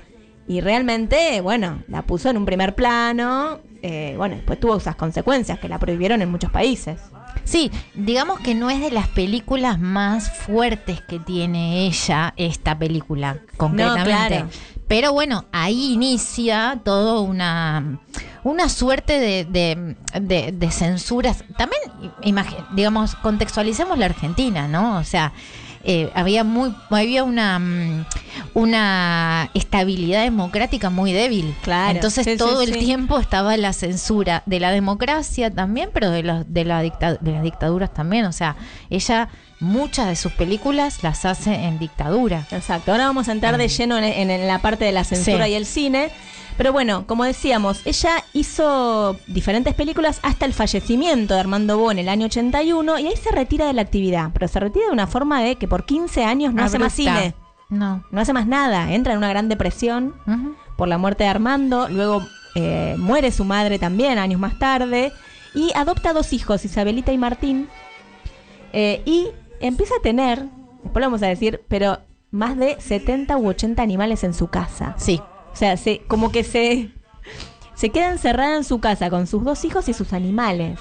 Y 0.49 0.61
realmente, 0.61 1.41
bueno, 1.41 1.83
la 1.89 2.03
puso 2.03 2.29
en 2.31 2.37
un 2.37 2.45
primer 2.45 2.75
plano. 2.75 3.61
eh, 3.83 4.15
bueno, 4.17 4.35
después 4.37 4.59
tuvo 4.59 4.77
esas 4.79 4.97
consecuencias 4.97 5.59
que 5.61 5.69
la 5.69 5.79
prohibieron 5.79 6.21
en 6.21 6.29
muchos 6.31 6.51
países. 6.51 6.99
Sí, 7.47 7.71
digamos 7.95 8.41
que 8.41 8.55
no 8.55 8.69
es 8.71 8.81
de 8.81 8.91
las 8.91 9.07
películas 9.09 9.79
más 9.79 10.31
fuertes 10.31 11.01
que 11.01 11.19
tiene 11.21 11.87
ella 11.87 12.35
esta 12.37 12.77
película, 12.79 13.39
concretamente. 13.57 14.11
claro. 14.11 14.49
Pero 14.89 15.13
bueno, 15.13 15.47
ahí 15.53 15.93
inicia 15.95 16.81
todo 16.85 17.23
una, 17.23 17.99
una 18.45 18.69
suerte 18.69 19.19
de, 19.19 19.45
de, 19.45 19.97
de- 20.21 20.53
de 20.53 20.71
censuras. 20.71 21.43
También, 21.57 21.81
digamos, 22.75 23.15
contextualicemos 23.17 23.97
la 23.99 24.07
Argentina, 24.07 24.69
¿no? 24.69 24.99
O 24.99 25.05
sea, 25.05 25.33
eh, 25.87 26.11
había 26.15 26.45
muy 26.45 26.75
había 26.91 27.23
una 27.25 27.59
mm, 27.59 28.05
una 28.55 29.51
estabilidad 29.55 30.23
democrática 30.23 30.91
muy 30.91 31.13
débil. 31.13 31.55
Claro, 31.63 31.93
Entonces 31.95 32.25
sí, 32.25 32.33
sí, 32.33 32.37
todo 32.37 32.63
el 32.63 32.73
sí. 32.75 32.79
tiempo 32.81 33.19
estaba 33.19 33.57
la 33.57 33.73
censura 33.73 34.43
de 34.47 34.61
la 34.61 34.71
democracia 34.71 35.51
también, 35.51 35.91
pero 35.93 36.11
de, 36.11 36.23
los 36.23 36.45
de, 36.53 36.65
la 36.65 36.83
dicta- 36.83 37.19
de 37.21 37.33
las 37.33 37.43
dictaduras 37.43 37.93
también. 37.93 38.25
O 38.27 38.33
sea, 38.33 38.57
ella 38.91 39.29
muchas 39.61 40.09
de 40.09 40.17
sus 40.17 40.33
películas 40.33 41.03
las 41.03 41.25
hace 41.25 41.55
en 41.55 41.79
dictadura. 41.79 42.47
Exacto. 42.51 42.93
Ahora 42.93 43.07
vamos 43.07 43.29
a 43.29 43.33
entrar 43.33 43.57
de 43.57 43.69
lleno 43.69 43.97
en, 43.99 44.05
en- 44.05 44.31
en 44.31 44.47
la 44.49 44.61
parte 44.61 44.85
de 44.85 44.93
la 44.93 45.05
censura 45.05 45.49
y 45.49 45.55
el 45.55 45.67
cine. 45.67 46.11
Pero 46.57 46.73
bueno, 46.73 47.07
como 47.07 47.25
decíamos, 47.25 47.83
ella 47.85 48.25
hizo 48.33 49.17
diferentes 49.27 49.75
películas 49.75 50.21
hasta 50.23 50.47
el 50.47 50.55
fallecimiento 50.55 51.35
de 51.35 51.41
Armando 51.41 51.79
Bo 51.79 51.91
en 51.91 51.99
el 51.99 52.09
año 52.09 52.27
81 52.27 52.99
y 52.99 53.07
ahí 53.07 53.17
se 53.17 53.31
retira 53.31 53.67
de 53.67 53.75
la 53.75 53.83
actividad, 53.83 54.31
pero 54.33 54.49
se 54.49 54.59
retira 54.61 54.87
de 54.87 54.93
una 54.93 55.07
forma 55.07 55.43
de 55.43 55.57
que 55.57 55.69
por 55.69 55.85
15 55.85 56.25
años 56.25 56.55
no 56.55 56.65
hace 56.65 56.79
más 56.79 56.95
cine. 56.95 57.35
No. 57.69 58.05
No 58.11 58.21
hace 58.21 58.33
más 58.33 58.47
nada. 58.47 58.93
Entra 58.93 59.13
en 59.13 59.19
una 59.19 59.29
gran 59.29 59.49
depresión 59.49 60.15
por 60.77 60.89
la 60.89 60.99
muerte 60.99 61.25
de 61.25 61.31
Armando. 61.31 61.89
Luego 61.89 62.23
eh, 62.55 62.95
muere 62.99 63.33
su 63.33 63.45
madre 63.45 63.79
también, 63.79 64.19
años 64.19 64.41
más 64.41 64.59
tarde. 64.59 65.13
Y 65.55 65.73
adopta 65.75 66.13
dos 66.13 66.33
hijos, 66.33 66.65
Isabelita 66.65 67.13
y 67.13 67.19
Martín. 67.19 67.69
Eh, 68.73 69.03
y 69.05 69.29
empieza 69.61 69.95
a 69.99 70.03
tener, 70.03 70.45
después 70.83 71.01
lo 71.01 71.07
vamos 71.07 71.23
a 71.23 71.27
decir, 71.27 71.63
pero 71.69 71.99
más 72.31 72.57
de 72.57 72.77
70 72.79 73.37
u 73.37 73.49
80 73.49 73.83
animales 73.83 74.23
en 74.25 74.35
su 74.35 74.49
casa. 74.49 74.95
Sí. 74.97 75.21
O 75.57 75.59
sea, 75.59 75.79
se, 75.79 76.03
como 76.07 76.31
que 76.31 76.45
se, 76.45 76.91
se 77.75 77.89
queda 77.89 78.11
encerrada 78.11 78.57
en 78.59 78.65
su 78.65 78.79
casa 78.79 79.09
con 79.09 79.27
sus 79.27 79.43
dos 79.43 79.65
hijos 79.65 79.89
y 79.89 79.95
sus 79.95 80.13
animales. 80.13 80.79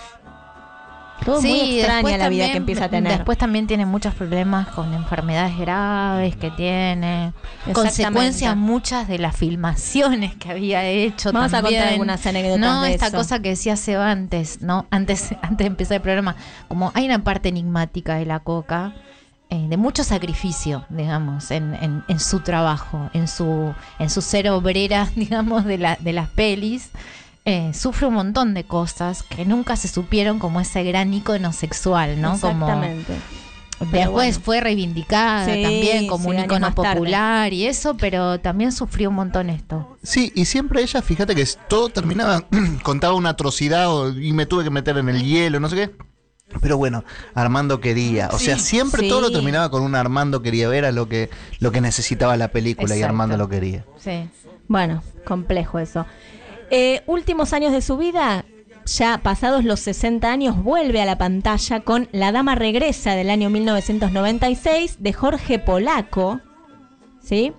Todo 1.23 1.39
muy 1.41 1.49
Sí, 1.49 1.79
extraña 1.79 1.95
después 1.95 2.17
la 2.17 2.27
vida 2.29 2.43
también- 2.43 2.51
que 2.51 2.57
empieza 2.57 2.85
a 2.85 2.89
tener. 2.89 3.13
Después 3.13 3.37
también 3.37 3.67
tiene 3.67 3.85
muchos 3.85 4.13
problemas 4.15 4.67
con 4.67 4.93
enfermedades 4.93 5.57
graves 5.57 6.35
que 6.35 6.51
tiene. 6.51 7.31
Consecuencias 7.71 8.57
muchas 8.57 9.07
de 9.07 9.17
las 9.17 9.33
filmaciones 9.37 10.35
que 10.35 10.51
había 10.51 10.83
hecho. 10.83 11.31
Vamos 11.31 11.53
a 11.53 11.61
también. 11.61 11.79
contar 11.79 11.93
algunas 11.93 12.25
anécdotas 12.27 12.59
No, 12.59 12.81
de 12.81 12.93
esta 12.93 13.07
eso. 13.07 13.17
cosa 13.17 13.41
que 13.41 13.49
decía 13.51 13.77
Seba 13.77 14.11
antes, 14.11 14.61
¿no? 14.61 14.87
Antes, 14.91 15.31
antes 15.41 15.59
de 15.59 15.65
empezar 15.67 15.95
el 15.95 16.01
programa. 16.01 16.35
Como 16.67 16.91
hay 16.93 17.05
una 17.05 17.23
parte 17.23 17.47
enigmática 17.47 18.15
de 18.15 18.25
la 18.25 18.41
coca. 18.41 18.93
Eh, 19.49 19.67
de 19.69 19.77
mucho 19.77 20.03
sacrificio, 20.03 20.85
digamos, 20.89 21.51
en, 21.51 21.73
en- 21.75 22.03
en 22.07 22.19
su 22.19 22.39
trabajo, 22.39 23.09
en 23.13 23.27
su, 23.27 23.73
en 23.99 24.09
su 24.09 24.21
ser 24.21 24.49
obrera, 24.49 25.09
digamos, 25.15 25.65
de, 25.65 25.77
la, 25.77 25.97
de 25.99 26.13
las 26.13 26.29
pelis. 26.29 26.89
Eh, 27.47 27.71
sufre 27.75 28.07
un 28.07 28.15
montón 28.15 28.55
de 28.55 28.63
cosas 28.63 29.21
que 29.21 29.45
nunca 29.45 29.75
se 29.75 29.87
supieron 29.87 30.39
como 30.39 30.59
ese 30.61 30.83
gran 30.83 31.13
ícono 31.13 31.53
sexual, 31.53 32.19
¿no? 32.19 32.39
Como, 32.39 32.65
Exactamente. 32.67 33.13
Pero 33.77 33.91
Después 33.91 34.11
bueno. 34.35 34.39
fue 34.45 34.61
reivindicada 34.61 35.53
Sí, 35.53 35.61
también 35.61 36.07
como 36.07 36.23
sí, 36.31 36.35
un 36.37 36.47
tarde. 36.47 36.71
popular 36.71 37.51
y 37.53 37.65
eso, 37.67 37.97
pero 37.97 38.39
también 38.39 38.71
sufrió 38.71 39.09
un 39.09 39.15
montón 39.17 39.49
esto. 39.49 39.97
Sí, 40.01 40.31
y 40.33 40.45
siempre 40.45 40.81
ella, 40.81 41.01
fíjate 41.01 41.35
que 41.35 41.45
todo 41.67 41.89
terminaba, 41.89 42.45
contaba 42.83 43.13
una 43.15 43.29
atrocidad 43.31 43.93
o- 43.93 44.17
y 44.17 44.31
me 44.31 44.45
tuve 44.45 44.63
que 44.63 44.69
meter 44.69 44.97
en 44.97 45.09
el 45.09 45.21
hielo, 45.23 45.59
no 45.59 45.67
sé 45.69 45.75
qué. 45.75 45.95
Pero 46.61 46.77
bueno, 46.77 47.03
Armando 47.33 47.79
quería. 47.81 48.29
O 48.31 48.37
Sí, 48.37 48.45
sea, 48.45 48.59
siempre 48.59 49.01
sí. 49.03 49.09
todo 49.09 49.21
lo 49.21 49.31
terminaba 49.31 49.69
con 49.69 49.83
un 49.83 49.95
Armando 49.95 50.41
quería 50.41 50.67
ver 50.69 50.85
a 50.85 50.91
lo 50.91 51.09
que, 51.09 51.29
lo 51.59 51.71
que 51.71 51.81
necesitaba 51.81 52.37
la 52.37 52.49
película 52.49 52.95
y. 52.95 53.01
Armando 53.01 53.35
lo 53.37 53.49
quería. 53.49 53.85
Sí. 53.97 54.29
Bueno, 54.67 55.03
complejo 55.25 55.79
eso. 55.79 56.05
Eh, 56.71 57.03
últimos 57.07 57.53
años 57.53 57.71
de 57.71 57.81
su 57.81 57.97
vida, 57.97 58.45
ya 58.85 59.19
pasados 59.21 59.63
los 59.65 59.79
60 59.81 60.31
años, 60.31 60.63
vuelve 60.63 61.01
a 61.01 61.05
la 61.05 61.17
pantalla 61.17 61.81
con 61.81 62.07
La 62.11 62.31
Dama 62.31 62.55
Regresa 62.55 63.15
del 63.15 63.29
año 63.29 63.49
1996 63.49 64.97
de 64.99 65.13
Jorge 65.13 65.59
Polaco. 65.59 66.39
¿Sí? 67.21 67.53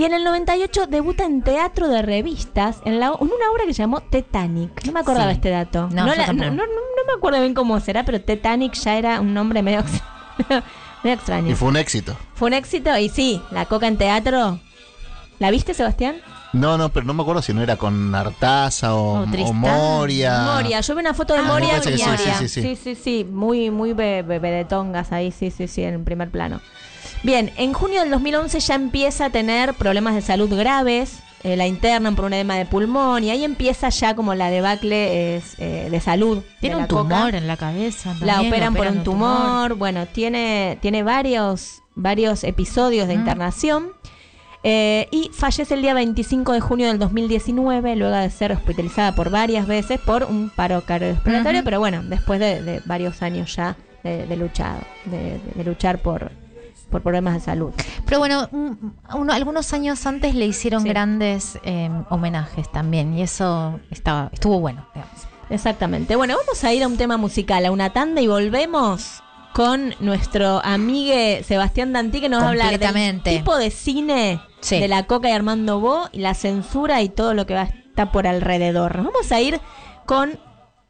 Y 0.00 0.04
en 0.04 0.14
el 0.14 0.24
98 0.24 0.86
debuta 0.86 1.24
en 1.26 1.42
teatro 1.42 1.86
de 1.88 2.00
revistas 2.00 2.78
en, 2.86 2.98
la, 3.00 3.08
en 3.08 3.12
una 3.20 3.50
obra 3.52 3.64
que 3.66 3.74
se 3.74 3.82
llamó 3.82 4.00
Titanic. 4.00 4.86
No 4.86 4.92
me 4.92 5.00
acordaba 5.00 5.26
Sí. 5.30 5.34
este 5.34 5.50
dato. 5.50 5.88
No, 5.92 6.06
yo 6.06 6.14
la- 6.14 6.26
no, 6.32 6.44
no- 6.44 6.50
no 6.56 7.02
me 7.06 7.12
acuerdo 7.18 7.38
bien 7.40 7.52
cómo 7.52 7.78
será, 7.80 8.02
pero 8.04 8.18
Titanic 8.18 8.72
ya 8.74 8.96
era 8.96 9.20
un 9.20 9.34
nombre 9.34 9.62
medio, 9.62 9.82
medio 11.02 11.16
extraño. 11.16 11.50
Y 11.50 11.54
fue 11.54 11.68
un 11.68 11.76
éxito. 11.76 12.16
Fue 12.34 12.48
un 12.48 12.54
éxito 12.54 12.96
y 12.96 13.10
sí, 13.10 13.42
la 13.50 13.66
coca 13.66 13.88
en 13.88 13.98
teatro. 13.98 14.58
¿La 15.38 15.50
viste, 15.50 15.74
Sebastián? 15.74 16.16
No, 16.54 16.78
no, 16.78 16.88
pero 16.88 17.04
no 17.04 17.12
me 17.14 17.22
acuerdo 17.22 17.42
si 17.42 17.52
no 17.52 17.62
era 17.62 17.76
con 17.76 18.14
Artaza 18.14 18.94
o. 18.94 19.26
Moria. 19.52 20.40
Moria, 20.54 20.80
yo 20.80 20.94
vi 20.94 21.00
una 21.00 21.12
foto 21.14 21.34
de 21.34 21.40
Ah, 21.40 21.42
Moria. 21.42 21.76
Moria. 21.76 22.16
sí, 22.16 22.24
sí, 22.38 22.48
sí. 22.48 22.62
sí, 22.62 22.76
sí, 22.76 22.94
sí, 22.94 23.24
muy, 23.30 23.70
muy 23.70 23.92
be- 23.92 24.22
bebé 24.22 24.50
de 24.50 24.64
tongas 24.64 25.12
ahí, 25.12 25.30
sí, 25.30 25.50
sí, 25.50 25.68
sí, 25.68 25.82
en 25.84 26.04
primer 26.04 26.30
plano. 26.30 26.60
Bien, 27.22 27.52
en 27.56 27.72
junio 27.74 28.00
del 28.00 28.10
2011 28.10 28.60
ya 28.60 28.74
empieza 28.74 29.26
a 29.26 29.30
tener 29.30 29.74
problemas 29.74 30.14
de 30.14 30.22
salud 30.22 30.48
graves, 30.56 31.18
eh, 31.42 31.56
la 31.56 31.66
internan 31.66 32.16
por 32.16 32.24
un 32.24 32.32
edema 32.32 32.56
de 32.56 32.64
pulmón 32.66 33.24
y 33.24 33.30
ahí 33.30 33.44
empieza 33.44 33.88
ya 33.90 34.14
como 34.16 34.34
la 34.34 34.50
debacle 34.50 35.36
es, 35.36 35.54
eh, 35.58 35.88
de 35.90 36.00
salud. 36.00 36.42
Tiene 36.60 36.76
de 36.76 36.82
un 36.82 36.88
coca. 36.88 37.16
tumor 37.16 37.34
en 37.34 37.46
la 37.46 37.56
cabeza. 37.56 38.14
La 38.20 38.40
operan 38.40 38.74
por 38.74 38.86
un 38.86 39.02
tumor, 39.04 39.74
bueno, 39.74 40.06
tiene, 40.06 40.78
tiene 40.80 41.02
varios, 41.02 41.82
varios 41.94 42.42
episodios 42.44 43.06
de 43.06 43.14
internación. 43.14 43.88
eh, 44.62 45.08
y 45.10 45.30
fallece 45.32 45.72
el 45.74 45.80
día 45.82 45.94
25 45.94 46.52
de 46.52 46.60
junio 46.60 46.88
del 46.88 46.98
2019, 46.98 47.96
luego 47.96 48.14
de 48.16 48.28
ser 48.30 48.52
hospitalizada 48.52 49.14
por 49.14 49.30
varias 49.30 49.66
veces 49.66 49.98
por 50.00 50.24
un 50.24 50.50
paro 50.50 50.82
cardiorrespiratorio, 50.84 51.64
pero 51.64 51.78
bueno, 51.80 52.02
después 52.02 52.38
de, 52.40 52.62
de 52.62 52.82
varios 52.84 53.22
años 53.22 53.56
ya 53.56 53.76
de, 54.04 54.26
de 54.26 54.36
luchado, 54.36 54.80
de 55.06 55.64
luchar 55.64 55.98
por, 56.02 56.30
por 56.90 57.02
problemas 57.02 57.34
de 57.34 57.40
salud. 57.40 57.72
Pero 58.04 58.18
bueno, 58.18 58.48
un- 58.52 58.94
uno- 59.14 59.32
algunos 59.32 59.72
años 59.72 60.04
antes 60.06 60.34
le 60.34 60.44
hicieron 60.46 60.84
grandes 60.84 61.58
eh, 61.62 61.90
homenajes 62.10 62.70
también 62.70 63.16
y 63.16 63.22
eso 63.22 63.80
estaba, 63.90 64.28
estuvo 64.32 64.60
bueno. 64.60 64.86
digamos. 64.94 65.14
Exactamente. 65.48 66.14
Bueno, 66.16 66.36
vamos 66.36 66.62
a 66.64 66.72
ir 66.72 66.82
a 66.82 66.86
un 66.88 66.96
tema 66.96 67.16
musical, 67.16 67.64
a 67.66 67.70
una 67.72 67.90
tanda 67.92 68.20
y 68.20 68.26
volvemos 68.28 69.22
con 69.52 69.94
nuestro 69.98 70.60
amigue 70.64 71.42
Sebastián 71.44 71.92
Dantí 71.92 72.20
que 72.20 72.28
nos 72.28 72.40
va 72.42 72.46
a 72.46 72.48
hablar 72.50 72.78
del 72.78 73.22
tipo 73.22 73.56
de 73.56 73.70
cine 73.70 74.40
Sí. 74.60 74.78
de 74.78 74.86
la 74.88 75.06
Coca 75.06 75.28
y 75.28 75.32
Armando 75.32 75.80
Bo 75.80 76.08
y 76.12 76.20
la 76.20 76.34
censura 76.34 77.02
y 77.02 77.08
todo 77.08 77.34
lo 77.34 77.46
que 77.46 77.54
va 77.54 77.62
a 77.62 77.64
estar 77.64 78.12
por 78.12 78.26
alrededor. 78.28 78.96
Nos 78.96 79.06
vamos 79.06 79.32
a 79.32 79.40
ir 79.40 79.60
con 80.06 80.38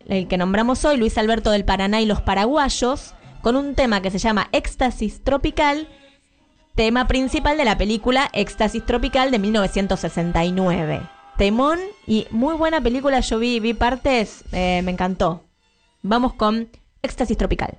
el 0.06 0.28
que 0.28 0.36
nombramos 0.36 0.84
hoy, 0.84 0.96
Luis 0.98 1.16
Alberto 1.16 1.50
del 1.52 1.64
Paraná 1.64 2.00
y 2.02 2.06
los 2.06 2.20
paraguayos, 2.20 3.14
con 3.42 3.57
un 3.57 3.74
tema 3.74 4.03
que 4.03 4.11
se 4.11 4.18
llama 4.18 4.48
Éxtasis 4.53 5.22
Tropical, 5.22 5.88
tema 6.74 7.07
principal 7.07 7.57
de 7.57 7.64
la 7.64 7.79
película 7.79 8.29
Éxtasis 8.33 8.85
Tropical 8.85 9.31
de 9.31 9.38
1969. 9.38 11.03
Temón 11.37 11.79
y 12.07 12.26
muy 12.31 12.55
buena 12.55 12.81
película, 12.81 13.20
yo 13.20 13.38
vi, 13.38 13.61
vi 13.61 13.74
partes, 13.74 14.44
eh, 14.53 14.83
me 14.85 14.90
encantó. 14.90 15.44
Vamos 16.03 16.35
con 16.35 16.68
Éxtasis 17.03 17.37
Tropical. 17.37 17.79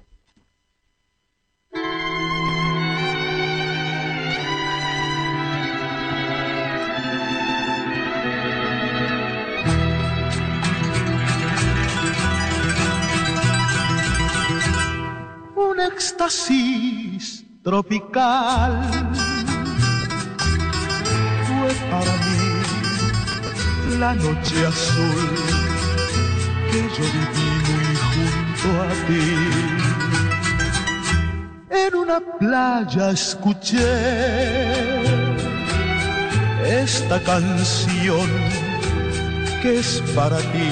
Éxtasis 15.88 17.44
tropical. 17.64 18.74
Fue 21.48 21.72
para 21.92 22.14
mí 22.26 22.44
la 24.00 24.14
noche 24.16 24.66
azul 24.66 25.30
que 26.70 26.82
yo 26.96 27.06
viví 27.16 27.50
muy 27.68 27.90
junto 28.14 28.68
a 28.82 28.92
ti. 29.08 29.28
En 31.70 31.96
una 31.96 32.20
playa 32.40 33.12
escuché 33.12 33.92
esta 36.66 37.20
canción 37.22 38.30
que 39.62 39.80
es 39.80 40.02
para 40.16 40.38
ti 40.38 40.70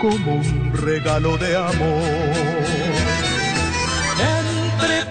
como 0.00 0.36
un 0.36 0.72
regalo 0.74 1.36
de 1.38 1.56
amor. 1.56 2.83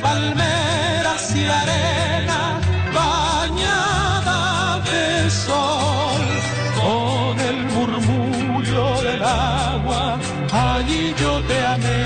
Palmeras 0.01 1.35
y 1.35 1.45
arena 1.45 2.59
bañada 2.93 4.79
de 4.79 5.29
sol, 5.29 6.25
con 6.79 7.39
el 7.39 7.65
murmullo 7.73 9.01
del 9.01 9.23
agua, 9.23 10.19
allí 10.51 11.13
yo 11.19 11.41
te 11.41 11.65
amé. 11.65 12.03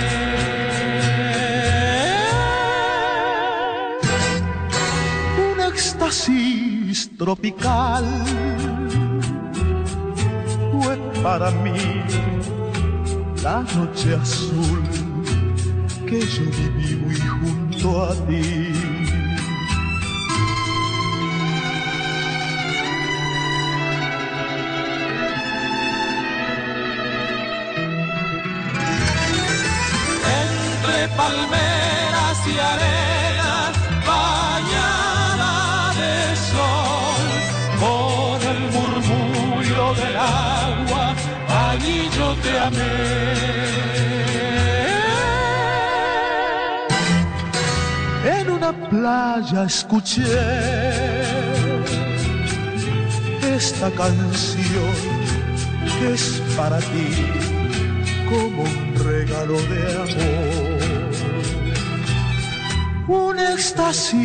un 5.52 5.60
éxtasis 5.62 7.10
tropical 7.18 8.06
fue 10.72 10.98
para 11.24 11.52
mí 11.52 12.04
la 13.44 13.64
noche 13.76 14.16
azul 14.16 14.84
que 16.08 16.22
yo 16.22 16.44
viví 16.58 16.96
muy 16.96 17.20
junto 17.20 17.57
a 17.86 18.14
ti. 18.28 18.74
Entre 30.42 31.08
palmeras 31.16 32.38
y 32.48 32.58
arena 32.74 33.72
bañada 34.08 35.54
de 36.00 36.36
sol, 36.50 37.24
con 37.80 38.42
el 38.54 38.62
murmullo 38.74 39.94
del 39.94 40.16
agua, 40.18 41.16
allí 41.70 42.10
yo 42.18 42.36
te 42.42 42.60
amé. 42.60 43.87
En 48.28 48.50
una 48.50 48.74
playa 48.90 49.64
escuché 49.64 50.24
esta 53.56 53.90
canción 53.92 54.96
que 55.98 56.14
es 56.14 56.44
para 56.58 56.80
ti 56.80 57.10
como 58.30 58.64
un 58.64 58.96
regalo 58.96 59.58
de 59.72 59.82
amor, 60.04 60.82
un 63.08 63.40
éxtasis 63.40 64.18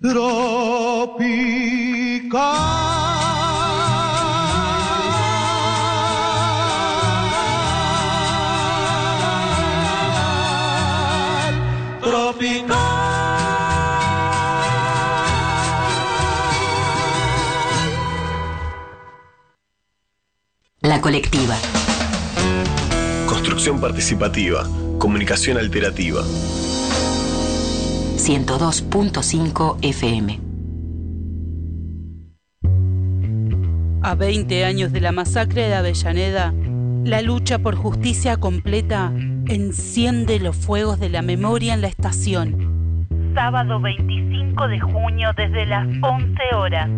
tropical. 0.00 1.18
Colectiva. 21.00 21.54
Construcción 23.28 23.80
participativa. 23.80 24.64
Comunicación 24.98 25.56
alterativa. 25.56 26.22
102.5 28.16 29.78
FM. 29.82 30.40
A 34.02 34.14
20 34.16 34.64
años 34.64 34.92
de 34.92 35.00
la 35.00 35.12
masacre 35.12 35.68
de 35.68 35.74
Avellaneda, 35.74 36.52
la 37.04 37.22
lucha 37.22 37.60
por 37.60 37.76
justicia 37.76 38.36
completa 38.38 39.12
enciende 39.46 40.40
los 40.40 40.56
fuegos 40.56 40.98
de 40.98 41.10
la 41.10 41.22
memoria 41.22 41.74
en 41.74 41.82
la 41.82 41.88
estación. 41.88 43.06
Sábado 43.34 43.80
25 43.80 44.66
de 44.66 44.80
junio 44.80 45.30
desde 45.36 45.64
las 45.66 45.86
11 46.02 46.42
horas. 46.56 46.90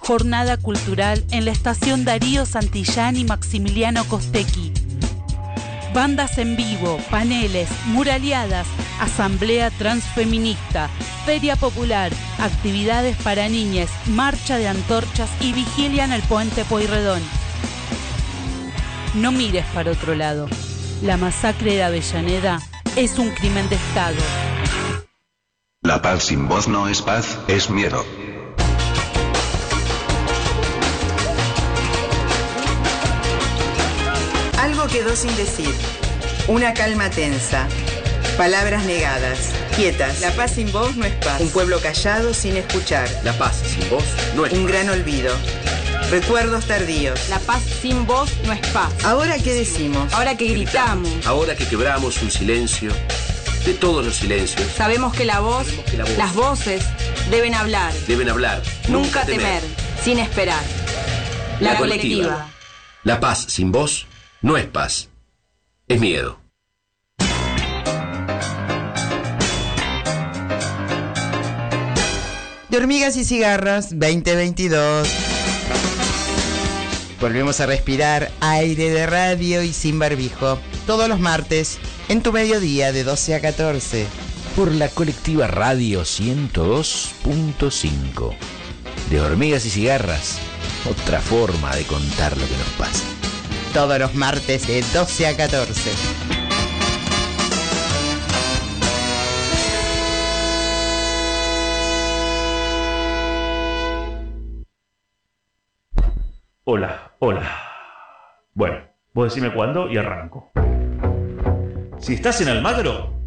Jornada 0.00 0.56
cultural 0.56 1.24
en 1.30 1.44
la 1.44 1.52
estación 1.52 2.04
Darío 2.04 2.46
Santillán 2.46 3.16
y 3.16 3.24
Maximiliano 3.24 4.04
Costequi. 4.06 4.72
Bandas 5.94 6.38
en 6.38 6.56
vivo, 6.56 6.98
paneles, 7.10 7.68
muraleadas, 7.86 8.66
asamblea 9.00 9.70
transfeminista, 9.70 10.88
feria 11.26 11.54
popular, 11.54 12.12
actividades 12.38 13.16
para 13.18 13.48
niñas, 13.48 13.90
marcha 14.06 14.56
de 14.56 14.68
antorchas 14.68 15.30
y 15.40 15.52
vigilia 15.52 16.04
en 16.04 16.12
el 16.12 16.22
puente 16.22 16.64
Pueyrredón. 16.64 17.22
No 19.14 19.32
mires 19.32 19.66
para 19.74 19.92
otro 19.92 20.14
lado. 20.14 20.48
La 21.02 21.16
masacre 21.16 21.74
de 21.74 21.82
Avellaneda 21.82 22.60
es 22.96 23.18
un 23.18 23.30
crimen 23.30 23.68
de 23.68 23.76
Estado. 23.76 24.16
La 25.82 26.02
paz 26.02 26.24
sin 26.24 26.48
voz 26.48 26.68
no 26.68 26.88
es 26.88 27.02
paz, 27.02 27.38
es 27.48 27.70
miedo. 27.70 28.04
Quedó 34.90 35.14
sin 35.16 35.34
decir. 35.36 35.74
Una 36.48 36.74
calma 36.74 37.10
tensa. 37.10 37.66
Palabras 38.36 38.84
negadas. 38.84 39.38
Quietas. 39.76 40.20
La 40.20 40.30
paz 40.32 40.52
sin 40.52 40.70
voz 40.72 40.96
no 40.96 41.04
es 41.04 41.14
paz. 41.14 41.40
Un 41.40 41.50
pueblo 41.50 41.80
callado 41.80 42.34
sin 42.34 42.56
escuchar. 42.56 43.08
La 43.22 43.32
paz 43.34 43.60
sin 43.66 43.88
voz 43.90 44.04
no 44.34 44.46
es 44.46 44.52
Un 44.52 44.66
gran 44.66 44.88
olvido. 44.90 45.34
Recuerdos 46.10 46.66
tardíos. 46.66 47.28
La 47.28 47.38
paz 47.38 47.62
sin 47.82 48.06
voz 48.06 48.30
no 48.44 48.52
es 48.52 48.60
paz. 48.68 48.92
Ahora 49.04 49.36
qué 49.38 49.52
decimos. 49.54 50.12
Ahora 50.12 50.36
que 50.36 50.46
gritamos. 50.48 51.08
Ahora 51.26 51.54
que 51.54 51.66
quebramos 51.66 52.20
un 52.22 52.30
silencio, 52.30 52.92
de 53.64 53.74
todos 53.74 54.04
los 54.04 54.16
silencios, 54.16 54.66
Sabemos 54.76 55.14
que 55.14 55.24
la 55.24 55.40
voz, 55.40 55.66
que 55.90 55.98
la 55.98 56.04
voz- 56.04 56.16
las 56.16 56.34
voces 56.34 56.82
deben 57.30 57.54
hablar. 57.54 57.92
deben 58.08 58.28
hablar. 58.30 58.62
Nunca 58.88 59.24
temer, 59.24 59.62
sin 60.02 60.18
esperar. 60.18 60.62
La, 61.60 61.72
La 61.74 61.78
colectiva. 61.78 62.22
colectiva. 62.28 62.48
La 63.04 63.20
paz 63.20 63.44
sin 63.48 63.70
voz 63.70 64.06
no 64.42 64.56
es 64.56 64.66
paz, 64.66 65.08
es 65.88 66.00
miedo. 66.00 66.38
De 72.68 72.76
hormigas 72.76 73.16
y 73.16 73.24
cigarros 73.24 73.90
2022. 73.90 75.08
Volvemos 77.20 77.60
a 77.60 77.66
respirar 77.66 78.30
aire 78.40 78.90
de 78.90 79.06
radio 79.06 79.62
y 79.62 79.72
sin 79.72 79.98
barbijo. 79.98 80.60
Todos 80.86 81.08
los 81.08 81.18
martes, 81.18 81.78
en 82.08 82.22
tu 82.22 82.32
mediodía 82.32 82.92
de 82.92 83.02
12 83.04 83.34
a 83.34 83.40
14. 83.40 84.06
Por 84.56 84.72
la 84.72 84.88
colectiva 84.88 85.48
Radio 85.48 86.02
102.5. 86.02 88.34
De 89.10 89.20
hormigas 89.20 89.66
y 89.66 89.70
cigarras. 89.70 90.38
Otra 90.88 91.20
forma 91.20 91.76
de 91.76 91.84
contar 91.84 92.38
lo 92.38 92.46
que 92.46 92.56
nos 92.56 92.68
pasa. 92.78 93.09
Todos 93.72 94.00
los 94.00 94.14
martes 94.14 94.66
de 94.66 94.82
12 94.92 95.26
a 95.28 95.36
14. 95.36 95.90
Hola, 106.64 107.12
hola. 107.20 107.42
Bueno, 108.54 108.76
vos 109.14 109.32
decime 109.32 109.54
cuándo 109.54 109.88
y 109.88 109.96
arranco. 109.98 110.50
Si 111.98 112.14
estás 112.14 112.40
en 112.40 112.48
Almagro, 112.48 113.20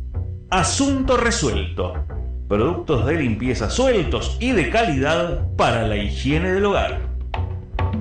asunto 0.49 1.15
resuelto. 1.15 2.05
Productos 2.49 3.05
de 3.05 3.15
limpieza 3.15 3.69
sueltos 3.69 4.37
y 4.41 4.51
de 4.51 4.69
calidad 4.69 5.47
para 5.55 5.87
la 5.87 5.95
higiene 5.95 6.51
del 6.51 6.65
hogar. 6.65 7.12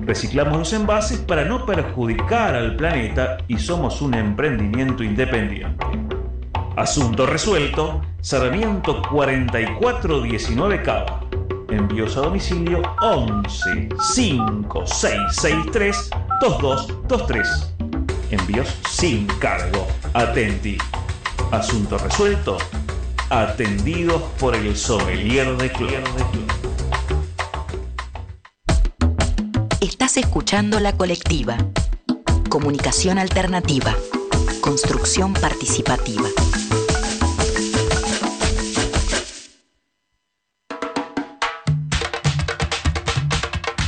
Reciclamos 0.05 0.57
los 0.57 0.73
envases 0.73 1.19
para 1.19 1.45
no 1.45 1.65
perjudicar 1.65 2.55
al 2.55 2.75
planeta 2.75 3.37
y 3.47 3.57
somos 3.57 4.01
un 4.01 4.13
emprendimiento 4.15 5.01
independiente. 5.01 5.85
Asunto 6.75 7.25
resuelto, 7.25 8.01
Sarmiento 8.19 9.01
4419 9.09 10.81
Cava. 10.81 11.21
Envíos 11.69 12.17
a 12.17 12.21
domicilio 12.21 12.81
11 13.01 13.89
5663 14.13 16.09
2223. 16.41 17.75
Envíos 18.31 18.77
sin 18.89 19.25
cargo. 19.39 19.87
Atenti. 20.13 20.77
Asunto 21.51 21.97
resuelto. 21.97 22.57
Atendidos 23.29 24.21
por 24.37 24.53
el 24.53 24.75
sommelier 24.75 25.55
de 25.55 25.71
cloro. 25.71 26.03
Estás 29.83 30.15
escuchando 30.15 30.79
La 30.79 30.95
Colectiva. 30.95 31.57
Comunicación 32.47 33.17
alternativa. 33.17 33.93
Construcción 34.61 35.33
participativa. 35.33 36.23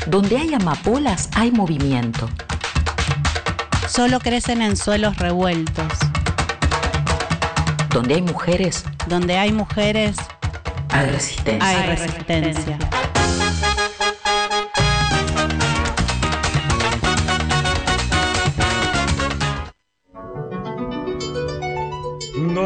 Donde 0.07 0.37
hay 0.37 0.53
amapolas 0.53 1.29
hay 1.33 1.53
movimiento. 1.53 2.29
Solo 3.87 4.19
crecen 4.19 4.61
en 4.61 4.75
suelos 4.75 5.15
revueltos. 5.15 5.93
Donde 7.91 8.15
hay 8.15 8.21
mujeres 8.21 8.83
Donde 9.07 9.37
hay 9.37 9.53
mujeres, 9.53 10.17
hay 10.89 11.05
resistencia. 11.05 11.69
hay 11.69 11.95
resistencia. 11.95 12.77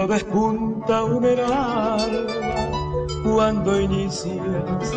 Despunta 0.10 1.04
cuando 3.24 3.80
inicias 3.80 4.94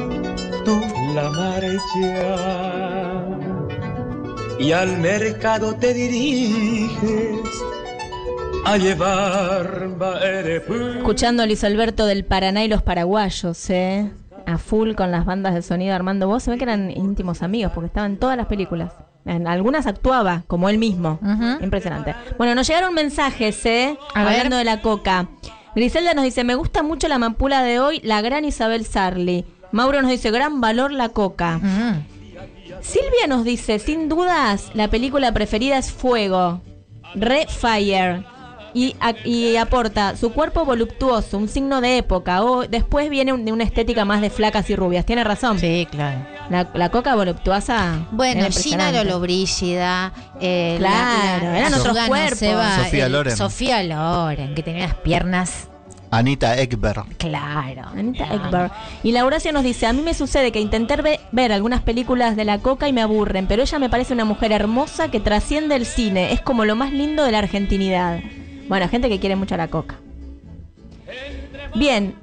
la 1.15 1.31
marcha 1.31 2.63
y 4.59 4.73
mercado 4.99 5.75
te 5.75 5.93
a 8.65 8.77
Escuchando 10.97 11.43
a 11.43 11.47
Luis 11.47 11.65
Alberto 11.65 12.07
del 12.07 12.25
Paraná 12.25 12.65
y 12.65 12.69
los 12.69 12.83
paraguayos, 12.83 13.69
¿eh? 13.71 14.11
A 14.47 14.57
full 14.57 14.95
con 14.95 15.11
las 15.11 15.27
bandas 15.27 15.55
de 15.55 15.63
sonido 15.63 15.95
Armando 15.95 16.27
Vos. 16.29 16.45
Se 16.45 16.51
ve 16.51 16.57
que 16.59 16.65
eran 16.65 16.91
íntimos 16.91 17.43
amigos 17.43 17.73
porque 17.75 17.89
estaban 17.89 18.17
todas 18.17 18.37
las 18.37 18.47
películas. 18.47 18.95
En 19.25 19.47
algunas 19.47 19.87
actuaba, 19.87 20.43
como 20.49 20.69
él 20.69 20.79
mismo. 20.79 21.19
Impresionante. 21.63 22.15
Bueno, 22.39 22.55
nos 22.55 22.67
llegaron 22.67 22.93
mensajes, 22.95 23.65
¿eh? 23.67 23.97
A 24.15 24.25
ver. 24.25 24.33
Hablando 24.35 24.57
de 24.57 24.65
la 24.65 24.81
coca. 24.81 25.29
Griselda 25.77 26.13
nos 26.15 26.25
dice, 26.25 26.45
me 26.45 26.55
gusta 26.55 26.83
mucho 26.83 27.09
la 27.09 27.19
mampula 27.19 27.63
de 27.63 27.81
hoy, 27.81 28.01
la 28.03 28.21
gran 28.21 28.45
Isabel 28.45 28.85
Sarli. 28.85 29.45
Mauro 29.71 30.03
nos 30.03 30.11
dice, 30.11 30.31
gran 30.31 30.61
valor 30.61 30.93
la 30.93 31.09
coca. 31.11 31.61
Silvia 32.81 33.27
nos 33.29 33.45
dice, 33.45 33.79
sin 33.79 34.09
dudas, 34.09 34.71
la 34.75 34.89
película 34.89 35.33
preferida 35.33 35.79
es 35.79 35.93
Fuego. 35.93 36.61
Re 37.15 37.47
Fire. 37.49 38.25
y, 38.75 38.97
a- 39.01 39.15
y 39.27 39.57
aporta 39.57 40.17
su 40.17 40.33
cuerpo 40.33 40.65
voluptuoso, 40.65 41.37
un 41.37 41.47
signo 41.47 41.83
de 41.83 41.99
época. 41.99 42.43
O 42.43 42.63
después 42.67 43.11
viene 43.11 43.31
un- 43.35 43.45
de 43.45 43.53
una 43.53 43.65
estética 43.65 44.07
más 44.07 44.23
de 44.23 44.31
flacas 44.31 44.71
y 44.71 44.77
rubias. 44.77 45.05
Tiene 45.05 45.25
razón. 45.25 45.59
Sí, 45.59 45.87
claro. 45.91 46.21
La, 46.51 46.69
la 46.75 46.89
coca 46.91 47.15
voluptuosa. 47.15 48.01
Bueno, 48.11 48.47
Gina. 48.51 48.91
Lollobrigida, 48.93 50.13
eh, 50.41 50.77
Claro, 50.79 51.47
eran 51.53 51.75
otros 51.75 51.97
cuerpos. 52.09 52.39
Seba, 52.39 52.77
Sofía 52.85 53.07
el- 53.07 53.13
Loren. 53.13 53.37
Sofía 53.37 53.83
Loren, 53.83 54.55
que 54.55 54.63
tenía 54.63 54.87
las 54.89 54.97
piernas. 54.97 55.69
Anita 56.11 56.59
Ekberg. 56.59 57.07
Claro. 57.17 57.89
Anita 57.97 58.25
Ekberg. 58.35 58.71
Y 59.03 59.13
la 59.13 59.25
Horacia 59.25 59.51
nos 59.51 59.63
dice, 59.65 59.87
a 59.87 59.95
mí 59.95 60.03
me 60.03 60.13
sucede 60.13 60.53
que 60.53 60.61
intenté 60.61 60.97
ve- 60.97 61.21
ver 61.33 61.53
algunas 61.53 61.81
películas 61.81 62.37
de 62.37 62.45
la 62.45 62.59
coca 62.59 62.87
y 62.87 62.93
me 62.93 63.01
aburren, 63.01 63.47
pero 63.47 63.63
ella 63.63 63.79
me 63.79 63.89
parece 63.89 64.13
una 64.13 64.27
mujer 64.27 64.53
hermosa 64.53 65.11
que 65.11 65.21
trasciende 65.21 65.75
el 65.75 65.87
cine, 65.87 66.33
es 66.35 66.43
como 66.43 66.67
lo 66.67 66.77
más 66.77 66.93
lindo 66.93 67.25
de 67.25 67.33
la 67.33 67.39
argentinidad. 67.39 68.21
Bueno, 68.69 68.89
gente 68.91 69.09
que 69.09 69.21
quiere 69.21 69.37
mucho 69.37 69.55
a 69.55 69.59
la 69.59 69.69
coca. 69.69 69.97
Bien, 71.75 72.15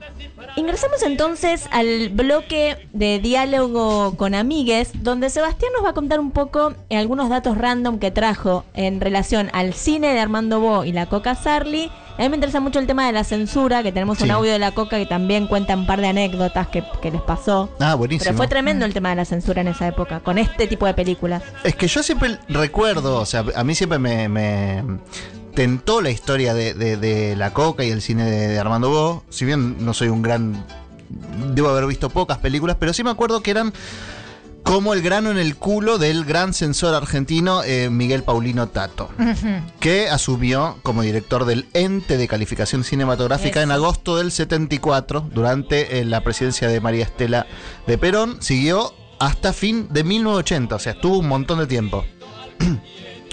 ingresamos 0.55 1.03
entonces 1.03 1.67
al 1.71 2.09
bloque 2.09 2.89
de 2.93 3.19
diálogo 3.19 4.15
con 4.17 4.35
amigues, 4.35 4.91
donde 5.03 5.29
Sebastián 5.29 5.71
nos 5.75 5.85
va 5.85 5.89
a 5.89 5.93
contar 5.93 6.19
un 6.19 6.31
poco 6.31 6.73
eh, 6.89 6.97
algunos 6.97 7.29
datos 7.29 7.57
random 7.57 7.99
que 7.99 8.11
trajo 8.11 8.65
en 8.73 9.01
relación 9.01 9.49
al 9.53 9.73
cine 9.73 10.13
de 10.13 10.19
Armando 10.19 10.59
Bo 10.59 10.85
y 10.85 10.91
la 10.91 11.05
Coca 11.07 11.35
Sarli. 11.35 11.91
A 12.17 12.23
mí 12.23 12.29
me 12.29 12.35
interesa 12.35 12.59
mucho 12.59 12.79
el 12.79 12.87
tema 12.87 13.05
de 13.05 13.13
la 13.13 13.23
censura, 13.23 13.81
que 13.81 13.93
tenemos 13.93 14.19
un 14.19 14.29
audio 14.31 14.51
de 14.51 14.59
la 14.59 14.71
Coca 14.71 14.97
que 14.97 15.05
también 15.05 15.47
cuenta 15.47 15.73
un 15.75 15.85
par 15.85 16.01
de 16.01 16.07
anécdotas 16.07 16.67
que, 16.67 16.83
que 17.01 17.11
les 17.11 17.21
pasó. 17.21 17.69
Ah, 17.79 17.95
buenísimo. 17.95 18.25
Pero 18.25 18.37
fue 18.37 18.47
tremendo 18.47 18.85
el 18.85 18.93
tema 18.93 19.09
de 19.11 19.15
la 19.15 19.25
censura 19.25 19.61
en 19.61 19.69
esa 19.69 19.87
época, 19.87 20.19
con 20.19 20.37
este 20.37 20.67
tipo 20.67 20.85
de 20.85 20.93
películas. 20.93 21.43
Es 21.63 21.75
que 21.75 21.87
yo 21.87 22.03
siempre 22.03 22.37
recuerdo, 22.49 23.21
o 23.21 23.25
sea, 23.25 23.45
a 23.55 23.63
mí 23.63 23.73
siempre 23.73 23.99
me, 23.99 24.27
me 24.27 24.83
tentó 25.53 26.01
la 26.01 26.09
historia 26.11 26.53
de, 26.53 26.73
de- 26.73 26.97
de 26.97 27.35
la 27.35 27.53
coca 27.53 27.83
y 27.83 27.89
el 27.91 28.01
cine 28.01 28.25
de, 28.29 28.47
de 28.47 28.59
Armando 28.59 28.89
Bo. 28.89 29.23
Si 29.29 29.45
bien 29.45 29.83
no 29.85 29.93
soy 29.93 30.07
un 30.09 30.21
gran. 30.21 30.65
Debo 31.53 31.69
haber 31.69 31.85
visto 31.87 32.09
pocas 32.09 32.37
películas, 32.37 32.77
pero 32.79 32.93
sí 32.93 33.03
me 33.03 33.09
acuerdo 33.09 33.41
que 33.41 33.51
eran 33.51 33.73
como 34.63 34.93
el 34.93 35.01
grano 35.01 35.31
en 35.31 35.37
el 35.39 35.55
culo 35.55 35.97
del 35.97 36.25
gran 36.25 36.53
censor 36.53 36.93
argentino 36.93 37.63
eh, 37.63 37.89
Miguel 37.89 38.21
Paulino 38.21 38.67
Tato, 38.67 39.09
que 39.79 40.09
asumió 40.09 40.77
como 40.83 41.01
director 41.01 41.45
del 41.45 41.67
ente 41.73 42.17
de 42.17 42.27
calificación 42.27 42.83
cinematográfica 42.83 43.63
en 43.63 43.71
agosto 43.71 44.17
del 44.17 44.31
74, 44.31 45.29
durante 45.33 45.99
eh, 45.99 46.05
la 46.05 46.21
presidencia 46.23 46.67
de 46.67 46.79
María 46.81 47.05
Estela 47.05 47.47
de 47.87 47.97
Perón. 47.97 48.37
Siguió 48.41 48.93
hasta 49.19 49.53
fin 49.53 49.87
de 49.89 50.03
1980, 50.03 50.75
o 50.75 50.79
sea, 50.79 50.91
estuvo 50.93 51.17
un 51.17 51.27
montón 51.27 51.57
de 51.57 51.65
tiempo. 51.65 52.05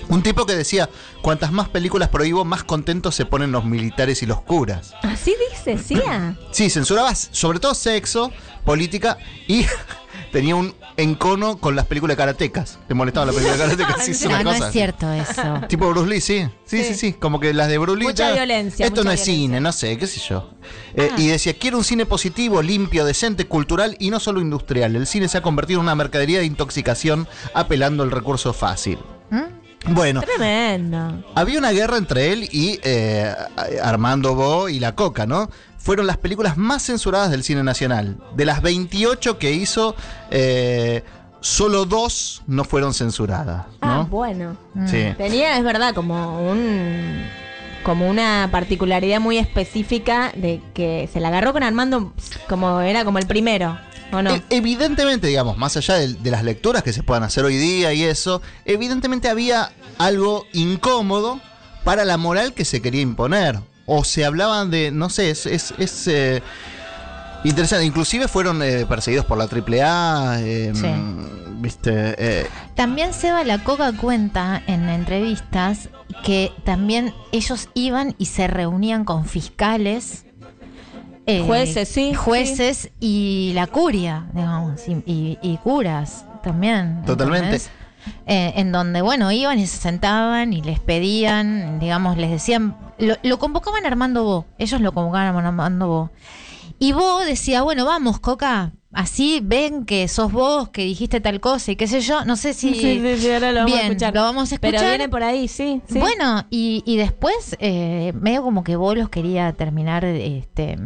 Un 0.09 0.23
tipo 0.23 0.47
que 0.47 0.55
decía, 0.55 0.89
cuantas 1.23 1.53
más 1.53 1.69
películas 1.69 2.09
prohíbo, 2.09 2.45
más 2.45 2.65
contentos 2.65 3.15
se 3.15 3.27
ponen 3.27 3.53
los 3.53 3.65
militares 3.65 4.23
y 4.23 4.27
los 4.27 4.41
curas. 4.43 4.95
Así 5.03 5.35
dice, 5.51 5.79
sí. 5.79 6.01
ah. 6.09 6.35
Sí, 6.53 6.71
censuraba 6.71 7.15
sobre 7.15 7.59
todo 7.59 7.75
sexo, 7.75 8.33
política 8.65 9.19
y 9.49 9.67
tenía 10.33 10.55
un 10.57 10.75
encono 10.97 11.59
con 11.59 11.77
las 11.77 11.87
películas 11.87 12.17
karatecas. 12.17 12.79
Le 12.89 12.95
molestaba 12.95 13.27
la 13.27 13.33
película 13.33 13.57
de 13.57 13.63
karatecas. 13.65 14.05
sí, 14.05 14.13
es 14.13 14.25
una 14.25 14.43
No, 14.43 14.53
es 14.53 14.73
cierto 14.73 15.13
eso. 15.13 15.61
Tipo 15.69 15.89
Bruce 15.91 16.09
Lee, 16.09 16.21
sí. 16.21 16.49
Sí, 16.65 16.85
sí, 16.85 16.95
sí. 16.95 17.13
Como 17.13 17.41
que 17.41 17.53
las 17.53 17.69
de 17.69 17.79
Bruce 17.79 17.99
Lee. 17.99 18.07
Mucha 18.07 18.29
ya, 18.29 18.35
violencia, 18.35 18.87
Esto 18.87 19.01
mucha 19.01 19.09
no 19.09 19.13
es 19.13 19.21
cine, 19.25 19.61
no 19.61 19.73
sé, 19.73 19.99
qué 19.99 20.07
sé 20.07 20.21
yo. 20.29 20.51
Eh, 20.95 21.11
Ah. 21.13 21.21
Y 21.21 21.29
decía, 21.29 21.55
quiero 21.55 21.79
un 21.79 21.85
cine 21.85 22.07
positivo, 22.07 22.63
limpio, 22.63 23.05
decente, 23.05 23.47
cultural 23.47 23.97
y 23.99 24.11
no 24.11 24.21
solo 24.21 24.41
industrial. 24.41 24.97
El 24.97 25.07
cine 25.07 25.29
se 25.29 25.39
ha 25.39 25.43
convertido 25.43 25.81
en 25.81 25.85
una 25.85 25.95
mercadería 25.95 26.39
de 26.39 26.45
intoxicación 26.45 27.29
apelando 27.55 28.03
al 28.03 28.11
recurso 28.11 28.53
fácil. 28.53 28.99
Bueno, 29.89 30.21
Tremendo. 30.21 31.25
había 31.35 31.59
una 31.59 31.71
guerra 31.71 31.97
entre 31.97 32.33
él 32.33 32.49
y 32.53 32.79
eh, 32.83 33.33
Armando 33.83 34.35
Bo 34.35 34.69
y 34.69 34.81
La 34.81 34.95
Coca, 34.95 35.27
¿no? 35.27 35.49
Fueron 35.79 36.07
las 36.09 36.17
películas 36.17 36.57
más 36.57 36.83
censuradas 36.85 37.31
del 37.31 37.45
cine 37.45 37.63
nacional. 37.63 38.17
De 38.35 38.45
las 38.45 38.61
28 38.63 39.39
que 39.39 39.53
hizo, 39.53 39.95
eh, 40.33 41.05
solo 41.41 41.85
dos 41.85 42.43
no 42.49 42.65
fueron 42.65 42.93
censuradas, 42.95 43.67
Ah, 43.81 43.99
¿no? 43.99 44.07
bueno. 44.07 44.57
Sí. 44.87 45.05
Tenía, 45.17 45.57
es 45.57 45.63
verdad, 45.65 45.95
como 45.95 46.51
un 46.51 47.25
como 47.85 48.09
una 48.11 48.49
particularidad 48.51 49.21
muy 49.21 49.39
específica 49.39 50.33
de 50.35 50.61
que 50.75 51.09
se 51.13 51.21
la 51.21 51.29
agarró 51.29 51.53
con 51.53 51.63
Armando 51.63 52.13
como 52.49 52.81
era 52.81 53.05
como 53.05 53.19
el 53.19 53.29
primero, 53.29 53.79
¿o 54.13 54.23
no? 54.23 54.31
E- 54.35 54.43
Evidentemente, 54.51 55.27
digamos, 55.27 55.57
más 55.59 55.77
allá 55.77 55.95
de, 55.95 56.15
de 56.15 56.31
las 56.31 56.43
lecturas 56.45 56.83
que 56.83 56.93
se 56.93 57.03
puedan 57.03 57.23
hacer 57.23 57.45
hoy 57.45 57.57
día 57.57 57.93
y 57.93 58.03
eso, 58.05 58.43
evidentemente 58.65 59.29
había 59.29 59.73
algo 59.99 60.45
incómodo 60.53 61.41
para 61.85 62.05
la 62.05 62.17
moral 62.17 62.53
que 62.55 62.65
se 62.65 62.83
quería 62.83 63.01
imponer. 63.03 63.59
O 63.87 64.03
se 64.05 64.25
hablaban 64.25 64.71
de, 64.71 64.91
no 64.91 65.09
sé, 65.11 65.31
es, 65.31 65.47
es, 65.47 65.73
es, 65.79 66.09
eh, 66.09 66.43
interesante. 67.45 67.85
Inclusive 67.85 68.27
fueron 68.29 68.63
eh, 68.63 68.85
perseguidos 68.87 69.25
por 69.27 69.39
la 69.39 69.45
AAA. 69.45 70.41
eh, 70.41 70.73
Sí. 70.75 70.89
¿Viste? 71.59 72.15
Eh, 72.19 72.47
También 72.75 73.15
Seba 73.15 73.43
La 73.43 73.65
Coca 73.65 73.91
cuenta 73.93 74.63
en 74.67 74.91
entrevistas 74.91 75.89
que 76.23 76.53
también 76.65 77.15
ellos 77.33 77.71
iban 77.73 78.15
y 78.19 78.27
se 78.27 78.47
reunían 78.47 79.05
con 79.07 79.25
fiscales. 79.25 80.26
Eh, 81.27 81.43
Jueces, 81.45 81.89
sí, 81.89 82.15
Jueces 82.15 82.91
y 83.01 83.53
la 83.55 83.67
curia, 83.67 84.27
digamos, 84.33 84.87
y, 84.89 84.93
y- 85.07 85.39
y 85.43 85.57
curas 85.59 86.25
también. 86.43 87.03
Totalmente. 87.05 87.61
Eh, 88.27 88.53
en 88.57 88.71
donde, 88.71 89.03
bueno, 89.03 89.33
iban 89.33 89.59
y 89.59 89.67
se 89.67 89.79
sentaban 89.79 90.53
y 90.53 90.63
les 90.63 90.79
pedían, 90.79 91.81
digamos, 91.81 92.17
les 92.17 92.31
decían, 92.31 92.77
lo, 92.99 93.17
lo 93.25 93.39
convocaban 93.39 93.85
a 93.85 93.89
Armando 93.89 94.23
Bo, 94.23 94.47
ellos 94.59 94.81
lo 94.81 94.93
convocaban 94.93 95.35
a 95.45 95.49
Armando 95.49 95.89
Bo. 95.89 96.11
Y 96.79 96.93
Bo 96.93 97.21
decía, 97.21 97.63
bueno, 97.63 97.85
vamos, 97.85 98.21
Coca, 98.21 98.73
así 98.97 99.41
ven 99.43 99.85
que 99.85 100.09
sos 100.09 100.33
vos, 100.33 100.71
que 100.71 100.83
dijiste 100.83 101.21
tal 101.21 101.39
cosa 101.41 101.71
y 101.71 101.77
qué 101.77 101.87
sé 101.87 102.01
yo, 102.01 102.25
no 102.25 102.35
sé 102.37 102.53
si... 102.55 102.75
Sí, 102.75 103.01
sí, 103.01 103.17
sí, 103.19 103.31
ahora 103.31 103.53
lo 103.53 103.59
vamos 103.61 103.73
a 103.73 103.77
Bien, 103.77 103.87
escuchar. 103.93 104.15
lo 104.15 104.23
vamos 104.23 104.51
a 104.53 104.55
escuchar. 104.57 104.75
Pero 104.75 104.89
viene 104.89 105.09
por 105.09 105.23
ahí, 105.23 105.47
sí. 105.49 105.83
sí. 105.89 105.99
Bueno, 106.01 106.45
y, 106.51 106.83
y 106.87 106.97
después, 106.97 107.57
eh, 107.61 108.13
medio 108.21 108.43
como 108.43 108.65
que 108.65 108.75
Bo 108.77 108.95
los 108.95 109.09
quería 109.09 109.53
terminar 109.53 110.05
este, 110.05 110.77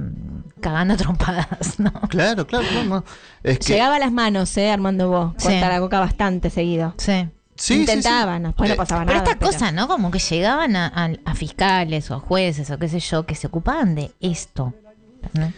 cagando 0.61 0.95
a 0.95 0.97
trompadas, 0.97 1.79
¿no? 1.79 1.93
claro, 2.09 2.47
claro, 2.47 2.67
no, 2.75 2.85
no. 2.85 3.05
Es 3.43 3.59
que, 3.61 3.73
Llegaba 3.75 3.97
a 3.97 3.99
las 4.01 4.13
manos, 4.13 4.55
eh, 4.59 4.71
Armando 4.71 5.09
Bo. 5.09 5.35
Sí. 5.39 5.45
Cuenta 5.47 5.69
la 5.69 5.81
coca 5.81 6.01
bastante 6.01 6.51
seguido. 6.51 6.95
Sí. 6.99 7.13
sí, 7.55 7.75
sí, 7.75 7.81
Intentaban, 7.81 8.43
después 8.43 8.69
no 8.69 8.75
Eh, 8.75 8.77
pasaba 8.77 9.05
Pero 9.07 9.19
nada. 9.19 9.31
esta 9.33 9.45
cosa, 9.47 9.73
¿no? 9.73 9.87
Como 9.89 10.11
que 10.11 10.19
llegaban 10.19 10.77
a, 10.77 10.87
a- 10.89 11.11
a 11.25 11.35
fiscales 11.35 12.11
o 12.11 12.15
a 12.17 12.19
jueces 12.21 12.71
o 12.71 12.79
qué 12.79 12.89
sé 12.89 13.01
yo, 13.01 13.25
que 13.25 13.35
se 13.35 13.47
ocupaban 13.47 13.95
de 13.95 14.11
esto. 14.21 14.75
¿no? 15.35 15.53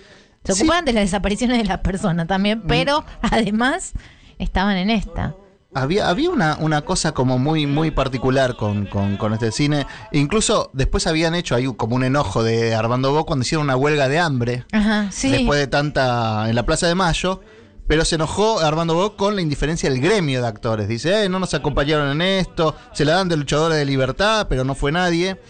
Se 0.44 0.54
Sí. 0.54 0.62
ocupaban 0.62 0.84
de 0.84 0.92
las 0.92 1.04
desapariciones 1.04 1.58
de 1.58 1.64
las 1.64 1.78
personas 1.78 2.26
también, 2.26 2.62
pero 2.62 3.04
además 3.22 3.92
estaban 4.38 4.76
en 4.76 4.90
esta. 4.90 5.34
Había, 5.74 6.10
había 6.10 6.28
una, 6.28 6.58
una 6.60 6.82
cosa 6.82 7.12
como 7.12 7.38
muy, 7.38 7.66
muy 7.66 7.90
particular 7.90 8.56
con, 8.56 8.84
con- 8.86 9.16
con 9.16 9.32
este 9.32 9.50
cine. 9.52 9.86
Incluso 10.12 10.68
después 10.74 11.06
habían 11.06 11.34
hecho 11.34 11.54
ahí 11.54 11.64
como 11.76 11.96
un 11.96 12.04
enojo 12.04 12.42
de 12.42 12.74
Armando 12.74 13.10
Bo 13.12 13.24
cuando 13.24 13.42
hicieron 13.44 13.64
una 13.64 13.76
huelga 13.76 14.06
de 14.08 14.18
hambre. 14.18 14.64
Ajá, 14.72 15.10
sí. 15.10 15.30
Después 15.30 15.58
de 15.58 15.68
tanta. 15.68 16.50
en 16.50 16.56
la 16.56 16.66
Plaza 16.66 16.86
de 16.88 16.94
Mayo. 16.94 17.40
Pero 17.88 18.04
se 18.04 18.14
enojó 18.16 18.60
Armando 18.60 18.94
Bo 18.94 19.16
con 19.16 19.34
la 19.34 19.40
indiferencia 19.42 19.90
del 19.90 20.00
gremio 20.00 20.40
de 20.42 20.46
actores. 20.46 20.88
Dice, 20.88 21.24
eh, 21.24 21.28
no 21.30 21.38
nos 21.38 21.52
acompañaron 21.54 22.10
en 22.10 22.20
esto. 22.22 22.76
Se 22.92 23.04
la 23.06 23.14
dan 23.14 23.28
de 23.30 23.36
luchadores 23.38 23.76
de 23.78 23.84
libertad, 23.86 24.46
pero 24.50 24.64
no 24.64 24.74
fue 24.74 24.92
nadie. 24.92 25.40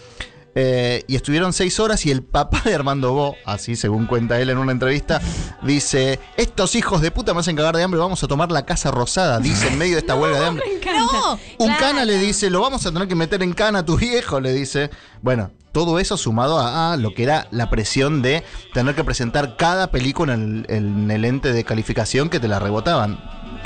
Eh, 0.55 1.03
y 1.07 1.15
estuvieron 1.15 1.51
seis 1.51 1.79
horas 1.79 2.05
y 2.05 2.11
el 2.11 2.21
papá 2.23 2.61
de 2.65 2.75
Armando 2.75 3.11
Bo, 3.13 3.35
así 3.45 3.75
según 3.75 4.05
cuenta 4.05 4.39
él 4.39 4.49
en 4.51 4.57
una 4.59 4.71
entrevista, 4.71 5.19
dice, 5.63 6.19
estos 6.37 6.75
hijos 6.75 7.01
de 7.01 7.09
puta 7.11 7.33
me 7.33 7.39
hacen 7.39 7.55
cagar 7.55 7.75
de 7.75 7.83
hambre, 7.83 7.99
vamos 7.99 8.23
a 8.23 8.27
tomar 8.27 8.51
la 8.51 8.65
Casa 8.65 8.91
Rosada, 8.91 9.39
dice 9.39 9.67
en 9.67 9.77
medio 9.77 9.93
de 9.93 9.99
esta 10.01 10.15
huelga 10.19 10.39
de 10.39 10.45
hambre. 10.45 10.63
No, 10.95 11.39
Un 11.57 11.67
Claro. 11.67 11.79
cana 11.79 12.05
le 12.05 12.17
dice, 12.19 12.49
lo 12.49 12.61
vamos 12.61 12.85
a 12.85 12.91
tener 12.91 13.07
que 13.07 13.15
meter 13.15 13.41
en 13.41 13.53
cana 13.53 13.79
a 13.79 13.85
tu 13.85 13.97
viejo, 13.97 14.39
le 14.39 14.53
dice. 14.53 14.89
Bueno, 15.21 15.51
todo 15.71 15.97
eso 15.97 16.17
sumado 16.17 16.59
a, 16.59 16.93
a 16.93 16.97
lo 16.97 17.13
que 17.15 17.23
era 17.23 17.47
la 17.49 17.69
presión 17.71 18.21
de 18.21 18.43
tener 18.73 18.93
que 18.93 19.03
presentar 19.03 19.57
cada 19.57 19.89
película 19.89 20.35
en 20.35 20.65
el, 20.69 20.75
en 20.75 21.09
el 21.11 21.25
ente 21.25 21.51
de 21.51 21.63
calificación 21.63 22.29
que 22.29 22.39
te 22.39 22.47
la 22.47 22.59
rebotaban. 22.59 23.19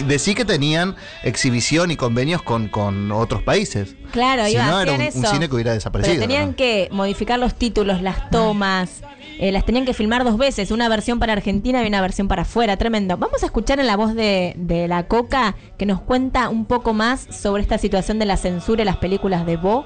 Decí 0.06 0.36
que 0.36 0.46
tenían 0.46 0.96
exhibición 1.24 1.92
y 1.92 1.96
convenios 1.96 2.42
con, 2.42 2.68
con 2.68 3.12
otros 3.12 3.42
países. 3.42 3.96
Claro, 4.12 4.46
Si 4.46 4.54
iba, 4.54 4.68
no, 4.68 4.82
era 4.82 4.94
hacían 4.94 5.26
un, 5.26 5.32
cine 5.32 5.50
que 5.50 5.56
hubiera 5.56 5.74
desaparecido. 5.74 6.16
Pero 6.16 6.28
tenían 6.28 6.50
¿no? 6.50 6.56
que 6.56 6.90
modificar 6.92 7.40
los 7.40 7.56
títulos, 7.56 8.02
las 8.02 8.30
tomas, 8.30 9.02
eh, 9.40 9.52
las 9.52 9.66
tenían 9.66 9.86
que 9.86 9.94
filmar 9.94 10.24
dos 10.24 10.38
veces, 10.38 10.72
una 10.72 10.90
versión 10.90 11.20
para 11.20 11.34
Argentina 11.34 11.84
y 11.84 11.88
una 11.88 12.02
versión 12.02 12.28
para 12.28 12.44
afuera, 12.44 12.78
tremendo. 12.78 13.18
Vamos 13.18 13.44
a 13.44 13.46
escuchar 13.48 13.80
en 13.80 13.88
la 13.88 13.96
voz 13.96 14.16
de, 14.16 14.54
de 14.58 14.88
la 14.88 15.08
Coca 15.08 15.56
que 15.78 15.86
nos 15.86 16.02
cuenta 16.02 16.50
un 16.50 16.66
poco 16.66 16.94
más 16.94 17.28
sobre 17.30 17.62
esta 17.62 17.78
situación 17.78 18.20
de 18.20 18.26
la 18.26 18.38
censura 18.38 18.82
en 18.82 18.88
las 18.88 18.98
películas 18.98 19.46
de 19.46 19.58
Bo. 19.58 19.86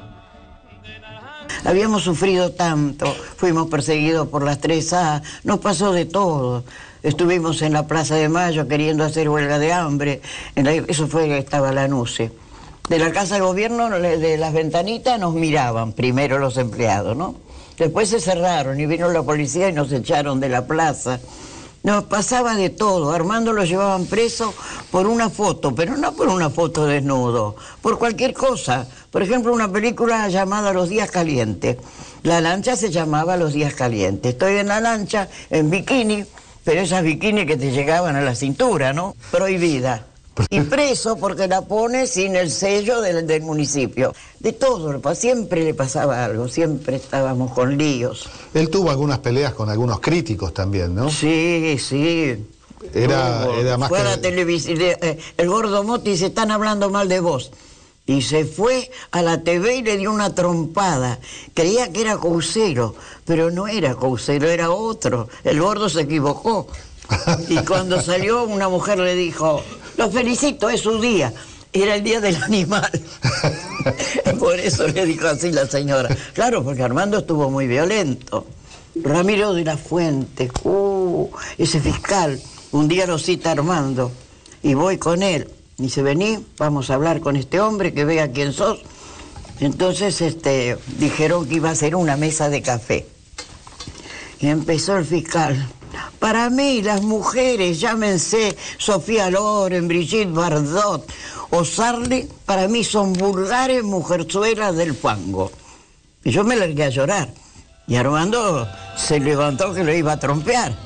Habíamos 1.65 2.03
sufrido 2.03 2.51
tanto, 2.51 3.05
fuimos 3.35 3.67
perseguidos 3.67 4.27
por 4.29 4.43
las 4.43 4.59
3A, 4.61 5.21
nos 5.43 5.59
pasó 5.59 5.91
de 5.91 6.05
todo. 6.05 6.63
Estuvimos 7.03 7.63
en 7.63 7.73
la 7.73 7.87
Plaza 7.87 8.15
de 8.15 8.29
Mayo 8.29 8.67
queriendo 8.67 9.03
hacer 9.03 9.27
huelga 9.27 9.57
de 9.57 9.73
hambre, 9.73 10.21
eso 10.55 11.07
fue 11.07 11.35
estaba 11.37 11.71
la 11.71 11.87
NUCE. 11.87 12.31
De 12.87 12.99
la 12.99 13.11
Casa 13.11 13.35
de 13.35 13.41
Gobierno, 13.41 13.89
de 13.89 14.37
las 14.37 14.53
ventanitas, 14.53 15.19
nos 15.19 15.33
miraban 15.33 15.93
primero 15.93 16.37
los 16.37 16.57
empleados, 16.57 17.17
¿no? 17.17 17.35
Después 17.77 18.09
se 18.09 18.19
cerraron 18.19 18.79
y 18.79 18.85
vino 18.85 19.09
la 19.09 19.23
policía 19.23 19.69
y 19.69 19.73
nos 19.73 19.91
echaron 19.91 20.39
de 20.39 20.49
la 20.49 20.67
plaza. 20.67 21.19
Nos 21.81 22.03
pasaba 22.03 22.55
de 22.55 22.69
todo. 22.69 23.11
Armando 23.11 23.53
lo 23.53 23.63
llevaban 23.63 24.05
preso 24.05 24.53
por 24.91 25.07
una 25.07 25.31
foto, 25.31 25.73
pero 25.73 25.97
no 25.97 26.13
por 26.13 26.27
una 26.27 26.51
foto 26.51 26.85
desnudo, 26.85 27.55
por 27.81 27.97
cualquier 27.97 28.33
cosa. 28.35 28.87
Por 29.09 29.23
ejemplo, 29.23 29.51
una 29.51 29.71
película 29.71 30.27
llamada 30.27 30.73
Los 30.73 30.89
Días 30.89 31.09
Calientes. 31.09 31.77
La 32.21 32.39
lancha 32.41 32.75
se 32.75 32.91
llamaba 32.91 33.37
Los 33.37 33.53
Días 33.53 33.73
Calientes. 33.73 34.33
Estoy 34.33 34.57
en 34.57 34.67
la 34.67 34.79
lancha, 34.79 35.27
en 35.49 35.71
bikini, 35.71 36.23
pero 36.63 36.81
esas 36.81 37.03
bikini 37.03 37.45
que 37.45 37.57
te 37.57 37.71
llegaban 37.71 38.15
a 38.15 38.21
la 38.21 38.35
cintura, 38.35 38.93
¿no? 38.93 39.15
Prohibida. 39.31 40.05
Y 40.49 40.61
preso 40.61 41.17
porque 41.17 41.47
la 41.47 41.61
pone 41.61 42.07
sin 42.07 42.35
el 42.35 42.49
sello 42.49 43.01
del, 43.01 43.27
del 43.27 43.41
municipio. 43.41 44.13
De 44.39 44.53
todo, 44.53 44.99
siempre 45.13 45.63
le 45.63 45.73
pasaba 45.73 46.23
algo, 46.23 46.47
siempre 46.47 46.95
estábamos 46.95 47.51
con 47.51 47.77
líos. 47.77 48.29
Él 48.53 48.69
tuvo 48.69 48.89
algunas 48.89 49.19
peleas 49.19 49.53
con 49.53 49.69
algunos 49.69 49.99
críticos 49.99 50.53
también, 50.53 50.95
¿no? 50.95 51.09
Sí, 51.09 51.77
sí. 51.77 52.37
Era, 52.93 53.47
era 53.59 53.77
más 53.77 53.89
fue 53.89 53.99
a 53.99 54.03
la 54.03 54.15
que... 54.15 54.21
televisión, 54.21 54.77
eh, 54.81 55.19
el 55.37 55.49
gordo 55.49 55.83
Moti 55.83 56.17
se 56.17 56.27
están 56.27 56.49
hablando 56.49 56.89
mal 56.89 57.07
de 57.07 57.19
vos. 57.19 57.51
Y 58.11 58.21
se 58.21 58.43
fue 58.43 58.91
a 59.11 59.21
la 59.21 59.41
TV 59.41 59.77
y 59.77 59.83
le 59.83 59.95
dio 59.95 60.11
una 60.11 60.35
trompada. 60.35 61.17
Creía 61.53 61.93
que 61.93 62.01
era 62.01 62.17
Coucero, 62.17 62.93
pero 63.23 63.51
no 63.51 63.69
era 63.69 63.95
Coucero, 63.95 64.49
era 64.49 64.69
otro. 64.69 65.29
El 65.45 65.61
gordo 65.61 65.87
se 65.87 66.01
equivocó. 66.01 66.67
Y 67.47 67.55
cuando 67.65 68.01
salió, 68.01 68.43
una 68.43 68.67
mujer 68.67 68.99
le 68.99 69.15
dijo, 69.15 69.63
lo 69.95 70.11
felicito, 70.11 70.69
es 70.69 70.81
su 70.81 70.99
día. 70.99 71.31
Era 71.71 71.95
el 71.95 72.03
día 72.03 72.19
del 72.19 72.35
animal. 72.43 72.91
Por 74.39 74.59
eso 74.59 74.89
le 74.89 75.05
dijo 75.05 75.29
así 75.29 75.49
la 75.53 75.65
señora. 75.65 76.13
Claro, 76.33 76.65
porque 76.65 76.83
Armando 76.83 77.19
estuvo 77.19 77.49
muy 77.49 77.65
violento. 77.65 78.45
Ramiro 78.93 79.53
de 79.53 79.63
la 79.63 79.77
Fuente, 79.77 80.51
uh, 80.65 81.29
ese 81.57 81.79
fiscal, 81.79 82.41
un 82.73 82.89
día 82.89 83.07
lo 83.07 83.17
cita 83.17 83.51
Armando 83.51 84.11
y 84.61 84.73
voy 84.73 84.97
con 84.97 85.23
él. 85.23 85.47
Dice, 85.81 86.03
vení, 86.03 86.37
vamos 86.59 86.91
a 86.91 86.93
hablar 86.93 87.21
con 87.21 87.35
este 87.35 87.59
hombre 87.59 87.91
que 87.91 88.05
vea 88.05 88.31
quién 88.31 88.53
sos. 88.53 88.81
Entonces 89.59 90.21
este, 90.21 90.77
dijeron 90.99 91.47
que 91.47 91.55
iba 91.55 91.71
a 91.71 91.75
ser 91.75 91.95
una 91.95 92.15
mesa 92.17 92.49
de 92.49 92.61
café. 92.61 93.07
Y 94.39 94.49
empezó 94.49 94.97
el 94.97 95.05
fiscal. 95.05 95.67
Para 96.19 96.51
mí, 96.51 96.83
las 96.83 97.01
mujeres, 97.01 97.79
llámense 97.79 98.55
Sofía 98.77 99.31
Loren, 99.31 99.87
Brigitte 99.87 100.31
Bardot 100.31 101.11
o 101.49 101.65
Sarli, 101.65 102.29
para 102.45 102.67
mí 102.67 102.83
son 102.83 103.13
vulgares 103.13 103.83
mujerzuelas 103.83 104.75
del 104.75 104.93
fango. 104.93 105.51
Y 106.23 106.29
yo 106.29 106.43
me 106.43 106.57
largué 106.57 106.83
a 106.83 106.89
llorar. 106.89 107.33
Y 107.87 107.95
Armando 107.95 108.67
se 108.95 109.19
levantó 109.19 109.73
que 109.73 109.83
lo 109.83 109.91
iba 109.91 110.11
a 110.11 110.19
trompear. 110.19 110.77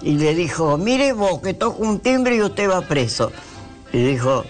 Y 0.00 0.12
le 0.12 0.34
dijo, 0.34 0.78
mire 0.78 1.12
vos, 1.12 1.42
que 1.42 1.52
toco 1.52 1.82
un 1.82 2.00
timbre 2.00 2.36
y 2.36 2.40
usted 2.40 2.70
va 2.70 2.80
preso. 2.80 3.30
Y 3.92 3.98
dijo, 4.02 4.44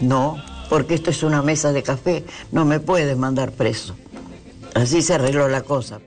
no, 0.00 0.36
porque 0.68 0.94
esto 0.94 1.10
es 1.10 1.22
una 1.22 1.42
mesa 1.42 1.72
de 1.72 1.82
café, 1.82 2.24
no 2.52 2.64
me 2.64 2.80
puedes 2.80 3.16
mandar 3.16 3.52
preso. 3.52 3.94
Así 4.74 5.02
se 5.02 5.14
arregló 5.14 5.48
la 5.48 5.60
cosa. 5.62 6.00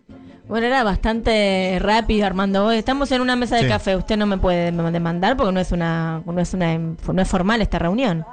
Bueno, 0.50 0.68
era 0.68 0.84
bastante 0.84 1.78
rápido, 1.82 2.26
Armando. 2.26 2.72
Estamos 2.72 3.12
en 3.12 3.22
una 3.22 3.36
mesa 3.36 3.58
de 3.58 3.64
Sí. 3.64 3.68
café. 3.68 3.96
Usted 3.98 4.16
no 4.18 4.26
me 4.26 4.38
puede 4.38 4.72
dem- 4.72 4.92
demandar 4.92 5.36
porque 5.36 5.52
no 5.52 5.60
es 5.60 5.72
una, 5.74 6.22
no 6.26 6.40
es 6.40 6.54
una, 6.54 6.78
no 6.78 7.22
es 7.22 7.28
formal 7.28 7.62
esta 7.62 7.80
reunión. 7.80 8.26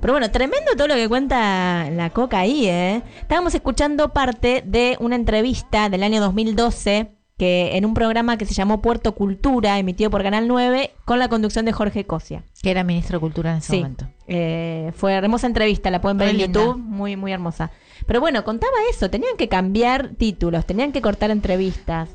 Pero 0.00 0.12
bueno, 0.14 0.30
tremendo 0.32 0.72
todo 0.76 0.88
lo 0.88 0.94
que 0.94 1.08
cuenta 1.08 1.88
la 1.90 2.10
Coca 2.10 2.40
ahí, 2.40 2.66
¿eh? 2.66 3.02
Estábamos 3.20 3.54
escuchando 3.54 4.08
parte 4.12 4.64
de 4.66 4.96
una 4.98 5.14
entrevista 5.14 5.88
del 5.88 6.02
año 6.02 6.20
2012 6.20 7.12
que 7.42 7.76
en 7.76 7.84
un 7.84 7.92
programa 7.92 8.36
que 8.38 8.46
se 8.46 8.54
llamó 8.54 8.80
Puerto 8.80 9.16
Cultura, 9.16 9.76
emitido 9.80 10.10
por 10.10 10.22
Canal 10.22 10.46
9, 10.46 10.94
con 11.04 11.18
la 11.18 11.28
conducción 11.28 11.64
de 11.64 11.72
Jorge 11.72 12.04
Cosia. 12.06 12.44
Que 12.62 12.70
era 12.70 12.84
ministro 12.84 13.16
de 13.16 13.20
Cultura 13.20 13.50
en 13.50 13.56
ese 13.56 13.72
Sí, 13.72 13.76
momento. 13.78 14.06
eh, 14.28 14.92
fue 14.94 15.12
hermosa 15.14 15.48
entrevista, 15.48 15.90
la 15.90 16.00
pueden 16.00 16.18
ver 16.18 16.28
Muy 16.28 16.36
en 16.36 16.42
linda. 16.52 16.60
YouTube, 16.60 16.78
muy, 16.78 17.16
muy 17.16 17.32
hermosa. 17.32 17.72
Pero 18.06 18.20
bueno, 18.20 18.44
contaba 18.44 18.72
eso, 18.90 19.10
tenían 19.10 19.36
que 19.36 19.48
cambiar 19.48 20.10
títulos, 20.16 20.64
tenían 20.66 20.92
que 20.92 21.02
cortar 21.02 21.32
entrevistas, 21.32 22.10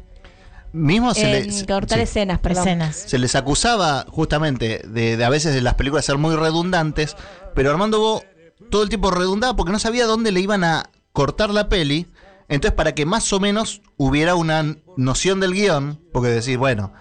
Mismo 0.72 1.14
se 1.14 1.30
eh, 1.40 1.44
les, 1.44 1.66
cortar 1.66 1.98
sí. 1.98 2.04
escenas, 2.04 2.40
perdón. 2.40 2.80
Se 2.94 3.18
les 3.18 3.36
acusaba 3.36 4.06
justamente 4.10 4.82
de, 4.88 5.18
de 5.18 5.26
a 5.26 5.30
veces 5.30 5.54
de 5.54 5.62
las 5.62 5.74
películas 5.74 6.06
ser 6.06 6.18
muy 6.18 6.36
redundantes, 6.38 7.18
pero 7.54 7.70
Armando 7.72 8.00
Bo 8.00 8.24
todo 8.70 8.84
el 8.84 8.88
tiempo 8.90 9.12
redundaba 9.12 9.58
porque 9.58 9.74
no 9.74 9.80
sabía 9.80 10.06
dónde 10.06 10.32
le 10.32 10.40
iban 10.40 10.64
a 10.64 10.90
cortar 11.12 11.50
la 11.50 11.68
peli. 11.68 12.08
Entonces, 12.50 12.76
para 12.76 12.96
que 12.96 13.06
más 13.06 13.32
o 13.34 13.40
menos 13.40 13.82
hubiera 13.98 14.36
una 14.36 14.78
noción 14.96 15.40
del 15.40 15.54
guion, 15.54 16.00
porque 16.14 16.30
decir, 16.30 16.58
bueno, 16.58 16.94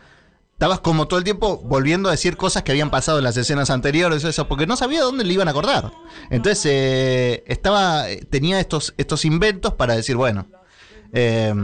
estabas 0.53 0.81
como 0.81 1.07
todo 1.07 1.19
el 1.19 1.25
tiempo 1.25 1.59
volviendo 1.59 2.09
a 2.09 2.13
decir 2.13 2.37
cosas 2.37 2.63
que 2.63 2.73
habían 2.73 2.91
pasado 2.91 3.19
en 3.19 3.25
las 3.25 3.37
escenas 3.37 3.71
anteriores, 3.71 4.25
eso, 4.25 4.49
porque 4.49 4.67
no 4.67 4.77
sabía 4.77 5.03
dónde 5.03 5.25
le 5.25 5.33
iban 5.33 5.49
a 5.49 5.53
cortar. 5.53 5.93
Entonces, 6.31 6.65
eh, 6.67 7.45
estaba, 7.47 8.07
tenía 8.31 8.59
estos, 8.59 8.95
estos 8.97 9.25
inventos 9.25 9.75
para 9.75 9.95
decir, 9.95 10.17
bueno, 10.17 10.49
eh, 11.13 11.55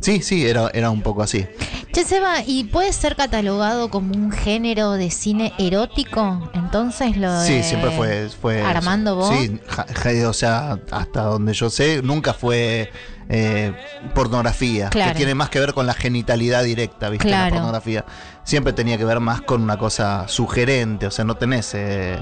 sí, 0.00 0.22
sí, 0.22 0.46
era, 0.46 0.70
era 0.72 0.90
un 0.90 1.02
poco 1.02 1.22
así. 1.22 1.46
Che, 1.92 2.04
Seba, 2.04 2.42
¿y 2.46 2.64
puede 2.64 2.92
ser 2.92 3.16
catalogado 3.16 3.88
como 3.90 4.14
un 4.14 4.30
género 4.30 4.92
de 4.92 5.10
cine 5.10 5.52
erótico? 5.58 6.50
Entonces 6.52 7.16
lo 7.16 7.32
de 7.40 7.46
Sí, 7.46 7.62
siempre 7.62 7.90
fue. 7.90 8.28
fue 8.28 8.62
Armando 8.62 9.16
Bo. 9.16 9.32
Sí, 9.32 9.58
ja- 9.66 9.86
ja- 9.94 10.28
o 10.28 10.32
sea, 10.34 10.78
hasta 10.90 11.22
donde 11.22 11.54
yo 11.54 11.70
sé, 11.70 12.02
nunca 12.02 12.34
fue 12.34 12.90
eh, 13.28 13.72
pornografía. 14.14 14.88
Claro. 14.90 15.12
Que 15.12 15.16
tiene 15.16 15.34
más 15.34 15.48
que 15.50 15.58
ver 15.58 15.72
con 15.74 15.86
la 15.86 15.94
genitalidad 15.94 16.62
directa, 16.62 17.08
¿viste? 17.08 17.26
Claro. 17.28 17.46
La 17.46 17.60
pornografía. 17.60 18.04
Siempre 18.44 18.72
tenía 18.72 18.98
que 18.98 19.04
ver 19.04 19.18
más 19.20 19.40
con 19.40 19.62
una 19.62 19.78
cosa 19.78 20.28
sugerente, 20.28 21.06
o 21.06 21.10
sea, 21.10 21.24
no 21.24 21.34
tenés. 21.36 21.72
eh, 21.74 22.18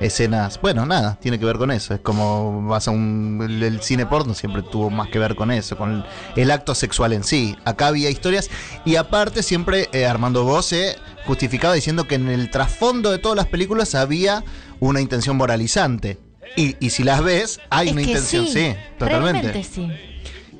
escenas, 0.00 0.60
bueno, 0.60 0.86
nada, 0.86 1.18
tiene 1.20 1.38
que 1.38 1.44
ver 1.44 1.56
con 1.58 1.70
eso. 1.70 1.94
Es 1.94 2.00
como 2.00 2.66
vas 2.66 2.88
a 2.88 2.90
un. 2.90 3.40
El, 3.42 3.62
el 3.62 3.80
cine 3.82 4.06
porno 4.06 4.34
siempre 4.34 4.62
tuvo 4.62 4.90
más 4.90 5.08
que 5.08 5.18
ver 5.18 5.34
con 5.36 5.50
eso, 5.50 5.76
con 5.76 6.04
el, 6.36 6.50
acto 6.50 6.74
sexual 6.74 7.12
en 7.12 7.22
sí. 7.22 7.56
Acá 7.64 7.88
había 7.88 8.10
historias 8.10 8.50
y 8.84 8.96
aparte 8.96 9.42
siempre 9.42 9.88
eh, 9.92 10.06
Armando 10.06 10.44
Bo 10.44 10.62
se 10.62 10.96
justificaba 11.26 11.74
diciendo 11.74 12.06
que 12.08 12.16
en 12.16 12.28
el 12.28 12.50
trasfondo 12.50 13.10
de 13.10 13.18
todas 13.18 13.36
las 13.36 13.46
películas 13.46 13.94
había 13.94 14.42
una 14.80 15.00
intención 15.00 15.36
moralizante. 15.36 16.18
Y, 16.56 16.74
y 16.84 16.90
si 16.90 17.04
las 17.04 17.22
ves, 17.22 17.60
hay 17.70 17.88
Es 17.88 17.92
una 17.92 18.02
intención, 18.02 18.46
sí, 18.46 18.52
sí, 18.52 18.74
totalmente. 18.98 19.62
Sí. 19.62 19.88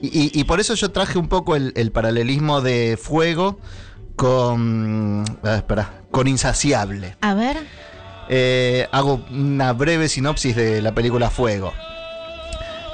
Y, 0.02 0.06
y- 0.06 0.30
y 0.40 0.44
por 0.44 0.60
eso 0.60 0.74
yo 0.74 0.90
traje 0.92 1.18
un 1.18 1.28
poco 1.28 1.56
el, 1.56 1.72
el 1.76 1.90
paralelismo 1.92 2.60
de 2.60 2.96
fuego 3.00 3.58
con. 4.16 5.24
ah, 5.42 5.56
espera, 5.56 6.02
con 6.10 6.28
insaciable. 6.28 7.16
A 7.20 7.34
ver. 7.34 7.56
Eh, 8.32 8.86
hago 8.92 9.20
una 9.32 9.72
breve 9.72 10.08
sinopsis 10.08 10.54
de 10.54 10.80
la 10.80 10.92
película 10.92 11.30
Fuego. 11.30 11.72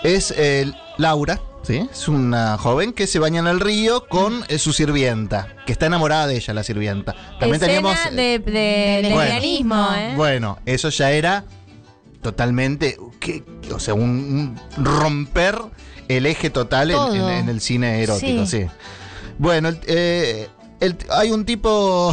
Es 0.02 0.32
eh, 0.36 0.72
Laura, 0.96 1.40
¿sí? 1.62 1.86
Es 1.92 2.08
una 2.08 2.56
joven 2.56 2.92
que 2.94 3.06
se 3.06 3.18
baña 3.18 3.40
en 3.40 3.46
el 3.46 3.60
río 3.60 4.06
con 4.08 4.44
eh, 4.48 4.58
su 4.58 4.72
sirvienta, 4.72 5.48
que 5.66 5.72
está 5.72 5.86
enamorada 5.86 6.26
de 6.26 6.36
ella, 6.36 6.54
la 6.54 6.62
sirvienta. 6.62 7.12
También 7.38 7.56
Escena 7.62 7.66
teníamos. 7.66 8.16
de, 8.16 8.38
de, 8.38 9.00
Bueno. 9.12 9.18
lesbianismo, 9.34 9.88
¿eh? 9.94 10.12
Bueno, 10.16 10.58
eso 10.64 10.88
ya 10.88 11.10
era 11.12 11.44
totalmente. 12.22 12.96
que- 13.20 13.42
o 13.74 13.78
sea, 13.78 13.94
un, 13.94 14.56
un 14.78 14.84
romper 14.84 15.58
el 16.08 16.24
eje 16.26 16.50
total 16.50 16.90
en, 16.92 16.96
Todo. 16.96 17.14
en- 17.30 17.38
en 17.38 17.48
el 17.48 17.60
cine 17.60 18.02
erótico, 18.02 18.46
Sí. 18.46 18.62
sí. 18.62 18.66
Bueno, 19.38 19.70
eh, 19.86 20.48
el- 20.80 20.96
hay 21.10 21.30
un 21.32 21.44
tipo. 21.44 22.12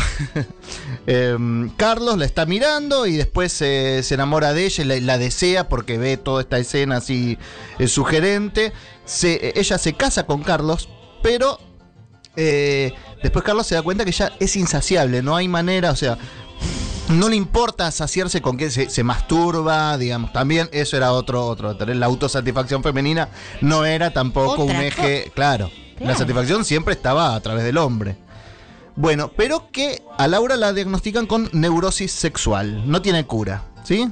em, 1.07 1.69
Carlos 1.75 2.17
la 2.17 2.25
está 2.25 2.45
mirando 2.45 3.05
y 3.05 3.17
después 3.17 3.61
eh, 3.61 4.01
se 4.03 4.13
enamora 4.13 4.53
de 4.53 4.65
ella 4.65 4.83
y 4.83 4.87
la, 4.87 4.99
la 4.99 5.17
desea 5.17 5.67
porque 5.69 5.97
ve 5.97 6.17
toda 6.17 6.41
esta 6.41 6.57
escena 6.59 6.97
así 6.97 7.37
eh, 7.79 7.87
sugerente. 7.87 8.73
Se- 9.05 9.53
ella 9.59 9.77
se 9.77 9.93
casa 9.93 10.25
con 10.25 10.43
Carlos, 10.43 10.89
pero 11.21 11.59
eh, 12.35 12.93
después 13.21 13.43
Carlos 13.43 13.67
se 13.67 13.75
da 13.75 13.81
cuenta 13.81 14.03
que 14.05 14.11
ella 14.11 14.31
es 14.39 14.55
insaciable, 14.55 15.21
no 15.21 15.35
hay 15.35 15.47
manera, 15.47 15.91
o 15.91 15.95
sea, 15.95 16.17
no 17.09 17.27
le 17.29 17.35
importa 17.35 17.91
saciarse 17.91 18.41
con 18.41 18.55
que 18.57 18.71
se, 18.71 18.89
se 18.89 19.03
masturba, 19.03 19.97
digamos, 19.97 20.31
también 20.31 20.69
eso 20.71 20.95
era 20.97 21.11
otro, 21.11 21.45
otro, 21.45 21.73
la 21.85 22.05
autosatisfacción 22.05 22.81
femenina 22.81 23.27
no 23.61 23.85
era 23.85 24.11
tampoco 24.13 24.63
Otra 24.63 24.75
un 24.77 24.81
eje, 24.81 25.31
claro, 25.35 25.69
la 25.99 26.15
satisfacción 26.15 26.63
siempre 26.65 26.93
estaba 26.93 27.35
a 27.35 27.39
través 27.41 27.65
del 27.65 27.77
hombre. 27.77 28.15
Bueno, 28.95 29.31
pero 29.35 29.69
que 29.71 30.01
a 30.17 30.27
Laura 30.27 30.55
la 30.55 30.71
diagnostican 30.73 31.25
con 31.25 31.49
neurosis 31.53 32.11
sexual, 32.11 32.89
no 32.89 33.01
tiene 33.01 33.25
cura, 33.25 33.63
¿sí? 33.83 34.07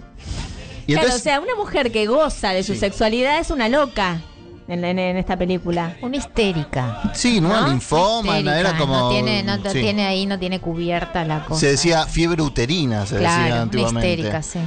Y 0.88 0.94
claro, 0.94 1.08
entonces, 1.08 1.22
o 1.22 1.24
sea, 1.24 1.40
una 1.40 1.56
mujer 1.56 1.92
que 1.92 2.08
goza 2.08 2.50
de 2.50 2.64
su 2.64 2.76
sexualidad 2.76 3.40
es 3.40 3.52
una 3.52 3.70
loca 3.70 4.20
en, 4.68 4.84
en- 4.84 4.98
en 4.98 5.18
esta 5.18 5.38
película. 5.38 5.96
Una 6.02 6.18
histérica. 6.18 7.12
sí, 7.14 7.40
no, 7.40 7.50
¿no? 7.50 7.68
linfómana, 7.68 8.60
era 8.60 8.76
como... 8.78 8.96
No 8.96 9.10
tiene, 9.10 9.44
no 9.44 9.58
sí. 9.58 9.80
tiene 9.80 10.08
ahí, 10.08 10.26
no 10.26 10.40
tiene 10.40 10.60
cubierta 10.60 11.24
la 11.26 11.46
cosa. 11.46 11.60
Se 11.60 11.68
decía 11.68 12.08
fiebre 12.08 12.42
uterina, 12.42 13.06
se 13.06 13.16
decía 13.16 13.30
Claro, 13.36 13.54
una 13.54 13.62
antiguamente. 13.62 14.10
histérica, 14.10 14.42
sí. 14.42 14.60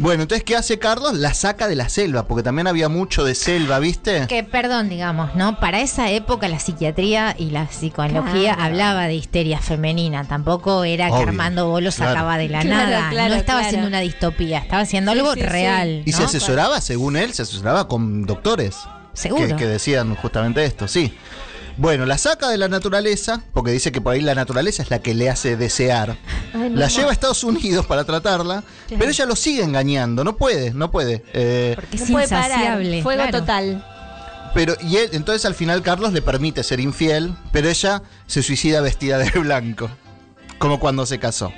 Bueno, 0.00 0.22
entonces, 0.22 0.44
¿qué 0.44 0.56
hace 0.56 0.78
Carlos? 0.78 1.12
La 1.14 1.34
saca 1.34 1.68
de 1.68 1.76
la 1.76 1.90
selva, 1.90 2.26
porque 2.26 2.42
también 2.42 2.66
había 2.66 2.88
mucho 2.88 3.22
de 3.22 3.34
selva, 3.34 3.78
¿viste? 3.78 4.26
Que, 4.28 4.42
perdón, 4.42 4.88
digamos, 4.88 5.34
¿no? 5.34 5.60
Para 5.60 5.80
esa 5.80 6.10
época 6.10 6.48
la 6.48 6.58
psiquiatría 6.58 7.34
y 7.38 7.50
la 7.50 7.68
psicología 7.70 8.54
Claro. 8.54 8.62
hablaba 8.62 9.06
de 9.08 9.14
histeria 9.14 9.58
femenina. 9.60 10.24
Tampoco 10.24 10.84
era 10.84 11.08
que 11.10 11.16
Armando 11.16 11.68
Bolo 11.68 11.90
claro. 11.90 12.12
sacaba 12.14 12.38
de 12.38 12.48
la 12.48 12.60
Claro, 12.62 12.90
nada. 12.90 13.10
claro, 13.10 13.28
no 13.34 13.34
estaba 13.40 13.58
claro. 13.60 13.66
haciendo 13.68 13.88
una 13.88 14.00
distopía, 14.00 14.58
estaba 14.60 14.82
haciendo 14.82 15.10
algo 15.10 15.34
sí, 15.34 15.40
sí. 15.40 15.46
real. 15.46 16.02
Y 16.06 16.12
se 16.12 16.24
asesoraba, 16.24 16.80
según 16.80 17.16
él, 17.18 17.34
se 17.34 17.42
asesoraba 17.42 17.86
con 17.86 18.24
doctores. 18.24 18.78
Seguro. 19.12 19.48
Que, 19.48 19.56
que 19.56 19.66
decían 19.66 20.14
justamente 20.14 20.64
esto, 20.64 20.88
sí. 20.88 21.12
Bueno, 21.80 22.04
la 22.04 22.18
saca 22.18 22.50
de 22.50 22.58
la 22.58 22.68
naturaleza, 22.68 23.42
porque 23.54 23.70
dice 23.70 23.90
que 23.90 24.02
por 24.02 24.12
ahí 24.12 24.20
la 24.20 24.34
naturaleza 24.34 24.82
es 24.82 24.90
la 24.90 24.98
que 24.98 25.14
le 25.14 25.30
hace 25.30 25.56
desear. 25.56 26.14
Ay, 26.52 26.68
La 26.74 26.88
lleva 26.88 27.08
a 27.08 27.12
Estados 27.14 27.42
Unidos 27.42 27.86
para 27.86 28.04
tratarla, 28.04 28.62
pero 28.98 29.08
ella 29.10 29.24
lo 29.24 29.34
sigue 29.34 29.62
engañando, 29.62 30.22
no 30.22 30.36
puede, 30.36 30.74
no 30.74 30.90
puede. 30.90 31.24
Eh, 31.32 31.72
Porque 31.76 31.96
No 31.96 32.04
es 32.04 32.10
puede 32.10 32.28
parar. 32.28 32.50
insaciable. 32.50 33.02
Fuego 33.02 33.22
claro. 33.22 33.38
total. 33.38 33.86
pero 34.52 34.74
y 34.82 34.96
él, 34.96 35.08
entonces 35.12 35.46
al 35.46 35.54
final 35.54 35.80
Carlos 35.80 36.12
le 36.12 36.20
permite 36.20 36.62
ser 36.64 36.80
infiel, 36.80 37.34
pero 37.50 37.70
ella 37.70 38.02
se 38.26 38.42
suicida 38.42 38.82
vestida 38.82 39.16
de 39.16 39.30
blanco, 39.40 39.88
como 40.58 40.78
cuando 40.80 41.06
se 41.06 41.18
casó. 41.18 41.50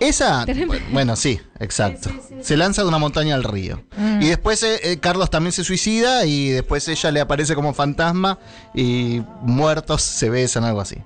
Esa, 0.00 0.46
bueno, 0.92 1.14
sí, 1.14 1.40
exacto. 1.58 2.10
Se 2.40 2.56
lanza 2.56 2.82
de 2.82 2.88
una 2.88 2.96
montaña 2.96 3.34
al 3.34 3.44
río. 3.44 3.84
Mm. 3.98 4.22
Y 4.22 4.28
después 4.28 4.62
eh, 4.62 4.80
eh, 4.82 4.98
Carlos 4.98 5.28
también 5.28 5.52
se 5.52 5.62
suicida 5.62 6.24
y 6.24 6.48
después 6.48 6.88
ella 6.88 7.10
le 7.10 7.20
aparece 7.20 7.54
como 7.54 7.74
fantasma 7.74 8.38
y 8.74 9.22
muertos 9.42 10.00
se 10.00 10.30
besan, 10.30 10.64
algo 10.64 10.80
así. 10.80 10.96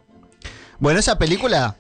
Bueno, 0.79 1.01
esa 1.01 1.19
película, 1.19 1.77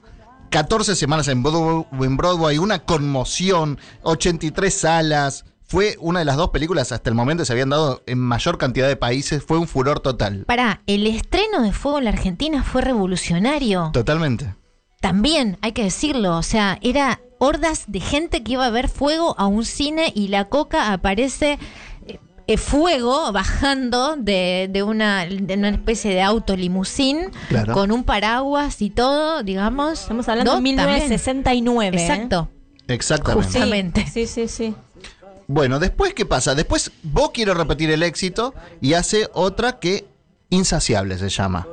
14 0.51 0.97
semanas 0.97 1.29
en 1.29 1.43
Broadway, 1.43 1.85
en 2.01 2.17
Broadway, 2.17 2.59
una 2.59 2.81
conmoción, 2.81 3.79
83 4.03 4.75
salas. 4.75 5.45
Fue 5.67 5.97
una 6.01 6.19
de 6.19 6.25
las 6.25 6.37
dos 6.37 6.51
películas 6.51 6.93
hasta 6.93 7.11
el 7.11 7.17
momento 7.17 7.43
que 7.43 7.47
se 7.47 7.53
habían 7.53 7.71
dado 7.71 8.03
en 8.07 8.19
mayor 8.19 8.59
cantidad 8.59 8.89
de 8.89 8.97
países. 8.97 9.43
Fue 9.43 9.57
un 9.57 9.69
furor 9.69 10.01
total. 10.01 10.45
Pará, 10.47 10.83
el 10.87 11.07
estreno 11.07 11.63
de 11.63 11.73
Fuego 11.73 11.99
en 11.99 12.05
la 12.05 12.11
Argentina 12.11 12.63
fue 12.63 12.83
revolucionario. 12.83 13.91
Totalmente. 13.93 14.55
También, 15.05 15.59
hay 15.61 15.73
que 15.73 15.83
decirlo, 15.85 16.39
o 16.39 16.43
sea, 16.43 16.79
era 16.81 17.21
hordas 17.37 17.85
de 17.89 18.01
gente 18.01 18.43
que 18.43 18.53
iba 18.53 18.65
a 18.65 18.71
ver 18.71 18.89
fuego 18.89 19.35
a 19.39 19.47
un 19.47 19.67
cine 19.67 20.11
y 20.15 20.29
la 20.29 20.47
coca 20.47 20.95
aparece 20.95 21.59
eh, 22.07 22.19
eh, 22.47 22.57
fuego 22.57 23.31
bajando 23.31 24.17
de, 24.17 24.71
de 24.73 24.83
una, 24.83 25.27
de 25.27 25.55
una 25.59 25.69
especie 25.69 26.15
de 26.15 26.23
auto 26.23 26.57
limusín 26.57 27.31
Claro. 27.51 27.75
con 27.75 27.93
un 27.93 28.05
paraguas 28.05 28.81
y 28.81 28.89
todo, 28.89 29.43
digamos. 29.43 30.01
Estamos 30.01 30.27
hablando 30.31 30.53
de 30.53 30.57
¿no? 30.57 30.77
También. 30.77 30.77
1969. 30.77 31.97
¿eh? 31.99 32.01
Exacto. 32.01 32.49
Exactamente. 32.89 33.49
Sí, 33.53 33.59
Justamente. 33.59 34.07
Sí, 34.11 34.27
sí, 34.27 34.49
sí. 34.49 34.75
Bueno, 35.47 35.81
después, 35.81 36.15
¿qué 36.15 36.25
pasa? 36.25 36.55
Después, 36.55 36.91
vos 37.03 37.31
quiere 37.33 37.53
repetir 37.53 37.91
el 37.91 38.03
éxito 38.03 38.55
y 38.81 38.95
hace 38.95 39.29
otra 39.35 39.79
que 39.79 40.07
Insaciable 40.49 41.19
se 41.19 41.29
llama. 41.29 41.67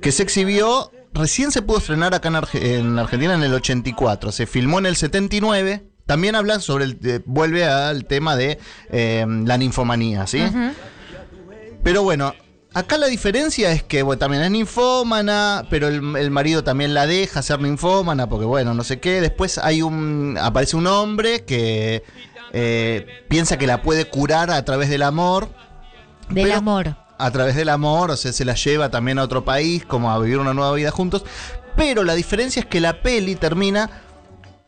Que 0.00 0.10
se 0.10 0.22
exhibió, 0.22 0.90
recién 1.16 1.50
se 1.52 1.62
pudo 1.62 1.78
estrenar 1.78 2.14
acá 2.14 2.28
en, 2.28 2.34
Arge- 2.34 2.62
en 2.62 2.98
Argentina 2.98 3.34
en 3.34 3.42
el 3.42 3.52
84. 3.54 4.32
Se 4.32 4.46
filmó 4.46 4.78
en 4.78 4.86
el 4.86 4.96
79. 4.96 5.86
También 6.06 6.36
habla 6.36 6.60
sobre 6.60 6.84
el. 6.84 7.00
de- 7.00 7.22
vuelve 7.26 7.64
al 7.66 8.04
tema 8.06 8.36
de 8.36 8.58
eh, 8.90 9.26
la 9.44 9.58
ninfomanía, 9.58 10.26
¿sí? 10.26 10.42
Pero 11.82 12.02
bueno, 12.02 12.34
acá 12.74 12.98
la 12.98 13.06
diferencia 13.06 13.70
es 13.72 13.82
que 13.82 14.02
bueno, 14.02 14.18
también 14.18 14.42
es 14.42 14.50
ninfómana, 14.50 15.64
pero 15.70 15.88
el, 15.88 16.16
el 16.16 16.30
marido 16.30 16.64
también 16.64 16.94
la 16.94 17.06
deja 17.06 17.42
ser 17.42 17.60
ninfómana, 17.60 18.28
porque 18.28 18.44
bueno, 18.46 18.74
no 18.74 18.84
sé 18.84 18.98
qué. 19.00 19.20
Después 19.20 19.58
hay 19.58 19.82
un. 19.82 20.36
aparece 20.40 20.76
un 20.76 20.86
hombre 20.86 21.44
que 21.44 22.02
eh, 22.52 23.06
piensa 23.28 23.56
que 23.58 23.66
la 23.66 23.82
puede 23.82 24.04
curar 24.06 24.50
a 24.50 24.64
través 24.64 24.88
del 24.88 25.02
amor. 25.02 25.48
Del 26.28 26.44
Pero- 26.46 26.58
amor. 26.58 26.96
A 27.18 27.30
través 27.30 27.56
del 27.56 27.68
amor, 27.70 28.10
o 28.10 28.16
sea, 28.16 28.32
se 28.32 28.44
la 28.44 28.54
lleva 28.54 28.90
también 28.90 29.18
a 29.18 29.22
otro 29.22 29.44
país, 29.44 29.84
como 29.86 30.10
a 30.10 30.18
vivir 30.18 30.38
una 30.38 30.54
nueva 30.54 30.72
vida 30.74 30.90
juntos. 30.90 31.24
Pero 31.76 32.04
la 32.04 32.14
diferencia 32.14 32.60
es 32.60 32.66
que 32.66 32.80
la 32.80 33.02
peli 33.02 33.36
termina 33.36 33.90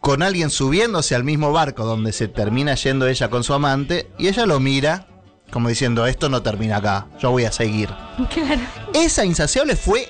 con 0.00 0.22
alguien 0.22 0.50
subiéndose 0.50 1.14
al 1.14 1.24
mismo 1.24 1.52
barco 1.52 1.84
donde 1.84 2.12
se 2.12 2.28
termina 2.28 2.74
yendo 2.74 3.06
ella 3.06 3.28
con 3.28 3.42
su 3.44 3.52
amante 3.52 4.10
y 4.18 4.28
ella 4.28 4.46
lo 4.46 4.60
mira 4.60 5.06
como 5.50 5.68
diciendo, 5.68 6.06
esto 6.06 6.28
no 6.28 6.42
termina 6.42 6.76
acá, 6.76 7.06
yo 7.18 7.30
voy 7.30 7.44
a 7.44 7.52
seguir. 7.52 7.88
Claro. 8.32 8.60
Esa 8.94 9.24
insaciable 9.24 9.76
fue, 9.76 10.08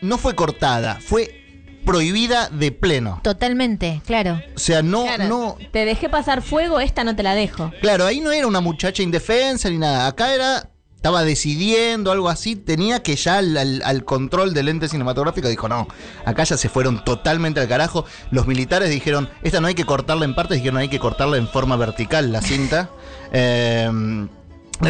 no 0.00 0.18
fue 0.18 0.34
cortada, 0.34 0.98
fue 1.00 1.36
prohibida 1.84 2.48
de 2.50 2.72
pleno. 2.72 3.20
Totalmente, 3.22 4.02
claro. 4.04 4.40
O 4.54 4.58
sea, 4.58 4.82
no, 4.82 5.04
Claro. 5.04 5.28
no, 5.28 5.56
Te 5.72 5.84
dejé 5.84 6.08
pasar 6.08 6.42
fuego, 6.42 6.80
esta 6.80 7.04
no 7.04 7.14
te 7.16 7.22
la 7.22 7.34
dejo. 7.34 7.70
Claro, 7.80 8.04
ahí 8.04 8.20
no 8.20 8.32
era 8.32 8.46
una 8.46 8.60
muchacha 8.60 9.02
indefensa 9.02 9.70
ni 9.70 9.78
nada. 9.78 10.06
Acá 10.06 10.34
era. 10.34 10.68
Estaba 11.00 11.24
decidiendo 11.24 12.12
algo 12.12 12.28
así. 12.28 12.56
Tenía 12.56 13.02
que 13.02 13.16
ya 13.16 13.38
al, 13.38 13.56
al- 13.56 13.82
al 13.86 14.04
control 14.04 14.52
del 14.52 14.68
ente 14.68 14.86
cinematográfico 14.86 15.48
dijo: 15.48 15.66
No, 15.66 15.88
acá 16.26 16.44
ya 16.44 16.58
se 16.58 16.68
fueron 16.68 17.02
totalmente 17.04 17.58
al 17.58 17.68
carajo. 17.68 18.04
Los 18.30 18.46
militares 18.46 18.90
dijeron: 18.90 19.30
Esta 19.42 19.62
no 19.62 19.66
hay 19.68 19.74
que 19.74 19.86
cortarla 19.86 20.26
en 20.26 20.34
partes, 20.34 20.58
dijeron: 20.58 20.76
Hay 20.78 20.88
que 20.90 20.98
cortarla 20.98 21.38
en 21.38 21.48
forma 21.48 21.76
vertical 21.76 22.30
la 22.32 22.42
cinta. 22.42 22.90
Eh, 23.32 23.88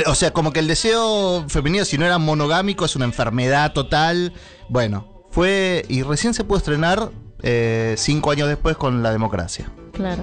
o 0.06 0.14
sea, 0.14 0.32
como 0.32 0.52
que 0.52 0.60
el 0.60 0.66
deseo 0.66 1.44
femenino, 1.48 1.84
si 1.84 1.98
no 1.98 2.06
era 2.06 2.16
monogámico, 2.18 2.84
es 2.86 2.96
una 2.96 3.04
enfermedad 3.04 3.72
total. 3.72 4.32
Bueno, 4.68 5.24
fue. 5.30 5.84
Y 5.88 6.02
recién 6.02 6.32
se 6.34 6.42
pudo 6.44 6.58
estrenar 6.58 7.10
eh, 7.42 7.94
cinco 7.98 8.30
años 8.30 8.48
después 8.48 8.76
con 8.76 9.02
la 9.02 9.12
democracia. 9.12 9.70
Claro. 9.92 10.22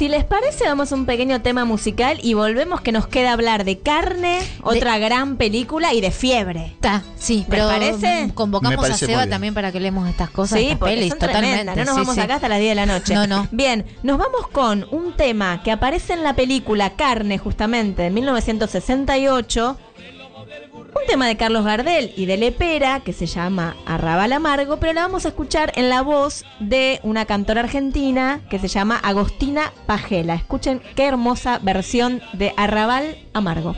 Si 0.00 0.08
les 0.08 0.24
parece, 0.24 0.64
vamos 0.64 0.90
a 0.92 0.94
un 0.94 1.04
pequeño 1.04 1.42
tema 1.42 1.66
musical 1.66 2.20
y 2.22 2.32
volvemos 2.32 2.80
que 2.80 2.90
nos 2.90 3.06
queda 3.06 3.34
hablar 3.34 3.64
de 3.64 3.80
carne, 3.80 4.38
otra 4.62 4.96
gran 4.96 5.36
película 5.36 5.92
y 5.92 6.00
de 6.00 6.10
fiebre. 6.10 6.68
Está, 6.68 7.02
sí, 7.18 7.40
¿Les 7.40 7.46
pero 7.48 7.66
parece? 7.68 8.28
Me 8.28 8.32
convocamos 8.32 8.78
a 8.78 8.80
parece 8.80 9.04
Seba 9.04 9.26
también 9.26 9.52
para 9.52 9.70
que 9.72 9.78
leemos 9.78 10.08
estas 10.08 10.30
cosas, 10.30 10.58
Sí, 10.58 10.68
estas 10.68 10.88
pelis, 10.88 11.10
son 11.10 11.18
totalmente. 11.18 11.48
tremendas. 11.48 11.76
No 11.76 11.84
nos 11.84 11.94
sí, 11.96 12.00
vamos 12.00 12.14
sí. 12.14 12.20
acá 12.22 12.36
hasta 12.36 12.48
las 12.48 12.60
10 12.60 12.70
de 12.70 12.74
la 12.76 12.86
noche. 12.86 13.12
No, 13.12 13.26
no. 13.26 13.46
Bien, 13.50 13.84
nos 14.02 14.16
vamos 14.16 14.48
con 14.48 14.86
un 14.90 15.14
tema 15.18 15.62
que 15.62 15.70
aparece 15.70 16.14
en 16.14 16.22
la 16.22 16.34
película 16.34 16.96
Carne, 16.96 17.36
justamente, 17.36 18.04
de 18.04 18.08
1968. 18.08 19.76
Un 20.92 21.06
tema 21.06 21.28
de 21.28 21.36
Carlos 21.36 21.64
Gardel 21.64 22.12
y 22.16 22.26
de 22.26 22.36
Lepera 22.36 23.00
que 23.00 23.12
se 23.12 23.26
llama 23.26 23.76
Arrabal 23.86 24.32
Amargo, 24.32 24.78
pero 24.78 24.92
la 24.92 25.02
vamos 25.02 25.24
a 25.24 25.28
escuchar 25.28 25.72
en 25.76 25.88
la 25.88 26.02
voz 26.02 26.44
de 26.58 26.98
una 27.04 27.26
cantora 27.26 27.60
argentina 27.60 28.40
que 28.50 28.58
se 28.58 28.66
llama 28.66 28.96
Agostina 28.96 29.72
Pagela. 29.86 30.34
Escuchen 30.34 30.82
qué 30.96 31.06
hermosa 31.06 31.60
versión 31.62 32.20
de 32.32 32.52
Arrabal 32.56 33.16
Amargo. 33.34 33.76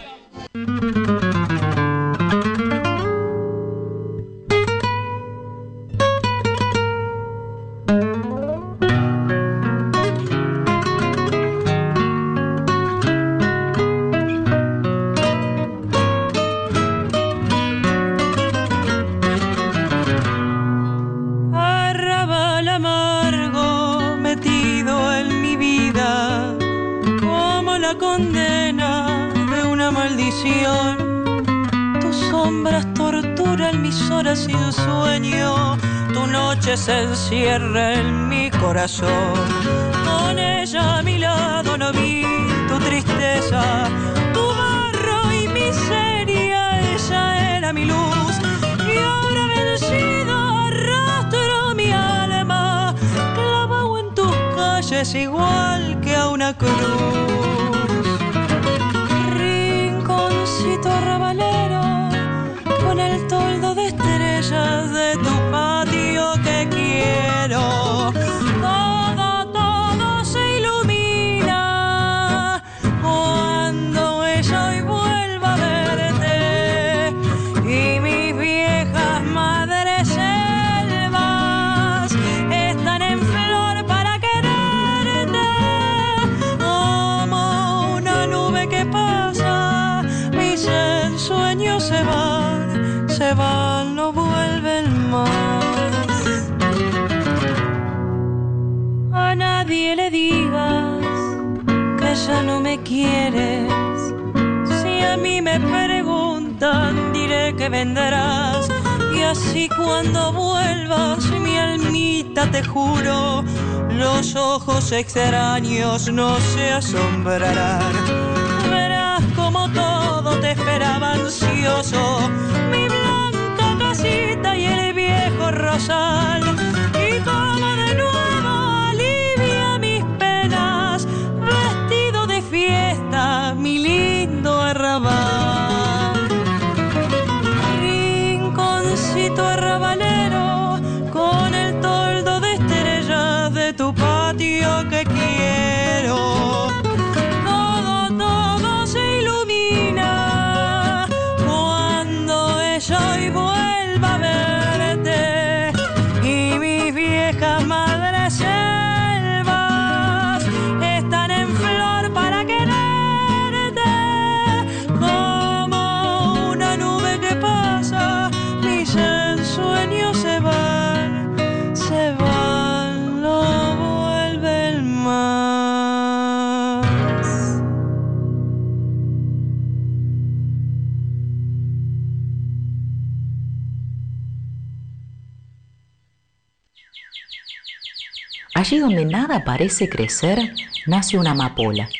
Allí 188.72 188.80
donde 188.80 189.04
nada 189.04 189.44
parece 189.44 189.86
crecer, 189.86 190.50
nace 190.86 191.18
una 191.18 191.32
amapola. 191.32 191.90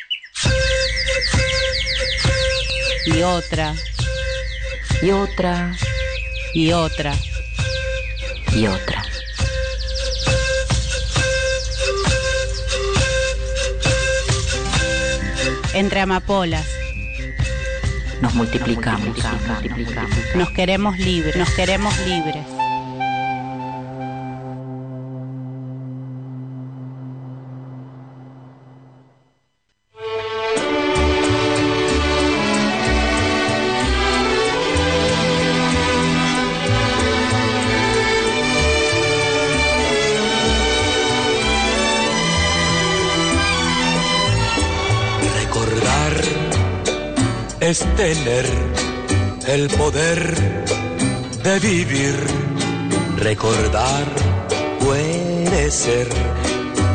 Y 3.05 3.21
otra, 3.21 3.75
Y 5.03 5.11
otra, 5.11 5.71
y 6.55 6.71
otra. 6.71 7.13
y 8.55 8.65
otra. 8.65 9.05
Entre 15.75 15.99
amapolas. 15.99 16.65
Nos 18.19 18.33
multiplicamos. 18.33 19.15
Nos 20.33 20.49
queremos 20.49 20.97
libres. 20.97 21.35
Nos 21.35 21.51
queremos 21.51 21.95
libres. 22.07 22.52
Es 47.73 47.79
tener 47.95 48.45
el 49.47 49.67
poder 49.69 50.35
de 51.43 51.59
vivir. 51.59 52.13
Recordar 53.17 54.03
puede 54.79 55.71
ser 55.71 56.07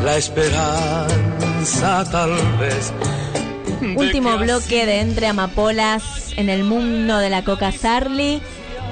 la 0.05 0.17
esperanza 0.17 2.05
tal 2.13 2.31
vez. 2.61 2.93
Último 3.97 4.39
que 4.39 4.45
bloque 4.45 4.87
de 4.87 5.01
Entre 5.01 5.27
Amapolas 5.27 6.33
en 6.37 6.49
el 6.49 6.63
mundo 6.63 7.19
de 7.19 7.29
la 7.31 7.43
Coca 7.43 7.73
Sarli. 7.73 8.41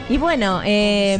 Y 0.09 0.19
bueno, 0.19 0.63
eh, 0.65 1.19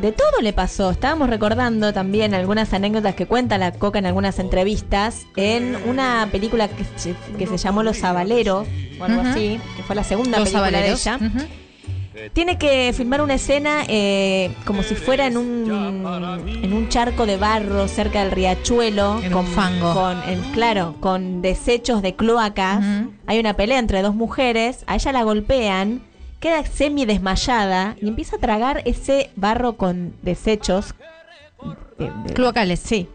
de 0.00 0.10
todo 0.12 0.40
le 0.40 0.52
pasó. 0.52 0.90
Estábamos 0.90 1.30
recordando 1.30 1.92
también 1.92 2.34
algunas 2.34 2.72
anécdotas 2.72 3.14
que 3.14 3.26
cuenta 3.26 3.58
la 3.58 3.70
Coca 3.70 4.00
en 4.00 4.06
algunas 4.06 4.40
entrevistas 4.40 5.26
en 5.36 5.76
una 5.86 6.28
película 6.32 6.66
que, 6.66 6.84
se- 6.96 7.14
que 7.38 7.46
se 7.46 7.58
llamó 7.58 7.84
Los 7.84 8.02
Avaleros 8.02 8.66
o 9.02 9.04
algo 9.04 9.20
así, 9.22 9.58
que 9.76 9.82
fue 9.82 9.94
la 9.96 10.04
segunda 10.04 10.38
Los 10.38 10.48
película 10.48 10.68
Avaleros, 10.68 11.04
de 11.04 11.10
ella. 11.10 11.48
Tiene 12.34 12.58
que 12.58 12.92
filmar 12.94 13.22
una 13.22 13.34
escena 13.34 13.84
eh, 13.88 14.54
como 14.66 14.82
si 14.82 14.94
fuera 14.94 15.26
en 15.26 15.38
un 15.38 16.04
en 16.62 16.72
un 16.74 16.88
charco 16.90 17.24
de 17.24 17.38
barro 17.38 17.88
cerca 17.88 18.20
del 18.22 18.30
riachuelo 18.30 19.18
En 19.22 19.32
con 19.32 19.46
un 19.46 19.50
fango. 19.52 19.94
con 19.94 20.22
en- 20.28 20.42
claro, 20.52 20.94
con 21.00 21.40
desechos 21.40 22.02
de 22.02 22.14
cloacas. 22.14 22.84
Hay 23.26 23.38
una 23.40 23.54
pelea 23.54 23.78
entre 23.78 24.02
dos 24.02 24.14
mujeres, 24.14 24.84
a 24.86 24.96
ella 24.96 25.10
la 25.12 25.22
golpean, 25.22 26.02
queda 26.38 26.64
semi 26.66 27.06
desmayada 27.06 27.96
y 28.00 28.08
empieza 28.08 28.36
a 28.36 28.38
tragar 28.40 28.82
ese 28.84 29.30
barro 29.36 29.76
con 29.78 30.12
desechos 30.22 30.94
de- 31.98 32.10
de- 32.26 32.34
Cloacales. 32.34 32.80
Sí. 32.80 33.08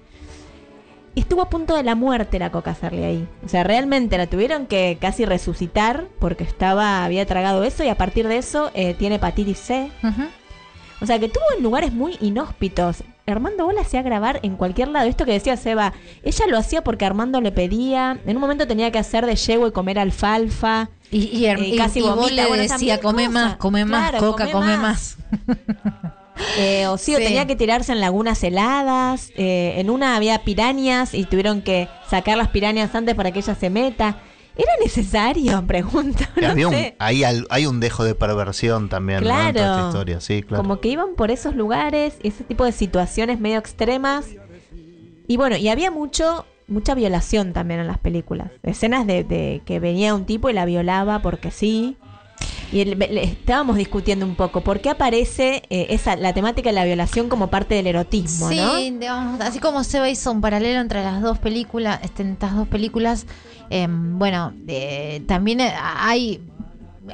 Estuvo 1.20 1.41
a 1.41 1.49
punto 1.49 1.76
de 1.76 1.84
la 1.84 1.95
muerte 1.95 2.39
la 2.39 2.51
Coca 2.51 2.76
Sarli 2.76 3.03
ahí. 3.03 3.28
O 3.45 3.49
sea, 3.49 3.63
realmente 3.63 4.18
la 4.18 4.28
tuvieron 4.28 4.65
que 4.68 4.97
casi 5.01 5.26
resucitar 5.26 6.05
porque 6.20 6.43
estaba, 6.43 7.03
había 7.03 7.26
tragado 7.26 7.63
eso 7.63 7.84
y 7.84 7.89
a 7.89 7.95
partir 7.95 8.28
de 8.28 8.38
eso 8.38 8.72
eh, 8.74 8.93
tiene 8.93 9.15
hepatitis 9.15 9.57
C. 9.57 9.91
O 11.01 11.05
sea, 11.05 11.20
que 11.20 11.26
estuvo 11.28 11.43
en 11.55 11.63
lugares 11.63 11.91
muy 11.93 12.18
inhóspitos. 12.22 13.03
Armando 13.28 13.65
Bola 13.65 13.82
hacía 13.82 14.01
grabar 14.03 14.39
en 14.43 14.55
cualquier 14.55 14.88
lado. 14.88 15.07
Esto 15.07 15.26
que 15.26 15.34
decía 15.34 15.57
Seba, 15.57 15.93
ella 16.24 16.45
lo 16.47 16.57
hacía 16.57 16.84
porque 16.84 17.05
Armando 17.05 17.41
le 17.41 17.51
pedía. 17.51 18.20
En 18.26 18.38
un 18.38 18.41
momento 18.41 18.65
tenía 18.68 18.89
que 18.91 18.97
hacer 18.99 19.26
de 19.26 19.36
yegua 19.36 19.68
y 19.68 19.72
comer 19.72 19.99
alfalfa. 19.99 20.89
Y, 21.11 21.26
y, 21.38 21.45
Eh, 21.45 21.55
y- 21.59 21.76
casi 21.78 21.99
y 21.99 22.01
vos 22.03 22.15
vomita. 22.15 22.34
le 22.43 22.47
Bueno, 22.47 22.63
decía, 22.63 22.99
come 22.99 23.28
más, 23.30 23.57
come 23.57 23.86
más, 23.86 24.09
Claro, 24.11 24.26
coca, 24.32 24.49
come 24.51 24.78
más. 24.78 25.18
Eh, 26.57 26.88
o 26.88 26.97
sí, 26.97 27.13
o 27.15 27.17
Sí. 27.17 27.23
tenía 27.23 27.45
que 27.47 27.55
tirarse 27.55 27.91
en 27.91 27.99
lagunas 28.01 28.43
heladas. 28.43 29.31
eh, 29.35 29.75
en 29.77 29.89
una 29.89 30.15
había 30.15 30.43
pirañas 30.43 31.13
y 31.13 31.25
tuvieron 31.25 31.61
que 31.61 31.88
sacar 32.09 32.38
las 32.38 32.49
pirañas 32.49 32.93
antes 32.95 33.15
para 33.15 33.31
que 33.31 33.39
ella 33.39 33.55
se 33.55 33.69
meta. 33.69 34.19
¿Era 34.55 34.71
necesario? 34.83 35.63
Pregunto. 35.67 36.23
No 36.41 36.47
Había 36.49 36.67
un- 36.67 36.75
hay, 37.49 37.65
un 37.67 37.79
dejo 37.79 38.03
de 38.03 38.15
perversión 38.15 38.89
también 38.89 39.23
¿no? 39.23 39.29
en 39.29 39.35
toda 39.35 39.47
esta 39.49 39.61
Claro. 39.73 39.88
historia, 39.89 40.19
sí, 40.21 40.41
claro. 40.43 40.63
Como 40.63 40.79
que 40.79 40.89
iban 40.89 41.15
por 41.15 41.29
esos 41.31 41.55
lugares, 41.55 42.17
ese 42.23 42.43
tipo 42.43 42.65
de 42.65 42.71
situaciones 42.71 43.39
medio 43.39 43.59
extremas. 43.59 44.25
Y 45.27 45.38
bueno, 45.38 45.57
y 45.57 45.67
había 45.69 45.91
mucho, 45.91 46.45
mucha 46.67 46.95
violación 46.95 47.53
también 47.53 47.81
en 47.81 47.88
las 47.88 47.99
películas. 47.99 48.49
Escenas 48.63 49.05
de, 49.05 49.23
de 49.23 49.61
que 49.65 49.79
venía 49.79 50.15
un 50.15 50.25
tipo 50.25 50.49
y 50.49 50.53
la 50.53 50.65
violaba 50.65 51.19
porque 51.21 51.51
sí. 51.51 51.97
Y 52.72 52.82
el- 52.82 52.99
le- 52.99 53.24
estábamos 53.24 53.78
discutiendo 53.78 54.26
un 54.26 54.36
poco 54.36 54.61
por 54.61 54.82
qué 54.82 54.89
aparece 54.89 55.63
eh, 55.70 55.88
esa 55.89 56.15
la 56.18 56.34
temática 56.34 56.70
de 56.70 56.74
la 56.76 56.84
violación 56.84 57.30
como 57.30 57.49
parte 57.49 57.76
del 57.76 57.88
erotismo, 57.88 58.49
Sí, 58.49 58.57
¿no? 58.57 58.76
digamos, 58.99 59.39
así 59.41 59.59
como 59.59 59.84
Seba 59.86 60.09
hizo 60.09 60.32
un 60.32 60.41
paralelo 60.41 60.82
entre 60.82 61.01
las 61.03 61.22
dos 61.22 61.38
películas, 61.39 61.99
este, 62.03 62.30
estas 62.30 62.55
dos 62.55 62.68
películas, 62.68 63.26
eh, 63.70 63.88
bueno, 63.89 64.53
eh, 64.68 65.24
también 65.28 65.61
eh, 65.61 65.74
hay 65.80 66.41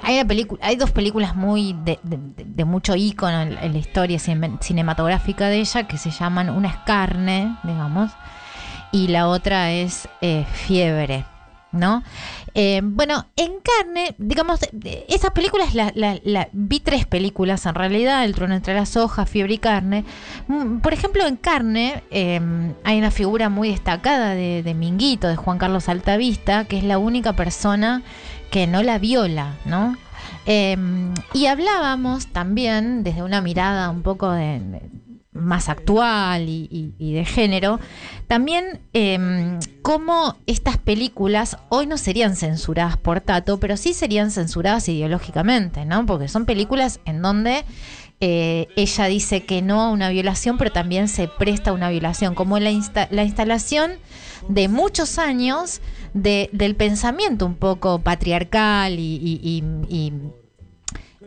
hay 0.01 0.15
una 0.15 0.27
película, 0.27 0.65
hay 0.65 0.75
dos 0.75 0.89
películas 0.89 1.35
muy 1.35 1.73
de, 1.83 1.99
de- 2.01 2.17
de- 2.17 2.45
de 2.45 2.65
mucho 2.65 2.95
ícono 2.95 3.41
en, 3.43 3.55
en 3.59 3.73
la 3.73 3.77
historia 3.77 4.17
cine- 4.17 4.57
cinematográfica 4.59 5.49
de 5.49 5.59
ella 5.59 5.83
que 5.87 5.99
se 5.99 6.09
llaman 6.09 6.49
una 6.49 6.69
es 6.69 6.77
carne, 6.77 7.55
digamos, 7.61 8.09
y 8.91 9.09
la 9.09 9.27
otra 9.27 9.71
es 9.71 10.09
eh, 10.21 10.45
fiebre. 10.51 11.25
¿No? 11.75 12.03
Eh, 12.55 12.81
bueno, 12.83 13.25
en 13.35 13.53
carne, 13.61 14.13
digamos, 14.19 14.59
esas 15.07 15.31
películas, 15.31 15.73
la, 15.73 15.91
la- 15.95 16.49
vi 16.51 16.79
tres 16.79 17.05
películas 17.07 17.65
en 17.65 17.73
realidad, 17.73 18.23
El 18.25 18.35
trueno 18.35 18.53
entre 18.55 18.75
las 18.75 18.95
hojas, 18.95 19.27
Fiebre 19.29 19.55
y 19.55 19.57
carne. 19.57 20.05
Mm, 20.47 20.77
Por 20.79 20.93
ejemplo, 20.93 21.25
en 21.25 21.35
carne 21.35 22.03
eh, 22.11 22.39
hay 22.83 22.97
una 22.99 23.09
figura 23.11 23.49
muy 23.49 23.69
destacada 23.69 24.35
de, 24.35 24.61
de 24.61 24.73
Minguito, 24.75 25.27
de 25.27 25.35
Juan 25.35 25.57
Carlos 25.57 25.89
Altavista, 25.89 26.65
que 26.65 26.77
es 26.77 26.83
la 26.83 26.99
única 26.99 27.33
persona 27.33 28.03
que 28.51 28.67
no 28.67 28.83
la 28.83 28.99
viola, 28.99 29.55
¿no? 29.65 29.97
Eh, 30.45 30.77
y 31.33 31.45
hablábamos 31.47 32.27
también 32.27 33.03
desde 33.03 33.23
una 33.23 33.41
mirada 33.41 33.89
un 33.89 34.03
poco 34.03 34.29
de- 34.31 34.61
más 35.33 35.69
actual 35.69 36.47
y, 36.47 36.93
de 36.99 37.25
género, 37.25 37.79
también 38.27 38.79
eh, 38.93 39.57
cómo 39.81 40.37
estas 40.45 40.77
películas 40.77 41.57
hoy 41.69 41.87
no 41.87 41.97
serían 41.97 42.35
censuradas 42.35 42.97
por 42.97 43.21
Tato, 43.21 43.59
pero 43.59 43.77
sí 43.77 43.93
serían 43.93 44.31
censuradas 44.31 44.87
ideológicamente, 44.89 45.85
¿no? 45.85 46.05
Porque 46.05 46.27
son 46.27 46.45
películas 46.45 46.99
en 47.05 47.21
donde 47.21 47.65
eh, 48.21 48.67
ella 48.75 49.05
dice 49.05 49.43
que 49.43 49.61
no 49.61 49.81
a 49.81 49.89
una 49.91 50.09
violación, 50.09 50.57
pero 50.57 50.71
también 50.71 51.07
se 51.07 51.27
presta 51.27 51.71
a 51.71 51.73
una 51.73 51.89
violación, 51.89 52.35
como 52.35 52.57
la, 52.59 52.71
la 53.09 53.23
instalación 53.23 53.93
de 54.47 54.67
muchos 54.67 55.17
años 55.19 55.81
de- 56.13 56.49
del 56.53 56.75
pensamiento 56.75 57.45
un 57.45 57.55
poco 57.55 57.99
patriarcal 57.99 58.97
y- 58.99 59.63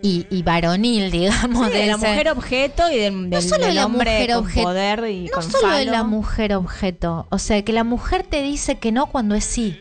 y- 0.02 0.26
y- 0.30 0.42
varonil, 0.42 1.10
digamos, 1.12 1.66
Sí, 1.68 1.72
de 1.72 1.86
la 1.86 1.94
ese- 1.94 2.08
mujer 2.08 2.28
objeto 2.30 2.90
y 2.90 2.96
del, 2.98 3.30
del- 3.30 3.42
solo 3.42 3.66
de 3.66 3.72
la 3.74 3.86
hombre 3.86 4.10
mujer 4.12 4.30
con 4.30 4.38
objeto. 4.44 4.62
poder 4.66 5.10
y 5.10 5.24
no 5.24 5.30
con 5.32 5.42
solo 5.50 5.74
de 5.76 5.84
la 5.86 6.04
mujer 6.04 6.54
objeto, 6.54 7.26
o 7.30 7.38
sea, 7.38 7.62
que 7.62 7.72
la 7.72 7.84
mujer 7.84 8.22
te 8.24 8.42
dice 8.42 8.78
que 8.78 8.92
no 8.92 9.06
cuando 9.06 9.34
es 9.34 9.44
sí. 9.44 9.80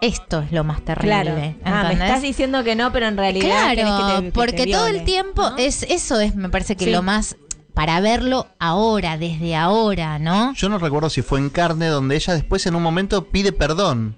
Esto 0.00 0.40
es 0.42 0.52
lo 0.52 0.62
más 0.62 0.84
terrible. 0.84 1.08
Claro. 1.10 1.52
Ah, 1.64 1.84
me 1.88 1.94
estás 1.94 2.22
diciendo 2.22 2.62
que 2.62 2.76
no, 2.76 2.92
pero 2.92 3.08
en 3.08 3.16
realidad 3.16 3.74
Claro, 3.74 3.74
que 3.74 3.82
te- 4.14 4.16
que 4.16 4.22
te 4.26 4.32
porque 4.32 4.66
todo 4.72 4.86
el 4.86 5.02
tiempo 5.04 5.42
es 5.58 5.82
eso 5.82 6.20
es 6.20 6.36
me 6.36 6.48
parece 6.48 6.76
que 6.76 6.84
Sí. 6.84 6.90
lo 6.92 7.02
más 7.02 7.36
para 7.74 8.00
verlo 8.00 8.46
ahora, 8.60 9.18
desde 9.18 9.56
ahora, 9.56 10.18
¿no? 10.20 10.52
Yo 10.54 10.68
no 10.68 10.78
recuerdo 10.78 11.10
si 11.10 11.22
fue 11.22 11.40
en 11.40 11.50
carne 11.50 11.86
donde 11.86 12.14
ella 12.14 12.34
después 12.34 12.64
en 12.66 12.76
un 12.76 12.82
momento 12.84 13.24
pide 13.26 13.50
perdón. 13.52 14.16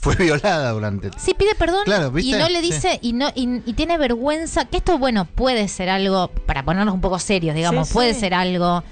Fue 0.00 0.14
violada 0.16 0.70
durante. 0.70 1.10
Sí, 1.18 1.34
pide 1.34 1.54
perdón 1.56 1.82
Claro, 1.84 2.08
y 2.08 2.12
¿viste? 2.12 2.38
no 2.38 2.48
le 2.48 2.60
Sí. 2.60 2.66
dice 2.72 2.98
y 3.02 3.12
no 3.12 3.28
y, 3.34 3.62
y 3.66 3.72
tiene 3.74 3.98
vergüenza, 3.98 4.64
que 4.66 4.76
esto 4.78 4.96
bueno, 4.98 5.24
puede 5.24 5.66
ser 5.68 5.88
algo 5.90 6.28
para 6.46 6.64
ponernos 6.64 6.94
un 6.94 7.00
poco 7.00 7.18
serios, 7.18 7.54
digamos, 7.56 7.88
Sí, 7.88 7.94
puede 7.94 8.14
sí. 8.14 8.20
ser 8.20 8.34
algo 8.34 8.82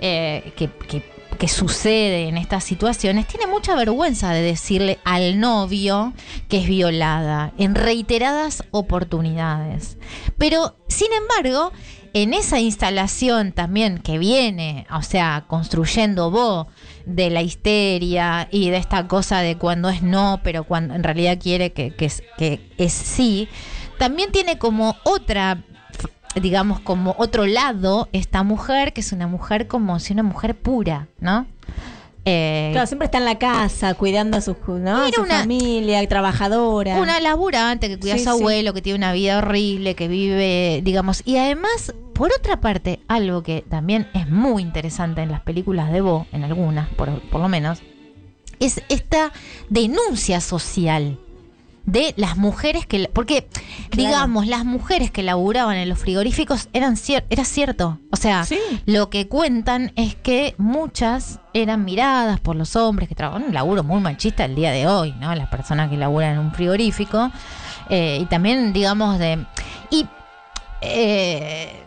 eh, 0.00 0.52
que, 0.56 0.68
que- 0.70 1.16
que 1.38 1.48
sucede 1.48 2.28
en 2.28 2.38
estas 2.38 2.64
situaciones, 2.64 3.26
tiene 3.28 3.46
mucha 3.46 3.74
vergüenza 3.76 4.30
de 4.32 4.40
decirle 4.40 4.98
al 5.04 5.38
novio 5.38 6.14
que 6.48 6.60
es 6.62 6.66
violada 6.66 7.52
en 7.58 7.74
reiteradas 7.74 8.64
oportunidades. 8.70 9.98
Pero, 10.38 10.76
sin 10.88 11.08
embargo, 11.12 11.72
en 12.14 12.32
esa 12.32 12.58
instalación 12.60 13.52
también 13.52 13.98
que 13.98 14.16
viene, 14.18 14.86
o 14.90 15.02
sea, 15.02 15.44
construyendo 15.46 16.30
vos 16.30 16.68
de 17.06 17.30
la 17.30 17.40
histeria 17.40 18.48
y 18.50 18.68
de 18.70 18.76
esta 18.76 19.06
cosa 19.08 19.40
de 19.40 19.56
cuando 19.56 19.88
es 19.88 20.02
no, 20.02 20.40
pero 20.42 20.64
cuando 20.64 20.94
en 20.94 21.04
realidad 21.04 21.38
quiere 21.40 21.72
que, 21.72 21.94
es, 21.98 22.22
que 22.36 22.60
es 22.76 22.92
sí, 22.92 23.48
también 23.98 24.32
tiene 24.32 24.58
como 24.58 24.96
otra 25.04 25.62
digamos 26.34 26.80
como 26.80 27.14
otro 27.16 27.46
lado 27.46 28.10
esta 28.12 28.42
mujer 28.42 28.92
que 28.92 29.00
es 29.00 29.12
una 29.12 29.26
mujer 29.26 29.68
como 29.68 29.98
si 30.00 30.12
una 30.12 30.22
mujer 30.22 30.54
pura, 30.54 31.08
¿no? 31.18 31.46
Eh, 32.28 32.70
Claro, 32.72 32.86
siempre 32.88 33.06
está 33.06 33.18
en 33.18 33.24
la 33.24 33.38
casa, 33.38 33.94
cuidando 33.94 34.36
a 34.36 34.40
su, 34.40 34.56
¿no? 34.66 34.96
a 35.04 35.08
Era 35.08 35.14
su 35.16 35.22
una- 35.22 35.38
familia, 35.40 36.06
trabajadora. 36.08 36.98
Una 37.00 37.20
laburante 37.20 37.88
que 37.88 37.98
cuida 37.98 38.18
Sí, 38.18 38.22
a 38.26 38.32
su 38.32 38.36
sí. 38.38 38.42
abuelo, 38.42 38.74
que 38.74 38.82
tiene 38.82 38.98
una 38.98 39.12
vida 39.12 39.38
horrible, 39.38 39.94
que 39.94 40.08
vive, 40.08 40.80
digamos, 40.82 41.22
y 41.24 41.36
además, 41.36 41.94
por 42.14 42.32
otra 42.32 42.60
parte, 42.60 42.98
algo 43.06 43.42
que 43.44 43.64
también 43.70 44.08
es 44.12 44.28
muy 44.28 44.62
interesante 44.62 45.22
en 45.22 45.30
las 45.30 45.40
películas 45.42 45.92
de 45.92 46.00
Bo, 46.00 46.26
en 46.32 46.42
algunas, 46.42 46.88
por, 46.90 47.20
por 47.30 47.40
lo 47.40 47.48
menos, 47.48 47.78
es 48.58 48.82
esta 48.88 49.32
denuncia 49.68 50.40
social 50.40 51.18
de 51.86 52.12
las 52.16 52.36
mujeres 52.36 52.84
que 52.84 53.08
porque 53.12 53.48
digamos 53.92 54.46
las 54.48 54.64
mujeres 54.64 55.10
que 55.12 55.22
laburaban 55.22 55.76
en 55.76 55.88
los 55.88 55.98
frigoríficos 55.98 56.68
eran 56.72 56.96
cier- 56.96 57.24
era 57.30 57.44
cierto. 57.44 57.98
O 58.10 58.16
sea 58.16 58.44
lo 58.86 59.08
que 59.08 59.28
cuentan 59.28 59.92
es 59.96 60.14
que 60.16 60.54
muchas 60.58 61.38
eran 61.54 61.84
miradas 61.84 62.40
por 62.40 62.56
los 62.56 62.74
hombres 62.76 63.08
que 63.08 63.14
trabajan 63.14 63.44
un 63.44 63.54
laburo 63.54 63.82
muy 63.84 64.00
machista 64.00 64.44
el 64.44 64.54
día 64.56 64.72
de 64.72 64.86
hoy 64.86 65.12
no 65.20 65.34
las 65.34 65.48
personas 65.48 65.88
que 65.88 65.96
laburan 65.96 66.32
en 66.34 66.38
un 66.40 66.52
frigorífico 66.52 67.30
eh, 67.88 68.18
y 68.20 68.26
también 68.26 68.72
digamos 68.72 69.18
de 69.18 69.46
y 69.90 70.06
eh, 70.80 71.82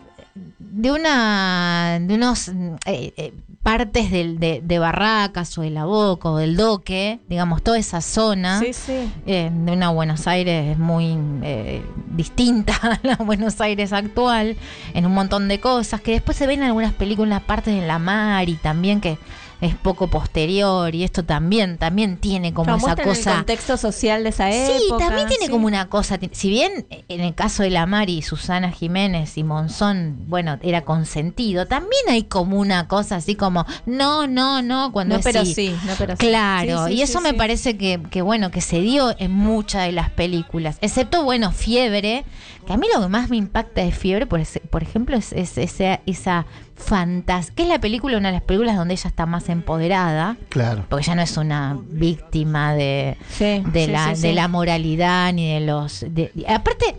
de 0.58 0.90
una 0.92 1.98
de 2.00 2.14
unos 2.14 2.48
eh, 2.86 3.32
partes 3.62 4.10
del- 4.10 4.38
de, 4.40 4.62
de 4.64 4.78
Barracas 4.78 5.56
o 5.58 5.62
de 5.62 5.70
La 5.70 5.84
Boca 5.84 6.30
o 6.30 6.36
del 6.38 6.56
Doque, 6.56 7.20
digamos, 7.28 7.62
toda 7.62 7.78
esa 7.78 8.00
zona 8.00 8.58
Sí, 8.58 8.72
sí. 8.72 9.10
eh, 9.26 9.50
de 9.52 9.72
una 9.72 9.90
Buenos 9.90 10.26
Aires 10.26 10.78
muy 10.78 11.16
eh, 11.42 11.82
distinta 12.10 12.72
a 12.82 12.98
la 13.02 13.16
Buenos 13.16 13.60
Aires 13.60 13.92
actual, 13.92 14.56
en 14.94 15.04
un 15.06 15.12
montón 15.12 15.46
de 15.48 15.60
cosas, 15.60 16.00
que 16.00 16.12
después 16.12 16.36
se 16.38 16.46
ven 16.46 16.60
en 16.60 16.66
algunas 16.68 16.92
películas 16.94 17.42
partes 17.42 17.74
de 17.78 17.86
la 17.86 17.98
mar 17.98 18.48
y 18.48 18.54
también 18.54 19.00
que 19.00 19.18
es 19.60 19.74
poco 19.74 20.08
posterior 20.08 20.94
y 20.94 21.04
esto 21.04 21.24
también 21.24 21.76
también 21.78 22.16
tiene 22.16 22.52
como 22.54 22.74
esa 22.76 22.86
muestran 22.86 23.08
el 23.08 23.14
cosa 23.16 23.34
contexto 23.36 23.76
social 23.76 24.22
de 24.22 24.30
esa 24.30 24.50
época. 24.50 24.78
Sí, 24.78 24.88
también 24.98 25.28
tiene 25.28 25.46
sí. 25.46 25.50
como 25.50 25.66
una 25.66 25.88
cosa, 25.88 26.18
si 26.32 26.48
bien 26.50 26.86
en 27.08 27.20
el 27.20 27.34
caso 27.34 27.62
de 27.62 27.70
la 27.70 27.86
Mari, 27.86 28.22
Susana 28.22 28.70
Jiménez 28.72 29.36
y 29.36 29.44
Monzón, 29.44 30.16
bueno, 30.28 30.58
era 30.62 30.82
consentido, 30.82 31.66
también 31.66 32.02
hay 32.08 32.22
como 32.24 32.58
una 32.58 32.88
cosa 32.88 33.16
así 33.16 33.34
como, 33.34 33.66
no, 33.86 34.26
no, 34.26 34.62
no, 34.62 34.92
cuando 34.92 35.14
No, 35.14 35.18
es 35.20 35.24
pero 35.24 35.44
sí. 35.44 35.54
sí, 35.54 35.76
no, 35.86 35.92
pero 35.98 36.16
sí. 36.16 36.26
Claro, 36.26 36.86
Sí, 36.88 36.94
y 36.94 37.02
eso 37.02 37.20
me 37.20 37.34
parece 37.34 37.76
que, 37.76 38.00
que, 38.10 38.22
bueno, 38.22 38.50
que 38.50 38.60
se 38.60 38.80
dio 38.80 39.14
en 39.18 39.32
muchas 39.32 39.84
de 39.86 39.92
las 39.92 40.10
películas, 40.10 40.78
excepto, 40.80 41.22
bueno, 41.24 41.52
Fiebre, 41.52 42.24
que 42.66 42.72
a 42.72 42.76
mí 42.76 42.86
lo 42.94 43.00
que 43.00 43.08
más 43.08 43.28
me 43.30 43.36
impacta 43.36 43.82
de 43.82 43.92
Fiebre, 43.92 44.26
por, 44.26 44.40
ese- 44.40 44.60
por 44.60 44.82
ejemplo, 44.82 45.16
es, 45.16 45.32
es 45.32 45.58
esa, 45.58 46.00
esa 46.06 46.46
fantasía, 46.80 47.54
que 47.54 47.62
es 47.62 47.68
la 47.68 47.78
película, 47.80 48.16
una 48.18 48.28
de 48.28 48.34
las 48.34 48.42
películas 48.42 48.76
donde 48.76 48.94
ella 48.94 49.08
está 49.08 49.26
más 49.26 49.48
empoderada, 49.48 50.36
Claro. 50.48 50.84
porque 50.88 51.06
ya 51.06 51.14
no 51.14 51.22
es 51.22 51.36
una 51.36 51.78
víctima 51.88 52.74
de, 52.74 53.16
de, 53.38 53.84
sí, 53.84 53.86
la, 53.90 54.14
sí, 54.14 54.22
de 54.22 54.32
la 54.32 54.48
moralidad 54.48 55.32
ni 55.32 55.52
de 55.54 55.60
los... 55.60 56.00
de- 56.08 56.32
aparte, 56.48 56.96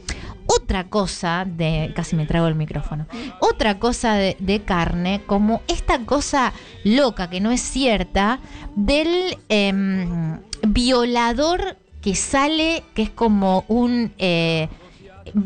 otra 0.48 0.86
cosa 0.90 1.46
de... 1.46 1.92
Casi 1.96 2.16
me 2.16 2.26
trago 2.26 2.48
el 2.48 2.56
micrófono. 2.56 3.06
Otra 3.40 3.80
cosa 3.80 4.16
de, 4.16 4.36
de 4.40 4.62
carne, 4.62 5.22
como 5.26 5.62
esta 5.68 6.00
cosa 6.00 6.52
loca 6.84 7.30
que 7.30 7.40
no 7.40 7.52
es 7.52 7.62
cierta, 7.62 8.40
del 8.76 9.38
em, 9.50 10.40
violador 10.68 11.78
que 12.02 12.16
sale, 12.16 12.84
que 12.96 13.04
es 13.04 13.10
como 13.10 13.64
un... 13.68 14.14
eh, 14.18 14.68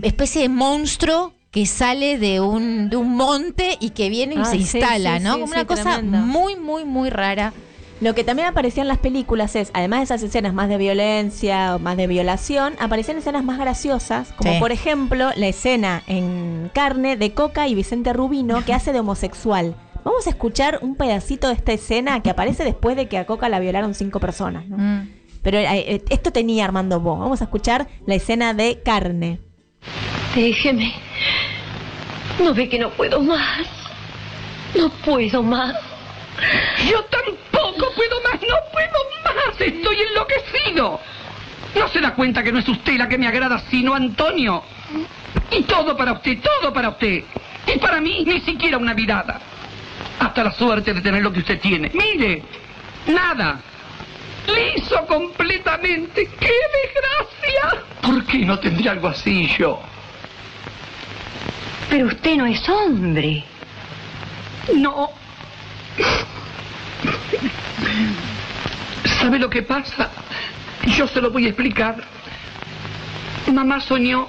especie 0.01 0.41
de 0.43 0.49
monstruo 0.49 1.33
que 1.55 1.65
sale 1.65 2.17
de 2.19 2.41
un, 2.41 2.89
de 2.89 2.97
un 2.97 3.15
monte 3.15 3.77
y 3.79 3.91
que 3.91 4.09
viene 4.09 4.35
y 4.35 4.39
Ah, 4.39 4.45
se 4.45 4.57
sí, 4.57 4.77
instala, 4.77 5.17
sí, 5.17 5.23
¿no? 5.23 5.33
sí, 5.35 5.39
como 5.39 5.47
sí, 5.47 5.53
una 5.53 5.65
cosa 5.65 5.83
tremendo. 5.93 6.17
muy, 6.19 6.55
muy, 6.57 6.83
muy 6.85 7.09
rara. 7.09 7.53
Lo 8.01 8.13
que 8.13 8.25
también 8.25 8.49
aparecía 8.49 8.81
en 8.83 8.89
las 8.89 8.97
películas 8.97 9.55
es, 9.55 9.71
además 9.73 9.99
de 10.01 10.03
esas 10.03 10.21
escenas 10.21 10.53
más 10.53 10.67
de 10.67 10.77
violencia 10.77 11.73
o 11.75 11.79
más 11.79 11.95
de 11.95 12.07
violación, 12.07 12.73
aparecían 12.77 13.17
escenas 13.17 13.43
más 13.45 13.57
graciosas, 13.57 14.33
como 14.33 14.51
Sí. 14.51 14.59
por 14.59 14.73
ejemplo 14.73 15.29
la 15.37 15.47
escena 15.47 16.03
en 16.07 16.69
carne 16.73 17.15
de 17.15 17.33
Coca 17.33 17.69
y 17.69 17.73
Vicente 17.73 18.11
Rubino 18.11 18.63
que 18.65 18.73
hace 18.73 18.91
de 18.91 18.99
homosexual. 18.99 19.75
Vamos 20.03 20.27
a 20.27 20.31
escuchar 20.31 20.79
un 20.81 20.95
pedacito 20.97 21.47
de 21.47 21.53
esta 21.53 21.71
escena 21.71 22.21
que 22.21 22.29
aparece 22.29 22.65
después 22.65 22.97
de 22.97 23.07
que 23.07 23.17
a 23.17 23.25
Coca 23.25 23.47
la 23.47 23.59
violaron 23.59 23.93
cinco 23.93 24.19
personas. 24.19 24.67
¿no? 24.67 24.75
Mm. 24.77 25.09
Pero 25.41 25.57
eh, 25.59 25.67
eh, 25.71 26.03
esto 26.09 26.31
tenía 26.33 26.65
Armando 26.65 26.99
Bo. 26.99 27.17
Vamos 27.17 27.39
a 27.39 27.45
escuchar 27.45 27.87
la 28.05 28.15
escena 28.15 28.53
de 28.53 28.81
carne. 28.83 29.39
Déjeme. 30.35 30.93
¿No 32.39 32.53
ve 32.53 32.67
que 32.67 32.79
no 32.79 32.89
puedo 32.89 33.21
más? 33.21 33.65
No 34.75 34.89
puedo 34.89 35.41
más. 35.41 35.75
Yo 36.89 37.03
tampoco 37.05 37.91
puedo 37.95 38.21
más, 38.23 38.41
no 38.41 38.57
puedo 38.71 38.99
más. 39.23 39.61
Estoy 39.61 39.97
enloquecido. 40.09 40.99
¿No 41.75 41.87
se 41.89 41.99
da 41.99 42.13
cuenta 42.13 42.43
que 42.43 42.51
no 42.51 42.59
es 42.59 42.67
usted 42.67 42.97
la 42.97 43.07
que 43.07 43.17
me 43.17 43.27
agrada, 43.27 43.59
sino 43.69 43.93
Antonio? 43.93 44.63
Y 45.51 45.63
todo 45.63 45.95
para 45.95 46.13
usted, 46.13 46.39
todo 46.41 46.73
para 46.73 46.89
usted. 46.89 47.23
Y 47.67 47.79
para 47.79 47.99
mí 48.01 48.23
ni 48.25 48.41
siquiera 48.41 48.77
una 48.77 48.93
mirada. 48.93 49.39
Hasta 50.19 50.43
la 50.43 50.51
suerte 50.51 50.93
de 50.93 51.01
tener 51.01 51.21
lo 51.21 51.31
que 51.31 51.39
usted 51.39 51.59
tiene. 51.59 51.89
Mire, 51.93 52.43
nada. 53.07 53.59
Liso 54.47 55.05
completamente. 55.07 56.29
¡Qué 56.39 56.53
desgracia! 56.83 57.83
¿Por 58.01 58.25
qué 58.25 58.39
no 58.39 58.59
tendría 58.59 58.91
algo 58.91 59.07
así 59.07 59.49
yo? 59.57 59.81
Pero 61.89 62.07
usted 62.07 62.35
no 62.35 62.45
es 62.45 62.67
hombre. 62.69 63.43
No. 64.75 65.09
¿Sabe 69.19 69.39
lo 69.39 69.49
que 69.49 69.63
pasa? 69.63 70.09
Yo 70.97 71.07
se 71.07 71.21
lo 71.21 71.31
voy 71.31 71.45
a 71.45 71.49
explicar. 71.49 72.03
Mamá 73.51 73.79
soñó 73.79 74.27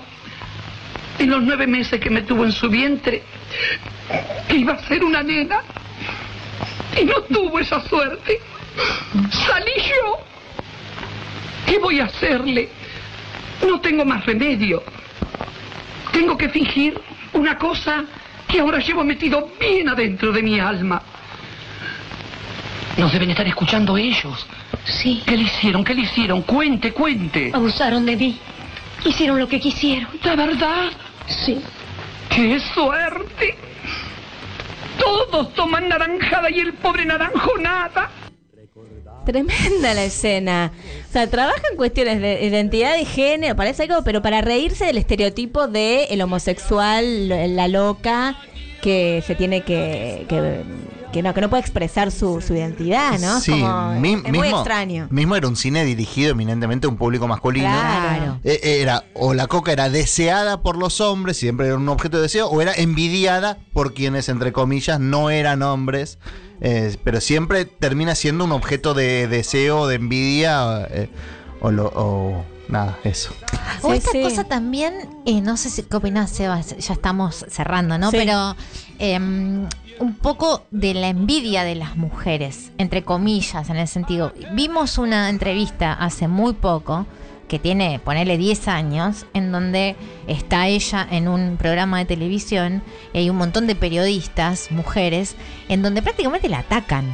en 1.19 1.31
los 1.31 1.43
nueve 1.43 1.67
meses 1.67 2.01
que 2.01 2.11
me 2.11 2.23
tuvo 2.23 2.45
en 2.45 2.53
su 2.53 2.69
vientre 2.69 3.23
que 4.49 4.57
iba 4.57 4.75
a 4.75 4.79
ser 4.87 5.03
una 5.03 5.23
nena 5.23 5.63
y 7.01 7.05
no 7.05 7.23
tuvo 7.23 7.59
esa 7.59 7.81
suerte. 7.89 8.39
Salí 9.31 9.73
yo. 9.77 10.19
¿Qué 11.67 11.79
voy 11.79 12.01
a 12.01 12.05
hacerle? 12.05 12.69
No 13.67 13.81
tengo 13.81 14.05
más 14.05 14.25
remedio. 14.25 14.83
Tengo 16.13 16.37
que 16.37 16.49
fingir 16.49 17.01
una 17.37 17.57
cosa 17.59 18.05
que 18.49 18.61
ahora 18.61 18.79
llevo 18.79 19.05
metido 19.05 19.51
bien 19.59 19.89
adentro 19.89 20.33
de 20.33 20.43
mi 20.43 20.59
alma. 20.59 21.03
Nos 22.97 23.13
deben 23.13 23.31
estar 23.31 23.47
escuchando 23.47 23.97
ellos. 23.97 24.47
Sí. 24.85 25.23
¿Qué 25.27 25.37
le 25.37 25.43
hicieron? 25.45 25.85
¿Qué 25.85 25.95
le 25.95 26.03
hicieron? 26.03 26.43
Cuente, 26.43 26.93
cuente. 26.93 27.51
Abusaron 27.53 28.07
de 28.07 28.17
mí. 28.17 28.39
Hicieron 29.05 29.39
lo 29.39 29.49
que 29.49 29.61
quisieron. 29.61 30.09
¿De 30.23 30.35
verdad? 30.35 30.91
Sí. 31.27 31.61
¡Qué 32.31 32.59
suerte! 32.75 33.57
Todos 34.99 35.53
toman 35.55 35.89
naranjada 35.89 36.51
y 36.51 36.61
el 36.61 36.73
pobre 36.75 37.05
naranjo 37.05 37.59
nada. 37.59 38.11
Tremenda 39.27 39.93
la 39.95 40.05
escena. 40.05 40.73
O 41.09 41.13
sea, 41.13 41.29
trabaja 41.29 41.61
en 41.71 41.77
cuestiones 41.77 42.21
de 42.21 42.45
identidad 42.47 42.97
de 42.97 43.05
género, 43.05 43.55
parece 43.57 43.83
algo, 43.83 44.03
pero 44.05 44.23
para 44.23 44.41
reírse 44.41 44.87
del 44.87 44.97
estereotipo 44.99 45.67
de 45.69 46.05
el 46.05 46.23
homosexual, 46.23 47.29
la 47.57 47.69
loca, 47.69 48.37
que 48.83 49.23
se 49.27 49.35
tiene 49.35 49.63
que, 49.63 50.27
que, 50.29 50.63
que 51.13 51.23
no, 51.23 51.35
que 51.35 51.41
no 51.41 51.51
puede 51.51 51.63
expresar 51.63 52.13
su, 52.13 52.41
su 52.41 52.55
identidad, 52.55 53.19
¿no? 53.19 53.41
Sí, 53.41 53.51
como- 53.53 53.93
mi- 54.01 54.15
es 54.15 54.23
muy 54.23 54.31
mismo, 54.33 54.59
extraño. 54.59 55.09
mismo 55.11 55.35
era 55.35 55.49
un 55.49 55.57
cine 55.57 55.85
dirigido 55.85 56.31
eminentemente 56.33 56.87
a 56.87 56.91
un 56.91 56.97
público 56.97 57.27
masculino. 57.27 57.67
Claro. 57.69 58.39
Eh, 58.45 58.81
Era, 58.83 59.05
o 59.15 59.35
la 59.35 59.47
coca 59.47 59.73
era 59.73 59.89
deseada 59.89 60.63
por 60.63 60.77
los 60.77 61.01
hombres, 61.01 61.37
siempre 61.37 61.67
era 61.67 61.77
un 61.77 61.89
objeto 61.89 62.19
de 62.19 62.25
deseo, 62.25 62.49
o 62.49 62.61
era 62.61 62.73
envidiada 62.75 63.59
por 63.73 63.93
quienes, 63.95 64.29
entre 64.29 64.53
comillas, 64.53 65.01
no 65.01 65.31
eran 65.31 65.63
hombres, 65.63 66.19
eh, 66.61 66.97
pero 67.05 67.21
siempre 67.21 67.65
termina 67.65 68.15
siendo 68.15 68.45
un 68.45 68.53
objeto 68.53 68.95
de 68.95 69.29
deseo, 69.29 69.87
de 69.87 69.97
envidia, 69.97 70.87
eh, 70.91 71.09
o, 71.61 71.71
lo- 71.71 71.93
o 71.95 72.45
nada, 72.69 72.99
eso. 73.05 73.33
O 73.83 73.91
Sí, 73.93 73.99
esta 73.99 74.11
sí. 74.13 74.23
cosa 74.23 74.45
también, 74.45 74.95
eh, 75.27 75.41
no 75.41 75.57
sé 75.57 75.71
si 75.71 75.83
qué 75.83 75.97
opinás, 75.97 76.31
Seba, 76.31 76.61
ya 76.61 76.93
estamos 76.93 77.45
cerrando, 77.49 77.99
¿no? 77.99 78.11
Sí. 78.11 78.17
Pero 78.19 78.57
em, 78.99 79.67
un 79.99 80.15
poco 80.21 80.65
de 80.71 80.95
la 80.95 81.09
envidia 81.09 81.65
de 81.65 81.75
las 81.75 81.97
mujeres, 81.97 82.71
entre 82.79 83.03
comillas, 83.05 83.71
en 83.71 83.77
el 83.77 83.89
sentido. 83.89 84.33
Vimos 84.53 84.99
una 84.99 85.29
entrevista 85.31 85.93
hace 85.93 86.29
muy 86.29 86.53
poco, 86.55 87.07
que 87.49 87.59
tiene, 87.59 87.99
ponele 87.99 88.37
10 88.39 88.69
años, 88.69 89.27
en 89.35 89.53
donde 89.53 89.97
está 90.27 90.67
ella 90.69 91.07
en 91.11 91.29
un 91.29 91.57
programa 91.57 91.99
de 91.99 92.05
televisión 92.05 92.83
y 93.13 93.19
hay 93.19 93.31
un 93.31 93.37
montón 93.37 93.67
de 93.67 93.75
periodistas, 93.75 94.71
mujeres, 94.71 95.37
en 95.69 95.83
donde 95.83 96.03
prácticamente 96.03 96.49
la 96.49 96.59
atacan. 96.61 97.05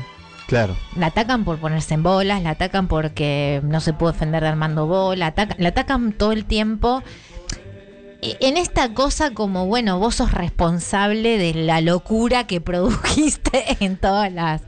Claro. 0.48 0.76
La 0.96 1.06
atacan 1.06 1.44
por 1.44 1.58
ponerse 1.58 1.94
en 1.94 2.02
bolas, 2.02 2.42
la 2.42 2.50
atacan 2.50 2.86
porque 2.88 3.60
no 3.64 3.80
se 3.80 3.92
puede 3.92 4.12
defender 4.14 4.42
de 4.42 4.48
Armando 4.48 4.86
Bo, 4.86 5.14
la 5.14 5.28
atacan, 5.28 5.56
la 5.60 5.68
atacan 5.70 6.12
todo 6.12 6.32
el 6.32 6.44
tiempo. 6.44 7.02
E- 8.20 8.36
En 8.40 8.56
esta 8.56 8.92
cosa 8.92 9.30
como, 9.32 9.66
bueno, 9.66 9.98
vos 9.98 10.16
sos 10.16 10.32
responsable 10.32 11.38
de 11.38 11.54
la 11.54 11.80
locura 11.80 12.46
que 12.46 12.60
produjiste 12.70 13.76
en 13.84 13.96
todas 13.96 14.30
las, 14.32 14.62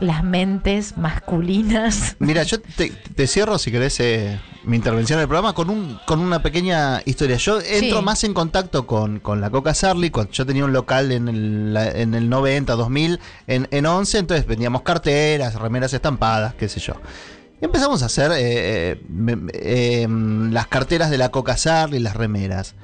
las 0.00 0.24
mentes 0.24 0.96
masculinas. 0.96 2.16
Mira, 2.18 2.42
yo 2.44 2.60
te, 2.60 2.90
te 2.90 3.26
cierro, 3.26 3.58
si 3.58 3.70
querés, 3.70 4.00
eh, 4.00 4.38
mi 4.66 4.76
intervención 4.76 5.18
en 5.18 5.22
el 5.22 5.28
programa 5.28 5.54
con, 5.54 5.70
un, 5.70 5.98
con 6.06 6.20
una 6.20 6.42
pequeña 6.42 7.00
historia. 7.04 7.36
Yo 7.36 7.60
entro 7.60 7.98
Sí. 8.00 8.04
más 8.04 8.24
en 8.24 8.34
contacto 8.34 8.86
con, 8.86 9.20
con 9.20 9.40
la 9.40 9.48
Coca 9.50 9.72
Sarli 9.74 10.10
cuando 10.10 10.32
yo 10.32 10.44
tenía 10.44 10.64
un 10.64 10.72
local 10.72 11.12
en 11.12 11.28
el, 11.28 11.72
la- 11.72 11.88
en 11.90 12.14
el 12.14 12.28
90, 12.28 12.74
2000, 12.74 13.20
en, 13.46 13.68
en 13.70 13.86
11, 13.86 14.18
entonces 14.18 14.46
vendíamos 14.46 14.82
carteras, 14.82 15.54
remeras 15.54 15.92
estampadas, 15.94 16.54
qué 16.54 16.68
sé 16.68 16.80
yo. 16.80 16.94
Y 17.62 17.64
empezamos 17.64 18.02
a 18.02 18.06
hacer 18.06 18.32
eh, 18.32 18.36
eh, 18.92 19.00
eh, 19.54 20.06
las 20.10 20.66
carteras 20.66 21.10
de 21.10 21.18
la 21.18 21.30
Coca 21.30 21.56
Sarli, 21.56 21.98
las 22.00 22.14
remeras. 22.16 22.74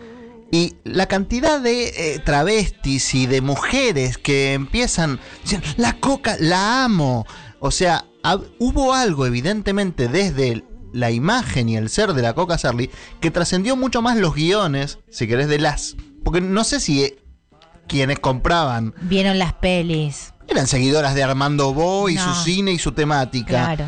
Y 0.50 0.76
la 0.84 1.06
cantidad 1.06 1.60
de 1.60 1.88
eh, 1.88 2.18
travestis 2.24 3.14
y 3.14 3.26
de 3.26 3.40
mujeres 3.40 4.18
que 4.18 4.52
empiezan, 4.52 5.18
dicen, 5.42 5.62
la 5.78 5.94
coca, 5.98 6.36
la 6.38 6.84
amo. 6.84 7.26
O 7.58 7.70
sea, 7.70 8.04
hubo 8.58 8.92
algo 8.94 9.24
evidentemente 9.26 10.08
desde 10.08 10.62
la 10.92 11.10
imagen 11.10 11.68
y 11.68 11.76
el 11.76 11.88
ser 11.88 12.12
de 12.12 12.22
la 12.22 12.34
Coca 12.34 12.58
Sarli 12.58 12.90
que 13.20 13.30
trascendió 13.30 13.76
mucho 13.76 14.02
más 14.02 14.16
los 14.16 14.34
guiones, 14.34 14.98
si 15.10 15.26
querés, 15.26 15.48
de 15.48 15.58
las... 15.58 15.96
Porque 16.24 16.40
no 16.40 16.64
sé 16.64 16.80
si 16.80 17.02
eh, 17.04 17.18
quienes 17.88 18.18
compraban 18.20 18.94
Vieron 19.02 19.38
las 19.38 19.52
pelis. 19.54 20.32
eran 20.48 20.66
seguidoras 20.66 21.14
de 21.14 21.22
Armando 21.22 21.72
Bo 21.74 22.08
y 22.08 22.14
No. 22.14 22.34
su 22.34 22.44
cine 22.44 22.72
y 22.72 22.78
su 22.78 22.92
temática. 22.92 23.74
Claro. 23.74 23.84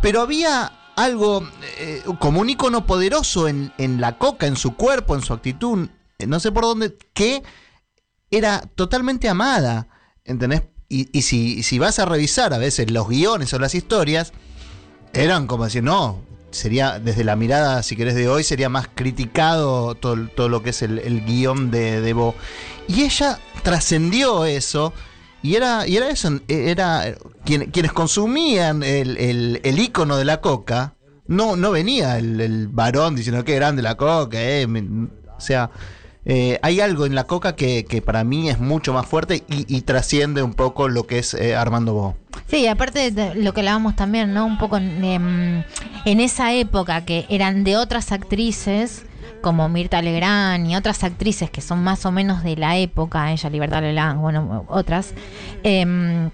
Pero 0.00 0.20
había 0.20 0.72
algo 0.96 1.46
eh, 1.78 2.02
como 2.20 2.40
un 2.40 2.48
icono 2.50 2.86
poderoso 2.86 3.48
en, 3.48 3.72
en 3.78 4.00
la 4.00 4.16
coca, 4.18 4.46
en 4.46 4.56
su 4.56 4.76
cuerpo, 4.76 5.14
en 5.14 5.22
su 5.22 5.32
actitud, 5.32 5.88
eh, 6.18 6.26
no 6.26 6.38
sé 6.40 6.52
por 6.52 6.64
dónde, 6.64 6.96
que 7.12 7.42
era 8.30 8.60
totalmente 8.74 9.28
amada. 9.28 9.88
¿Entendés? 10.24 10.62
Y, 10.88 11.08
y 11.16 11.22
si, 11.22 11.62
si 11.62 11.78
vas 11.78 11.98
a 11.98 12.04
revisar 12.04 12.54
a 12.54 12.58
veces 12.58 12.90
los 12.90 13.08
guiones 13.08 13.52
o 13.54 13.58
las 13.58 13.74
historias, 13.74 14.32
eran 15.12 15.46
como 15.46 15.64
decir, 15.64 15.82
no, 15.82 16.22
sería, 16.54 16.98
desde 16.98 17.24
la 17.24 17.36
mirada, 17.36 17.82
si 17.82 17.96
querés, 17.96 18.14
de 18.14 18.28
hoy, 18.28 18.42
sería 18.44 18.68
más 18.68 18.88
criticado 18.94 19.94
todo, 19.94 20.28
todo 20.28 20.48
lo 20.48 20.62
que 20.62 20.70
es 20.70 20.82
el, 20.82 20.98
el 21.00 21.24
guion 21.24 21.70
de, 21.70 22.00
de 22.00 22.12
Bo. 22.12 22.34
Y 22.88 23.02
ella 23.02 23.38
trascendió 23.62 24.44
eso. 24.44 24.92
Y 25.42 25.56
era, 25.56 25.86
y 25.86 25.96
era 25.98 26.08
eso, 26.08 26.40
era 26.48 27.14
quien- 27.44 27.70
quienes 27.70 27.92
consumían 27.92 28.82
el, 28.82 29.18
el, 29.18 29.60
el 29.62 29.78
ícono 29.78 30.16
de 30.16 30.24
la 30.24 30.40
coca, 30.40 30.94
no, 31.26 31.54
no 31.56 31.70
venía 31.70 32.16
el, 32.18 32.40
el 32.40 32.68
varón 32.68 33.14
diciendo 33.14 33.44
que 33.44 33.54
grande 33.54 33.82
la 33.82 33.96
coca, 33.96 34.38
eh, 34.40 34.66
o 34.66 35.40
sea, 35.40 35.70
eh, 36.26 36.58
hay 36.62 36.80
algo 36.80 37.06
en 37.06 37.14
la 37.14 37.24
coca 37.24 37.54
que, 37.54 37.84
que 37.84 38.00
para 38.00 38.24
mí 38.24 38.48
es 38.48 38.58
mucho 38.58 38.92
más 38.92 39.06
fuerte 39.06 39.44
y, 39.48 39.74
y 39.74 39.82
trasciende 39.82 40.42
un 40.42 40.54
poco 40.54 40.88
lo 40.88 41.06
que 41.06 41.18
es 41.18 41.34
eh, 41.34 41.54
Armando 41.54 41.92
Bo. 41.94 42.16
Sí, 42.48 42.66
aparte 42.66 43.10
de 43.10 43.34
lo 43.34 43.52
que 43.52 43.60
hablábamos 43.60 43.94
también, 43.96 44.32
¿no? 44.34 44.44
Un 44.46 44.58
poco 44.58 44.76
en, 44.76 45.04
em, 45.04 45.64
en 46.04 46.20
esa 46.20 46.52
época 46.52 47.04
que 47.04 47.26
eran 47.28 47.64
de 47.64 47.76
otras 47.76 48.12
actrices, 48.12 49.04
como 49.40 49.68
Mirta 49.68 50.00
Legrand 50.00 50.66
y 50.68 50.74
otras 50.76 51.04
actrices 51.04 51.50
que 51.50 51.60
son 51.60 51.82
más 51.84 52.06
o 52.06 52.12
menos 52.12 52.42
de 52.42 52.56
la 52.56 52.76
época, 52.78 53.30
ella, 53.30 53.50
Libertad 53.50 53.82
Legrand, 53.82 54.20
bueno, 54.20 54.64
otras. 54.68 55.14
em, 55.62 56.30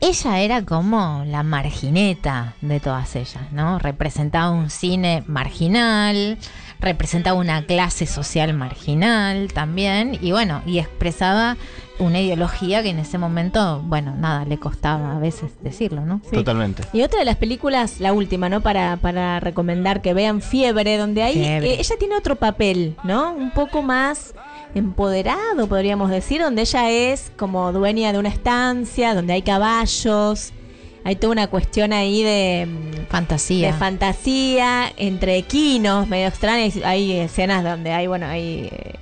ella 0.00 0.38
era 0.40 0.64
como 0.64 1.24
la 1.26 1.42
margineta 1.42 2.54
de 2.60 2.78
todas 2.78 3.16
ellas, 3.16 3.50
¿no? 3.52 3.78
Representaba 3.80 4.50
un 4.50 4.70
cine 4.70 5.24
marginal, 5.26 6.38
representaba 6.80 7.38
una 7.38 7.64
clase 7.66 8.06
social 8.06 8.54
marginal 8.54 9.52
también, 9.52 10.18
y 10.20 10.32
bueno, 10.32 10.62
y 10.66 10.78
expresaba 10.78 11.56
una 11.98 12.20
ideología 12.20 12.80
que 12.82 12.90
en 12.90 13.00
ese 13.00 13.18
momento, 13.18 13.82
bueno, 13.84 14.14
nada, 14.16 14.44
le 14.44 14.58
costaba 14.58 15.16
a 15.16 15.18
veces 15.18 15.50
decirlo, 15.62 16.06
¿no? 16.06 16.20
Totalmente. 16.30 16.84
Y 16.92 17.02
otra 17.02 17.18
de 17.18 17.24
las 17.24 17.36
películas, 17.36 17.98
la 17.98 18.12
última, 18.12 18.48
¿no? 18.48 18.60
Para, 18.60 18.96
para 18.98 19.40
recomendar 19.40 20.00
que 20.00 20.14
vean 20.14 20.40
Fiebre, 20.40 20.96
donde 20.96 21.24
ahí 21.24 21.34
Fiebre. 21.34 21.74
eh, 21.74 21.76
ella 21.80 21.96
tiene 21.98 22.16
otro 22.16 22.36
papel, 22.36 22.94
¿no? 23.02 23.32
Un 23.32 23.50
poco 23.50 23.82
más 23.82 24.34
empoderado, 24.76 25.66
podríamos 25.66 26.10
decir, 26.10 26.40
donde 26.40 26.62
ella 26.62 26.88
es 26.90 27.32
como 27.36 27.72
dueña 27.72 28.12
de 28.12 28.18
una 28.20 28.28
estancia, 28.28 29.14
donde 29.14 29.32
hay 29.32 29.42
caballos. 29.42 30.52
Hay 31.04 31.16
toda 31.16 31.32
una 31.32 31.46
cuestión 31.46 31.92
ahí 31.92 32.22
de 32.22 32.68
fantasía. 33.08 33.72
De 33.72 33.78
fantasía, 33.78 34.92
entre 34.96 35.36
equinos, 35.36 36.06
medio 36.08 36.28
extrañas. 36.28 36.74
Hay 36.84 37.12
escenas 37.12 37.64
donde 37.64 37.92
hay, 37.92 38.06
bueno, 38.06 38.26
hay. 38.26 38.68
eh, 38.70 38.94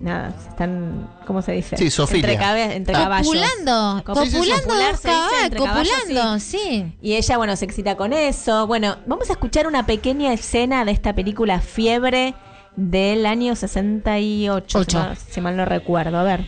nada, 0.00 0.34
están. 0.50 1.08
¿Cómo 1.26 1.42
se 1.42 1.52
dice? 1.52 1.76
Sí, 1.76 1.90
zoofilia. 1.90 2.32
Entre, 2.32 2.76
entre 2.76 2.94
Ah. 2.96 3.02
caballos. 3.04 3.26
Copulando, 3.28 4.02
Copu- 4.04 4.30
copulando, 4.32 4.62
copular 4.62 4.96
se 4.96 5.08
dice, 5.08 5.20
cabal, 5.20 5.44
entre 5.44 5.60
caballos, 5.60 5.92
copulando, 6.02 6.38
sí. 6.40 6.96
Y 7.00 7.14
ella, 7.14 7.36
bueno, 7.36 7.56
se 7.56 7.64
excita 7.64 7.96
con 7.96 8.12
eso. 8.12 8.66
Bueno, 8.66 8.96
vamos 9.06 9.28
a 9.30 9.32
escuchar 9.34 9.66
una 9.66 9.86
pequeña 9.86 10.32
escena 10.32 10.84
de 10.84 10.92
esta 10.92 11.14
película 11.14 11.60
Fiebre 11.60 12.34
del 12.76 13.24
año 13.26 13.54
68, 13.54 14.64
si 14.66 14.82
Ocho. 14.82 14.98
mal, 14.98 15.16
si 15.16 15.40
mal 15.40 15.56
no 15.56 15.64
recuerdo. 15.64 16.18
A 16.18 16.22
ver. 16.24 16.46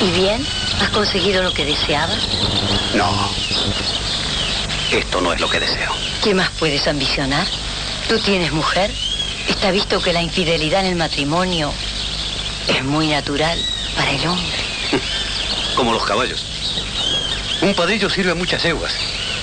¿Y 0.00 0.18
bien? 0.20 0.40
¿Has 0.80 0.88
conseguido 0.90 1.42
lo 1.42 1.52
que 1.52 1.64
deseabas? 1.66 2.16
No. 2.96 3.06
Esto 4.90 5.20
no 5.20 5.32
es 5.32 5.40
lo 5.40 5.48
que 5.48 5.60
deseo. 5.60 5.92
¿Qué 6.22 6.34
más 6.34 6.50
puedes 6.58 6.86
ambicionar? 6.88 7.46
¿Tú 8.08 8.18
tienes 8.18 8.50
mujer? 8.50 8.90
Está 9.48 9.70
visto 9.70 10.02
que 10.02 10.12
la 10.12 10.20
infidelidad 10.20 10.80
en 10.80 10.86
el 10.86 10.96
matrimonio 10.96 11.72
es 12.66 12.82
muy 12.84 13.08
natural 13.08 13.56
para 13.96 14.10
el 14.10 14.26
hombre. 14.26 14.58
Como 15.76 15.92
los 15.92 16.04
caballos. 16.04 16.44
Un 17.62 17.74
padrillo 17.74 18.10
sirve 18.10 18.32
a 18.32 18.34
muchas 18.34 18.62
yeguas. 18.64 18.92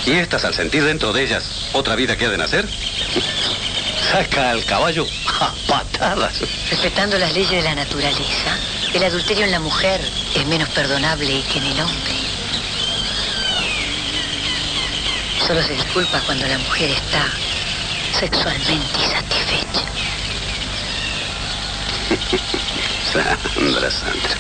Y 0.06 0.12
estas, 0.12 0.44
al 0.44 0.54
sentir 0.54 0.84
dentro 0.84 1.14
de 1.14 1.24
ellas 1.24 1.70
otra 1.72 1.96
vida 1.96 2.18
que 2.18 2.26
ha 2.26 2.30
de 2.30 2.38
nacer, 2.38 2.68
saca 4.12 4.52
al 4.52 4.66
caballo 4.66 5.06
a 5.40 5.54
patadas. 5.66 6.42
Respetando 6.70 7.18
las 7.18 7.34
leyes 7.34 7.52
de 7.52 7.62
la 7.62 7.76
naturaleza, 7.76 8.58
el 8.94 9.04
adulterio 9.04 9.46
en 9.46 9.52
la 9.52 9.60
mujer 9.60 10.02
es 10.36 10.46
menos 10.46 10.68
perdonable 10.70 11.42
que 11.52 11.60
en 11.60 11.66
el 11.66 11.80
hombre. 11.80 12.17
Solo 15.48 15.62
se 15.64 15.74
disculpa 15.76 16.20
cuando 16.26 16.46
la 16.46 16.58
mujer 16.58 16.90
está 16.90 17.24
sexualmente 18.20 19.00
insatisfecha. 19.00 19.82
Sandra, 23.14 23.90
Sandra. 23.90 24.38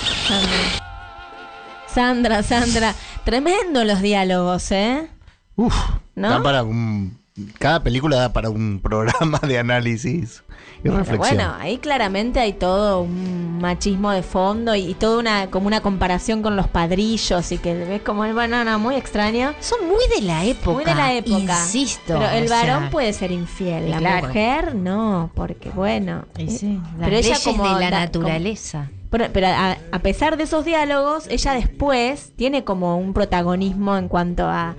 Sandra, 1.87 2.43
Sandra. 2.43 2.95
Tremendo 3.23 3.85
los 3.85 4.01
diálogos, 4.01 4.69
¿eh? 4.71 5.07
Uf, 5.55 5.73
¿No? 6.15 6.29
da 6.29 6.43
para 6.43 6.63
un. 6.63 7.17
Cada 7.59 7.83
película 7.83 8.17
da 8.17 8.33
para 8.33 8.49
un 8.49 8.79
programa 8.83 9.39
de 9.39 9.59
análisis 9.59 10.43
y 10.79 10.81
Pero 10.83 10.97
reflexión. 10.97 11.37
bueno, 11.37 11.53
ahí 11.59 11.77
claramente 11.77 12.39
hay 12.39 12.53
todo 12.53 13.01
un 13.01 13.59
machismo 13.59 14.11
de 14.11 14.23
fondo 14.23 14.75
y, 14.75 14.81
y 14.91 14.93
toda 14.93 15.19
una 15.19 15.47
como 15.51 15.67
una 15.67 15.81
comparación 15.81 16.41
con 16.41 16.55
los 16.55 16.67
padrillos 16.67 17.51
y 17.51 17.57
que 17.57 17.73
ves 17.73 18.01
como 18.01 18.25
el 18.25 18.33
banana 18.33 18.77
muy 18.77 18.95
extraño. 18.95 19.53
Son 19.59 19.87
muy 19.87 20.03
de 20.15 20.21
la 20.25 20.45
época. 20.45 20.71
Muy 20.71 20.85
de 20.85 20.95
la 20.95 21.13
época. 21.13 21.37
Insisto. 21.39 22.13
Pero 22.19 22.29
el 22.29 22.47
sea, 22.47 22.57
varón 22.65 22.89
puede 22.89 23.13
ser 23.13 23.31
infiel, 23.31 23.89
la 23.91 23.97
claro. 23.99 24.27
mujer 24.27 24.75
no, 24.75 25.31
porque 25.35 25.69
bueno. 25.69 26.25
Y 26.37 26.49
sí, 26.49 26.79
las 26.97 27.05
pero 27.09 27.17
ella 27.17 27.21
leyes 27.29 27.39
como 27.43 27.63
de 27.75 27.79
la 27.83 27.89
da- 27.91 27.99
naturaleza. 28.01 28.89
Pero, 29.09 29.27
pero 29.31 29.47
a, 29.47 29.77
a 29.91 29.99
pesar 29.99 30.37
de 30.37 30.43
esos 30.43 30.65
diálogos, 30.65 31.27
ella 31.29 31.53
después 31.53 32.33
tiene 32.35 32.63
como 32.63 32.97
un 32.97 33.13
protagonismo 33.13 33.95
en 33.97 34.09
cuanto 34.09 34.45
a 34.47 34.75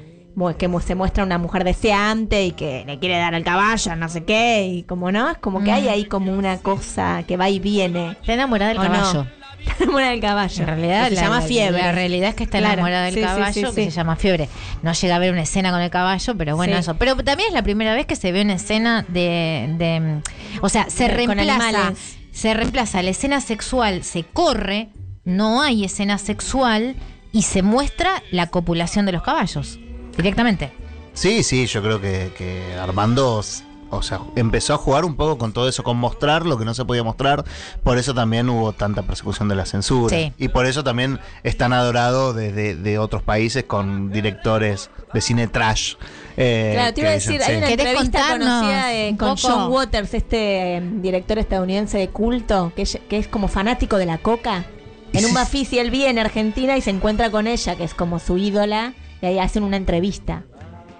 que 0.58 0.68
se 0.84 0.94
muestra 0.94 1.24
una 1.24 1.38
mujer 1.38 1.64
deseante 1.64 2.44
y 2.44 2.52
que 2.52 2.84
le 2.86 2.98
quiere 2.98 3.16
dar 3.18 3.34
al 3.34 3.42
caballo, 3.44 3.96
no 3.96 4.08
sé 4.08 4.24
qué, 4.24 4.66
y 4.66 4.82
como 4.84 5.10
no, 5.12 5.30
es 5.30 5.38
como 5.38 5.62
que 5.64 5.72
hay 5.72 5.88
ahí 5.88 6.04
como 6.04 6.32
una 6.32 6.58
cosa 6.58 7.24
que 7.26 7.36
va 7.36 7.48
y 7.50 7.58
viene. 7.58 8.12
Está 8.20 8.34
enamorada 8.34 8.72
del 8.72 8.80
caballo. 8.82 9.26
Está 9.58 9.82
enamorada 9.84 10.10
del 10.12 10.20
caballo. 10.20 10.60
En 10.62 10.66
realidad 10.68 11.08
se 11.08 11.14
la, 11.16 11.22
llama 11.22 11.40
la- 11.40 11.46
fiebre. 11.46 11.82
La 11.82 11.92
realidad 11.92 12.28
es 12.30 12.34
que 12.36 12.44
está 12.44 12.58
Claro. 12.58 12.74
enamorada 12.74 13.04
del 13.06 13.14
Sí, 13.14 13.20
caballo, 13.20 13.52
sí, 13.70 13.74
que 13.74 13.84
se 13.86 13.90
llama 13.90 14.16
fiebre. 14.16 14.48
No 14.82 14.92
llega 14.92 15.16
a 15.16 15.18
ver 15.18 15.32
una 15.32 15.42
escena 15.42 15.72
con 15.72 15.80
el 15.80 15.90
caballo, 15.90 16.34
pero 16.36 16.56
bueno, 16.56 16.76
eso. 16.76 16.94
Pero 16.94 17.16
también 17.16 17.48
es 17.48 17.54
la 17.54 17.62
primera 17.62 17.92
vez 17.94 18.06
que 18.06 18.14
se 18.16 18.30
ve 18.32 18.42
una 18.42 18.54
escena 18.54 19.04
de. 19.08 19.74
de, 19.76 20.20
o 20.62 20.68
sea, 20.68 20.88
se 20.88 21.08
De- 21.08 21.14
reemplaza. 21.14 21.92
Se 22.30 22.54
reemplaza 22.54 23.02
la 23.02 23.10
escena 23.10 23.40
sexual, 23.40 24.04
se 24.04 24.22
corre, 24.22 24.90
no 25.24 25.60
hay 25.60 25.84
escena 25.84 26.18
sexual 26.18 26.94
y 27.32 27.42
se 27.42 27.62
muestra 27.62 28.22
la 28.30 28.46
copulación 28.46 29.04
de 29.06 29.12
los 29.12 29.22
caballos. 29.24 29.80
Directamente. 30.18 30.70
Sí, 31.14 31.42
sí, 31.42 31.66
yo 31.66 31.82
creo 31.82 32.00
que, 32.00 32.30
que 32.36 32.74
Armando, 32.74 33.42
o 33.90 34.02
sea, 34.02 34.20
empezó 34.36 34.74
a 34.74 34.76
jugar 34.76 35.04
un 35.04 35.16
poco 35.16 35.38
con 35.38 35.52
todo 35.52 35.68
eso, 35.68 35.82
con 35.82 35.96
mostrar 35.96 36.44
lo 36.46 36.58
que 36.58 36.64
no 36.66 36.74
se 36.74 36.84
podía 36.84 37.02
mostrar. 37.02 37.44
Por 37.82 37.98
eso 37.98 38.14
también 38.14 38.48
hubo 38.50 38.72
tanta 38.72 39.02
persecución 39.02 39.48
de 39.48 39.54
la 39.56 39.64
censura. 39.64 40.14
Sí. 40.16 40.32
Y 40.38 40.48
por 40.48 40.66
eso 40.66 40.84
también 40.84 41.18
es 41.42 41.56
tan 41.56 41.72
adorado 41.72 42.34
desde 42.34 42.76
de 42.76 42.98
otros 42.98 43.22
países 43.22 43.64
con 43.64 44.12
directores 44.12 44.90
de 45.12 45.20
cine 45.20 45.48
trash. 45.48 45.94
eh, 46.36 46.72
Claro, 46.74 46.94
te 46.94 47.00
iba 47.00 47.10
a 47.10 47.12
decir, 47.14 47.32
dicen, 47.38 47.46
hay 47.46 47.52
sí. 47.54 47.58
una 47.58 47.66
¿Querés 47.68 47.86
entrevista 47.86 48.28
conocida 48.30 48.86
de- 48.88 49.16
con? 49.18 49.36
John 49.36 49.72
Waters, 49.72 50.14
este 50.14 50.76
eh, 50.76 50.82
director 51.00 51.38
estadounidense 51.38 51.98
de 51.98 52.08
culto, 52.10 52.72
que, 52.76 52.82
es- 52.82 53.00
que 53.08 53.18
es 53.18 53.26
como 53.26 53.48
fanático 53.48 53.96
de 53.96 54.06
la 54.06 54.18
coca. 54.18 54.66
En 55.14 55.24
un 55.24 55.32
Bafisi 55.34 55.78
él 55.78 55.90
vive 55.90 56.10
en 56.10 56.18
Argentina 56.18 56.76
y 56.76 56.82
se 56.82 56.90
encuentra 56.90 57.30
con 57.30 57.46
ella, 57.46 57.74
que 57.76 57.82
es 57.84 57.94
como 57.94 58.18
su 58.18 58.36
ídola, 58.36 58.92
y 59.22 59.26
ahí 59.26 59.38
hacen 59.38 59.62
una 59.62 59.76
entrevista. 59.76 60.44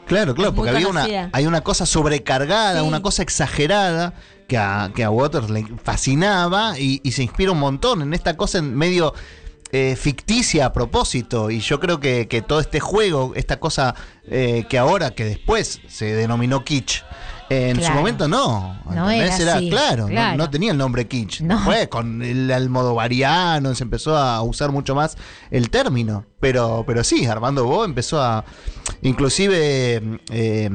Claro, 0.06 0.34
claro, 0.34 0.50
Es 0.50 0.56
porque 0.56 0.70
había 0.70 0.88
una, 0.88 1.28
hay 1.32 1.46
una 1.46 1.60
cosa 1.60 1.84
sobrecargada, 1.84 2.80
Sí. 2.80 2.86
una 2.86 3.02
cosa 3.02 3.22
exagerada 3.22 4.14
que 4.46 4.56
a, 4.56 4.90
que 4.94 5.04
a 5.04 5.10
Waters 5.10 5.50
le 5.50 5.66
fascinaba 5.84 6.78
y, 6.78 7.00
y 7.04 7.12
se 7.12 7.22
inspira 7.22 7.52
un 7.52 7.58
montón 7.58 8.00
en 8.00 8.14
esta 8.14 8.34
cosa 8.36 8.58
en 8.58 8.74
medio 8.74 9.12
eh, 9.70 9.96
ficticia 9.96 10.64
a 10.64 10.72
propósito. 10.72 11.50
Y 11.50 11.60
yo 11.60 11.78
creo 11.78 12.00
que, 12.00 12.26
que 12.26 12.40
todo 12.40 12.58
este 12.60 12.80
juego, 12.80 13.32
esta 13.34 13.60
cosa 13.60 13.94
eh, 14.24 14.64
que 14.70 14.78
ahora, 14.78 15.10
que 15.10 15.26
después 15.26 15.82
se 15.88 16.06
denominó 16.14 16.64
kitsch, 16.64 17.02
en 17.51 17.76
su 17.82 17.92
momento 17.92 18.28
no. 18.28 18.78
No 18.90 19.11
era 19.11 19.34
así, 19.57 19.70
claro, 19.70 20.03
no- 20.05 20.09
claro. 20.11 20.36
No, 20.36 20.51
tenía 20.51 20.72
el 20.72 20.78
nombre 20.78 21.07
kitsch. 21.07 21.40
No. 21.42 21.57
Después, 21.57 21.88
con 21.88 22.22
el 22.22 22.51
almodovariano 22.51 23.74
se 23.74 23.84
empezó 23.84 24.16
a 24.16 24.42
usar 24.42 24.70
mucho 24.72 24.94
más 24.94 25.16
el 25.51 25.70
término. 25.70 26.24
Pero, 26.40 26.84
pero 26.86 27.03
sí, 27.05 27.26
Armando 27.26 27.64
Bo 27.64 27.84
empezó 27.84 28.22
a. 28.22 28.44
Inclusive. 29.03 30.20
eh, 30.30 30.70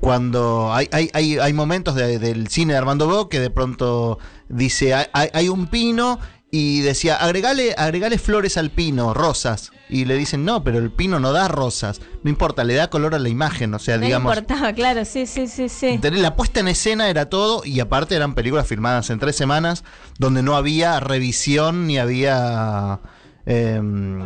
cuando 0.00 0.72
hay, 0.72 0.88
hay, 0.92 1.10
hay, 1.12 1.38
hay 1.38 1.52
momentos 1.52 1.96
de- 1.96 2.20
del 2.20 2.46
cine 2.48 2.72
de 2.72 2.78
Armando 2.78 3.08
Bo 3.08 3.28
que 3.28 3.40
de 3.40 3.50
pronto 3.50 4.18
dice 4.48 4.94
hay 5.12 5.48
un 5.48 5.66
pino 5.66 6.20
y 6.50 6.80
decía 6.80 7.16
agregale, 7.16 7.74
agregale 7.76 8.18
flores 8.18 8.56
al 8.56 8.70
pino, 8.70 9.12
rosas. 9.12 9.70
Y 9.90 10.04
le 10.04 10.16
dicen 10.16 10.44
no, 10.44 10.64
pero 10.64 10.78
el 10.78 10.90
pino 10.90 11.18
no 11.20 11.32
da 11.32 11.48
rosas. 11.48 12.00
No 12.22 12.30
importa, 12.30 12.64
le 12.64 12.74
da 12.74 12.88
color 12.90 13.14
a 13.14 13.18
la 13.18 13.28
imagen. 13.28 13.72
O 13.74 13.78
sea, 13.78 13.96
No 13.96 14.04
digamos. 14.04 14.36
importaba, 14.36 14.72
claro, 14.72 15.04
sí, 15.04 15.26
sí, 15.26 15.46
sí, 15.46 15.68
sí. 15.68 15.98
La 16.02 16.36
puesta 16.36 16.60
en 16.60 16.68
escena 16.68 17.08
era 17.08 17.28
todo 17.28 17.64
y 17.64 17.80
aparte 17.80 18.14
eran 18.14 18.34
películas 18.34 18.66
filmadas 18.66 19.10
en 19.10 19.18
tres 19.18 19.36
semanas 19.36 19.84
donde 20.18 20.42
no 20.42 20.56
había 20.56 21.00
revisión 21.00 21.86
ni 21.86 21.98
había 21.98 23.00
em, 23.46 24.18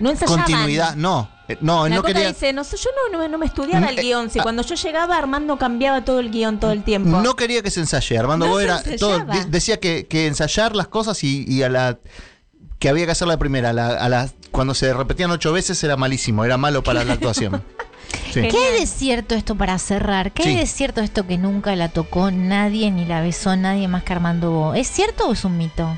No 0.00 0.14
continuidad. 0.26 0.96
No, 0.96 1.30
eh, 1.32 1.41
no, 1.60 1.86
él 1.86 1.90
la 1.90 1.96
no 1.96 2.02
Coca 2.02 2.14
quería. 2.14 2.28
dice, 2.28 2.52
no, 2.52 2.64
sé, 2.64 2.76
yo 2.76 2.90
no, 3.10 3.18
no, 3.18 3.28
no 3.28 3.38
me 3.38 3.46
estudiaba 3.46 3.86
el 3.88 3.96
Mm, 3.96 3.98
eh, 3.98 4.02
guion. 4.02 4.30
Si 4.30 4.38
ah. 4.38 4.42
cuando 4.42 4.62
yo 4.62 4.74
llegaba, 4.74 5.16
Armando 5.16 5.56
cambiaba 5.58 6.04
todo 6.04 6.20
el 6.20 6.30
guion 6.30 6.58
todo 6.60 6.72
el 6.72 6.82
tiempo. 6.82 7.20
No 7.20 7.34
quería 7.36 7.62
que 7.62 7.70
se 7.70 7.80
ensaye. 7.80 8.18
Armando 8.18 8.46
No 8.46 8.52
Bo 8.52 8.58
se 8.58 8.64
era 8.64 8.82
todo, 8.98 9.24
decía 9.48 9.78
que, 9.80 10.06
que 10.06 10.26
ensayar 10.26 10.74
las 10.76 10.88
cosas 10.88 11.22
y, 11.24 11.44
y 11.46 11.62
a 11.62 11.68
la 11.68 11.98
que 12.78 12.88
había 12.88 13.06
que 13.06 13.12
hacer 13.12 13.28
la 13.28 13.36
primera. 13.38 13.70
A 13.70 13.72
la, 13.72 13.88
a 13.88 14.08
la- 14.08 14.28
cuando 14.50 14.74
se 14.74 14.92
repetían 14.92 15.30
ocho 15.30 15.52
veces 15.52 15.82
era 15.84 15.96
malísimo, 15.96 16.44
era 16.44 16.56
malo 16.56 16.82
para 16.82 17.04
la 17.04 17.14
actuación. 17.14 17.62
Sí. 18.30 18.42
¿Qué 18.48 18.56
hay 18.58 18.80
de 18.80 18.86
cierto 18.86 19.34
esto 19.34 19.54
para 19.54 19.78
cerrar? 19.78 20.32
¿Qué 20.32 20.42
hay 20.42 20.52
Sí. 20.54 20.58
de 20.60 20.66
cierto 20.66 21.00
esto 21.00 21.26
que 21.26 21.38
nunca 21.38 21.74
la 21.76 21.88
tocó 21.88 22.30
nadie 22.30 22.90
ni 22.90 23.06
la 23.06 23.22
besó 23.22 23.56
nadie 23.56 23.88
más 23.88 24.02
que 24.04 24.12
Armando 24.12 24.50
Bo? 24.50 24.74
¿Es 24.74 24.88
cierto 24.88 25.28
o 25.28 25.32
es 25.32 25.44
un 25.46 25.56
mito? 25.56 25.96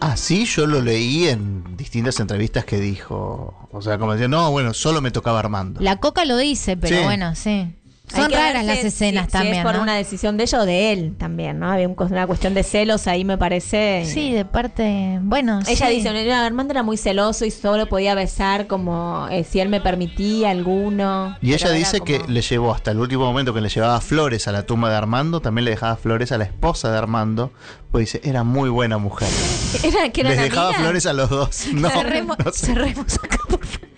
Ah, 0.00 0.16
sí, 0.16 0.44
yo 0.44 0.66
lo 0.66 0.80
leí 0.80 1.26
en 1.26 1.76
distintas 1.76 2.20
entrevistas 2.20 2.64
que 2.64 2.78
dijo. 2.78 3.68
O 3.72 3.82
sea, 3.82 3.98
como 3.98 4.12
decía, 4.12 4.28
no, 4.28 4.50
bueno, 4.50 4.72
solo 4.72 5.00
me 5.00 5.10
tocaba 5.10 5.40
Armando. 5.40 5.80
La 5.80 5.96
Coca 5.96 6.24
lo 6.24 6.36
dice, 6.36 6.76
pero 6.76 6.98
Sí. 6.98 7.02
bueno, 7.04 7.34
sí. 7.34 7.74
Son 8.14 8.30
raras 8.32 8.64
las 8.64 8.78
es- 8.78 8.84
escenas 8.86 9.26
si- 9.26 9.32
también, 9.32 9.54
Si 9.54 9.58
es 9.58 9.64
por 9.64 9.76
¿no? 9.76 9.82
una 9.82 9.94
decisión 9.96 10.36
de 10.36 10.44
ella 10.44 10.60
o 10.62 10.66
de 10.66 10.92
él 10.92 11.14
también, 11.18 11.58
¿no? 11.58 11.70
Había 11.70 11.86
un- 11.88 11.96
una 11.98 12.26
cuestión 12.26 12.54
de 12.54 12.62
celos 12.62 13.06
ahí, 13.06 13.24
me 13.24 13.36
parece. 13.38 14.04
Sí, 14.06 14.32
de 14.32 14.44
parte, 14.44 15.18
bueno, 15.22 15.60
Ella 15.68 15.88
sí. 15.88 15.96
dice, 15.96 16.12
"No, 16.26 16.34
Armando 16.34 16.72
era 16.72 16.82
muy 16.82 16.96
celoso 16.96 17.44
y 17.44 17.50
solo 17.50 17.86
podía 17.88 18.14
besar 18.14 18.66
como 18.66 19.28
eh, 19.30 19.44
si 19.44 19.60
él 19.60 19.68
me 19.68 19.80
permitía 19.80 20.50
alguno. 20.50 21.36
Y 21.42 21.52
ella 21.52 21.70
dice 21.70 22.00
que 22.00 22.22
le 22.26 22.40
llevó 22.40 22.74
hasta 22.74 22.90
el 22.92 22.98
último 22.98 23.24
momento 23.26 23.52
que 23.52 23.60
le 23.60 23.68
llevaba 23.68 24.00
flores 24.00 24.48
a 24.48 24.52
la 24.52 24.64
tumba 24.64 24.88
de 24.90 24.96
Armando, 24.96 25.40
también 25.40 25.64
le 25.66 25.72
dejaba 25.72 25.96
flores 25.96 26.32
a 26.32 26.38
la 26.38 26.44
esposa 26.44 26.90
de 26.90 26.98
Armando, 26.98 27.52
pues 27.90 28.12
dice, 28.12 28.20
era 28.28 28.42
muy 28.44 28.70
buena 28.70 28.98
mujer. 28.98 29.28
Era, 29.84 30.08
que 30.10 30.24
Les 30.24 30.38
dejaba 30.40 30.72
flores 30.72 31.04
a 31.06 31.12
los 31.12 31.28
dos. 31.28 31.66
No, 31.74 31.90
cerremos, 31.90 32.38
no 32.42 32.50
sé. 32.52 32.66
cerremos 32.66 33.14
acá, 33.22 33.38
por 33.48 33.64
favor. 33.66 33.88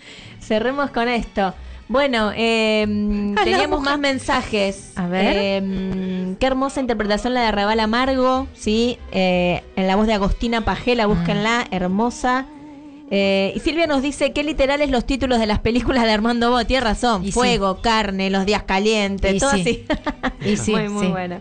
Cerremos 0.41 0.91
con 0.91 1.09
esto. 1.09 1.55
Bueno, 1.91 2.31
eh, 2.37 2.87
teníamos 3.43 3.83
más 3.83 3.99
mensajes. 3.99 4.93
A 4.95 5.09
ver. 5.09 5.37
Eh, 5.37 6.37
qué 6.39 6.47
hermosa 6.47 6.81
interpretación 6.81 7.35
la 7.35 7.41
de 7.41 7.47
Arrabal 7.49 7.81
Amargo, 7.81 8.47
¿sí? 8.55 8.97
Eh, 9.11 9.63
en 9.75 9.89
la 9.89 9.97
voz 9.97 10.07
de 10.07 10.15
Agostina 10.15 10.65
Pajela, 10.65 11.07
búsquenla, 11.07 11.67
hermosa. 11.73 12.47
Eh, 13.11 13.53
y 13.57 13.59
Silvia 13.59 13.89
nos 13.89 14.03
dice 14.03 14.33
qué 14.33 14.45
literales 14.45 14.89
los 14.89 15.05
títulos 15.05 15.41
de 15.41 15.47
las 15.47 15.59
películas 15.59 16.05
de 16.05 16.13
Armando 16.13 16.53
Bo. 16.53 16.65
Tiene 16.65 16.85
razón. 16.85 17.25
Y 17.25 17.27
sí. 17.27 17.33
Fuego, 17.33 17.83
carne, 17.83 18.31
los 18.31 18.47
días 18.47 18.63
calientes, 18.63 19.35
Y 19.35 19.39
todo 19.41 19.51
sí. 19.51 19.61
así. 19.61 20.49
Y 20.49 20.57
sí, 20.57 20.71
muy, 20.77 20.89
muy 20.89 21.07
sí. 21.07 21.11
bueno. 21.11 21.41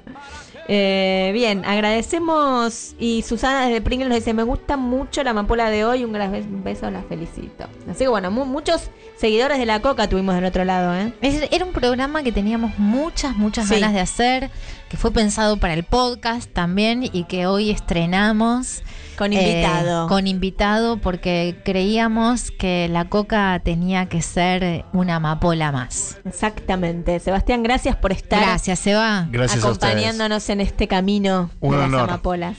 Eh, 0.72 1.32
bien, 1.34 1.66
agradecemos. 1.66 2.94
Y 3.00 3.24
Susana 3.24 3.66
desde 3.66 3.82
Pringles 3.82 4.10
nos 4.10 4.20
dice: 4.20 4.34
Me 4.36 4.44
gusta 4.44 4.78
mucho 4.78 5.24
la 5.24 5.32
amapola 5.32 5.70
de 5.72 5.84
hoy. 5.84 6.06
Un 6.06 6.14
gran 6.14 6.32
bes- 6.32 6.46
beso, 6.64 6.92
la 6.92 7.02
felicito. 7.02 7.66
Así 7.90 8.00
que 8.04 8.08
bueno, 8.08 8.30
mu- 8.30 8.46
muchos 8.46 8.92
seguidores 9.18 9.58
de 9.58 9.66
la 9.66 9.82
coca 9.82 10.08
tuvimos 10.08 10.36
del 10.36 10.46
otro 10.46 10.64
lado, 10.66 10.94
¿eh? 10.96 11.12
Es- 11.22 11.48
Era 11.52 11.66
un 11.66 11.72
programa 11.74 12.22
que 12.22 12.32
teníamos 12.32 12.78
muchas, 12.78 13.36
muchas 13.36 13.68
Sí. 13.68 13.76
ganas 13.76 13.94
de 13.94 14.00
hacer, 14.00 14.52
que 14.90 14.98
fue 14.98 15.12
pensado 15.12 15.58
para 15.58 15.74
el 15.76 15.84
podcast 15.84 16.52
también 16.52 17.04
y 17.04 17.26
que 17.26 17.46
hoy 17.46 17.70
estrenamos. 17.70 18.82
Con 19.18 19.34
eh, 19.34 19.42
invitado. 19.42 20.08
con 20.08 20.28
invitado 20.28 20.98
porque 20.98 21.58
creíamos 21.66 22.52
que 22.52 22.88
la 22.90 23.10
coca 23.10 23.60
tenía 23.64 24.08
que 24.08 24.22
ser 24.22 24.86
una 24.94 25.18
amapola 25.18 25.74
más. 25.74 26.18
Exactamente. 26.26 27.20
Sebastián, 27.20 27.62
gracias 27.62 27.98
por 27.98 28.14
estar 28.14 28.42
Gracias, 28.42 28.80
Seba. 28.80 29.28
Gracias 29.30 29.62
a 29.62 29.68
acompañándonos 29.68 30.50
en 30.50 30.62
este 30.62 30.88
camino 30.88 31.50
Un 31.60 31.72
de 31.72 31.78
las 31.78 31.88
honor. 31.88 32.10
amapolas. 32.10 32.58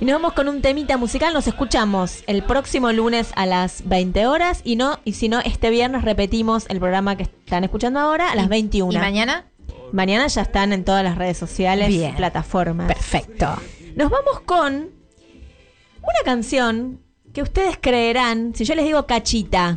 Y 0.00 0.04
nos 0.04 0.14
vamos 0.14 0.34
con 0.34 0.48
un 0.48 0.62
temita 0.62 0.96
musical. 0.96 1.34
Nos 1.34 1.48
escuchamos 1.48 2.22
el 2.28 2.44
próximo 2.44 2.92
lunes 2.92 3.32
a 3.34 3.44
las 3.44 3.82
20 3.88 4.28
horas. 4.28 4.60
Y 4.62 4.76
no, 4.76 5.00
y 5.04 5.14
si 5.14 5.28
no, 5.28 5.40
este 5.40 5.70
viernes 5.70 6.02
repetimos 6.02 6.66
el 6.68 6.78
programa 6.78 7.16
que 7.16 7.24
están 7.24 7.64
escuchando 7.64 7.98
ahora 7.98 8.30
a 8.30 8.36
las 8.36 8.48
21. 8.48 8.92
¿Y 8.92 8.98
mañana? 8.98 9.44
Mañana 9.92 10.26
ya 10.26 10.42
están 10.42 10.72
en 10.72 10.84
todas 10.84 11.02
las 11.04 11.16
redes 11.16 11.36
sociales, 11.38 11.88
Bien. 11.88 12.14
plataformas. 12.16 12.86
Perfecto. 12.88 13.56
Nos 13.96 14.10
vamos 14.10 14.40
con 14.44 14.74
una 14.74 16.24
canción 16.24 17.00
que 17.32 17.42
ustedes 17.42 17.78
creerán, 17.80 18.54
si 18.54 18.64
yo 18.64 18.74
les 18.74 18.84
digo 18.84 19.06
cachita, 19.06 19.76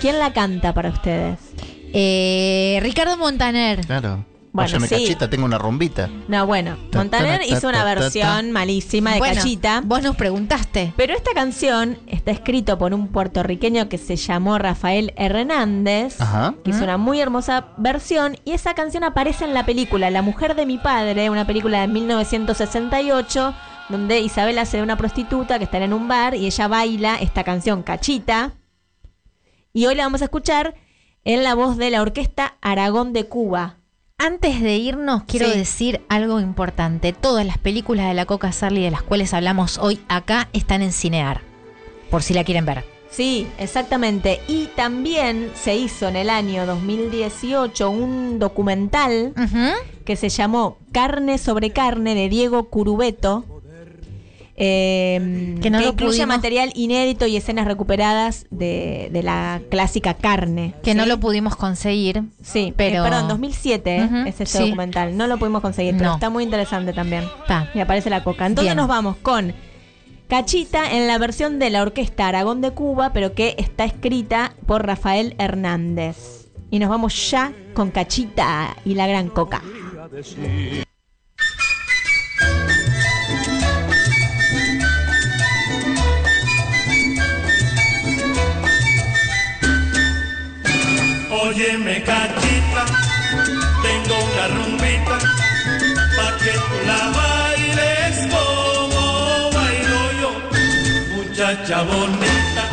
¿quién 0.00 0.18
la 0.18 0.32
canta 0.32 0.72
para 0.72 0.90
ustedes? 0.90 1.38
Eh, 1.92 2.78
Ricardo 2.82 3.16
Montaner. 3.16 3.84
Claro. 3.86 4.24
Bueno, 4.52 4.68
Óyeme, 4.68 4.86
sí. 4.86 4.94
cachita, 4.96 5.30
tengo 5.30 5.46
una 5.46 5.56
rumbita. 5.56 6.10
No, 6.28 6.46
bueno, 6.46 6.76
Montaner 6.92 7.40
ta, 7.40 7.46
ta, 7.48 7.54
hizo 7.56 7.68
una 7.68 7.84
versión 7.84 8.22
ta. 8.46 8.52
malísima 8.52 9.12
de 9.14 9.18
Bueno, 9.18 9.34
Cachita. 9.36 9.80
Vos 9.82 10.02
nos 10.02 10.14
preguntaste. 10.14 10.92
Pero 10.94 11.14
esta 11.14 11.30
canción 11.32 11.98
está 12.06 12.32
escrito 12.32 12.76
por 12.76 12.92
un 12.92 13.08
puertorriqueño 13.08 13.88
que 13.88 13.96
se 13.96 14.16
llamó 14.16 14.58
Rafael 14.58 15.14
Hernández, 15.16 16.20
Ajá. 16.20 16.54
que 16.62 16.70
hizo 16.70 16.84
una 16.84 16.98
muy 16.98 17.18
hermosa 17.20 17.68
versión, 17.78 18.36
y 18.44 18.52
esa 18.52 18.74
canción 18.74 19.04
aparece 19.04 19.46
en 19.46 19.54
la 19.54 19.64
película 19.64 20.10
La 20.10 20.20
mujer 20.20 20.54
de 20.54 20.66
mi 20.66 20.76
padre, 20.76 21.30
una 21.30 21.46
película 21.46 21.80
de 21.80 21.88
1968, 21.88 23.54
donde 23.88 24.20
Isabel 24.20 24.58
hace 24.58 24.76
de 24.76 24.82
una 24.82 24.98
prostituta 24.98 25.58
que 25.58 25.64
está 25.64 25.78
en 25.78 25.94
un 25.94 26.08
bar 26.08 26.34
y 26.34 26.44
ella 26.44 26.68
baila 26.68 27.16
esta 27.16 27.42
canción 27.42 27.82
Cachita. 27.82 28.52
Y 29.72 29.86
hoy 29.86 29.94
la 29.94 30.02
vamos 30.04 30.20
a 30.20 30.24
escuchar 30.26 30.74
en 31.24 31.42
la 31.42 31.54
voz 31.54 31.78
de 31.78 31.88
la 31.90 32.02
orquesta 32.02 32.56
Aragón 32.60 33.14
de 33.14 33.24
Cuba. 33.24 33.76
Antes 34.24 34.62
de 34.62 34.76
irnos, 34.76 35.24
quiero 35.24 35.50
Sí. 35.50 35.58
decir 35.58 36.00
algo 36.08 36.38
importante. 36.38 37.12
Todas 37.12 37.44
las 37.44 37.58
películas 37.58 38.06
de 38.06 38.14
la 38.14 38.24
Coca 38.24 38.52
Sarli 38.52 38.80
de 38.80 38.92
las 38.92 39.02
cuales 39.02 39.34
hablamos 39.34 39.78
hoy 39.78 39.98
acá 40.08 40.48
están 40.52 40.80
en 40.80 40.92
Cinear. 40.92 41.40
Por 42.08 42.22
si 42.22 42.32
la 42.32 42.44
quieren 42.44 42.64
ver. 42.64 42.84
Sí, 43.10 43.48
exactamente. 43.58 44.40
Y 44.46 44.66
también 44.76 45.50
se 45.56 45.74
hizo 45.74 46.06
en 46.06 46.14
el 46.14 46.30
año 46.30 46.66
2018 46.66 47.90
un 47.90 48.38
documental 48.38 49.34
que 50.04 50.14
se 50.14 50.28
llamó 50.28 50.78
Carne 50.92 51.36
sobre 51.38 51.70
Carne 51.70 52.14
de 52.14 52.28
Diego 52.28 52.68
Curubeto. 52.70 53.44
Eh, 54.56 55.56
Que 55.62 55.70
no 55.70 55.80
lo 55.80 55.88
incluye 55.88 56.18
pudimos- 56.24 56.26
material 56.36 56.72
inédito 56.74 57.26
y 57.26 57.36
escenas 57.36 57.66
recuperadas 57.66 58.46
de, 58.50 59.08
de 59.12 59.22
la 59.22 59.60
clásica 59.70 60.14
carne. 60.14 60.74
Que 60.82 60.94
no 60.94 61.06
lo 61.06 61.18
pudimos 61.20 61.56
conseguir. 61.56 62.22
Sí, 62.42 62.72
pero. 62.76 63.02
pero. 63.02 63.04
perdón, 63.04 63.28
2007 63.28 63.96
¿eh? 63.96 64.04
Ujú, 64.04 64.16
es 64.28 64.40
este 64.40 64.46
sí. 64.46 64.64
documental. 64.64 65.16
No 65.16 65.26
lo 65.26 65.38
pudimos 65.38 65.62
conseguir, 65.62 65.94
pero 65.96 66.10
No. 66.10 66.14
está 66.14 66.30
muy 66.30 66.44
interesante 66.44 66.92
también. 66.92 67.24
Está. 67.40 67.70
Y 67.74 67.80
aparece 67.80 68.10
la 68.10 68.22
coca. 68.24 68.46
Entonces 68.46 68.68
Bien. 68.70 68.76
nos 68.76 68.88
vamos 68.88 69.16
con 69.22 69.54
Cachita 70.28 70.92
en 70.92 71.06
la 71.08 71.18
versión 71.18 71.58
de 71.58 71.68
la 71.70 71.82
orquesta 71.82 72.26
Aragón 72.28 72.60
de 72.62 72.70
Cuba, 72.70 73.12
pero 73.12 73.34
que 73.34 73.54
está 73.58 73.84
escrita 73.84 74.54
por 74.66 74.86
Rafael 74.86 75.34
Hernández. 75.38 76.48
Y 76.70 76.78
nos 76.78 76.88
vamos 76.88 77.30
ya 77.30 77.52
con 77.74 77.90
Cachita 77.90 78.76
y 78.84 78.94
la 78.94 79.06
gran 79.06 79.28
coca. 79.28 79.62
Óyeme 91.54 92.02
cachita, 92.02 92.84
tengo 93.82 94.16
una 94.24 94.48
rumbita, 94.56 95.18
pa' 96.16 96.38
que 96.38 96.52
tú 96.52 96.76
la 96.86 97.02
bailes 97.18 98.16
como 98.32 99.50
bailo 99.50 100.02
yo. 100.20 100.32
Muchacha 101.14 101.82
bonita, 101.82 102.64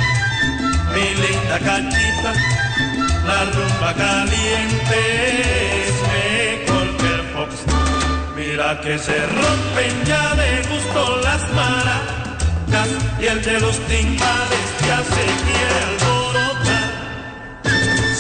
mi 0.93 1.07
linda 1.21 1.59
cachita, 1.59 2.31
la 3.27 3.39
rumba 3.51 3.93
caliente 3.95 4.99
es 5.83 5.95
mejor 6.13 6.87
que 6.99 7.07
el 7.17 7.23
fox. 7.33 7.51
Mira 8.37 8.79
que 8.79 8.97
se 8.97 9.17
rompen 9.25 10.05
ya 10.05 10.35
de 10.35 10.51
gusto 10.69 11.17
las 11.25 11.41
maracas 11.51 12.89
y 13.19 13.25
el 13.25 13.43
de 13.43 13.59
los 13.59 13.77
timbales 13.87 14.67
ya 14.87 15.03
se 15.03 15.25
quiere. 15.43 16.18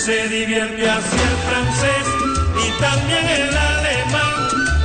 Se 0.09 0.27
divierte 0.27 0.89
así 0.89 1.17
el 1.17 1.37
francés 1.47 2.07
y 2.65 2.81
también 2.81 3.29
el 3.29 3.55
alemán 3.55 4.33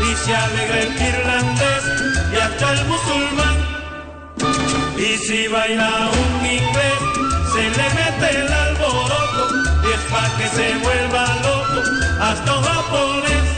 y 0.03 0.15
se 0.17 0.37
alegra 0.37 0.81
el 0.81 0.93
irlandés 1.01 1.85
y 2.31 2.37
hasta 2.37 2.73
el 2.75 2.85
musulmán. 2.85 3.57
Y 4.99 5.17
si 5.17 5.49
baila 5.49 6.11
un 6.13 6.45
inglés 6.45 7.01
se 7.55 7.63
le 7.63 7.87
mete 7.97 8.39
el 8.39 8.53
alboroto 8.53 9.49
y 9.83 9.93
es 9.95 10.01
pa' 10.13 10.29
que 10.37 10.47
se 10.47 10.77
vuelva 10.85 11.25
loco 11.43 11.81
hasta 12.21 12.59
un 12.59 12.65
japonés. 12.65 13.49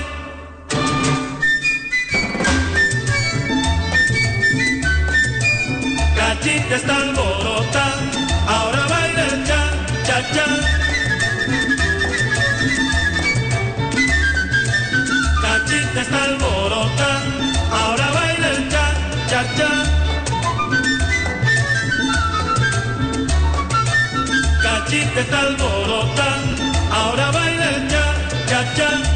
Cachita 6.15 6.77
está 6.77 6.97
alborota, 6.97 7.85
ahora 8.47 8.87
baila 8.87 9.25
el 9.25 9.45
cha, 9.45 9.63
cha, 10.07 10.33
cha. 10.33 10.86
Está 16.07 16.25
alborota, 16.25 17.09
ahora 17.73 18.07
baila 18.13 18.49
el 18.51 18.69
cha, 18.69 18.87
cha, 19.29 19.43
cha. 19.57 19.71
Cachita 24.63 25.21
está 25.21 25.41
alborota, 25.41 26.29
ahora 26.93 27.31
baila 27.33 27.71
el 27.71 27.89
cha, 27.89 28.05
cha, 28.49 28.75
cha. 28.77 29.16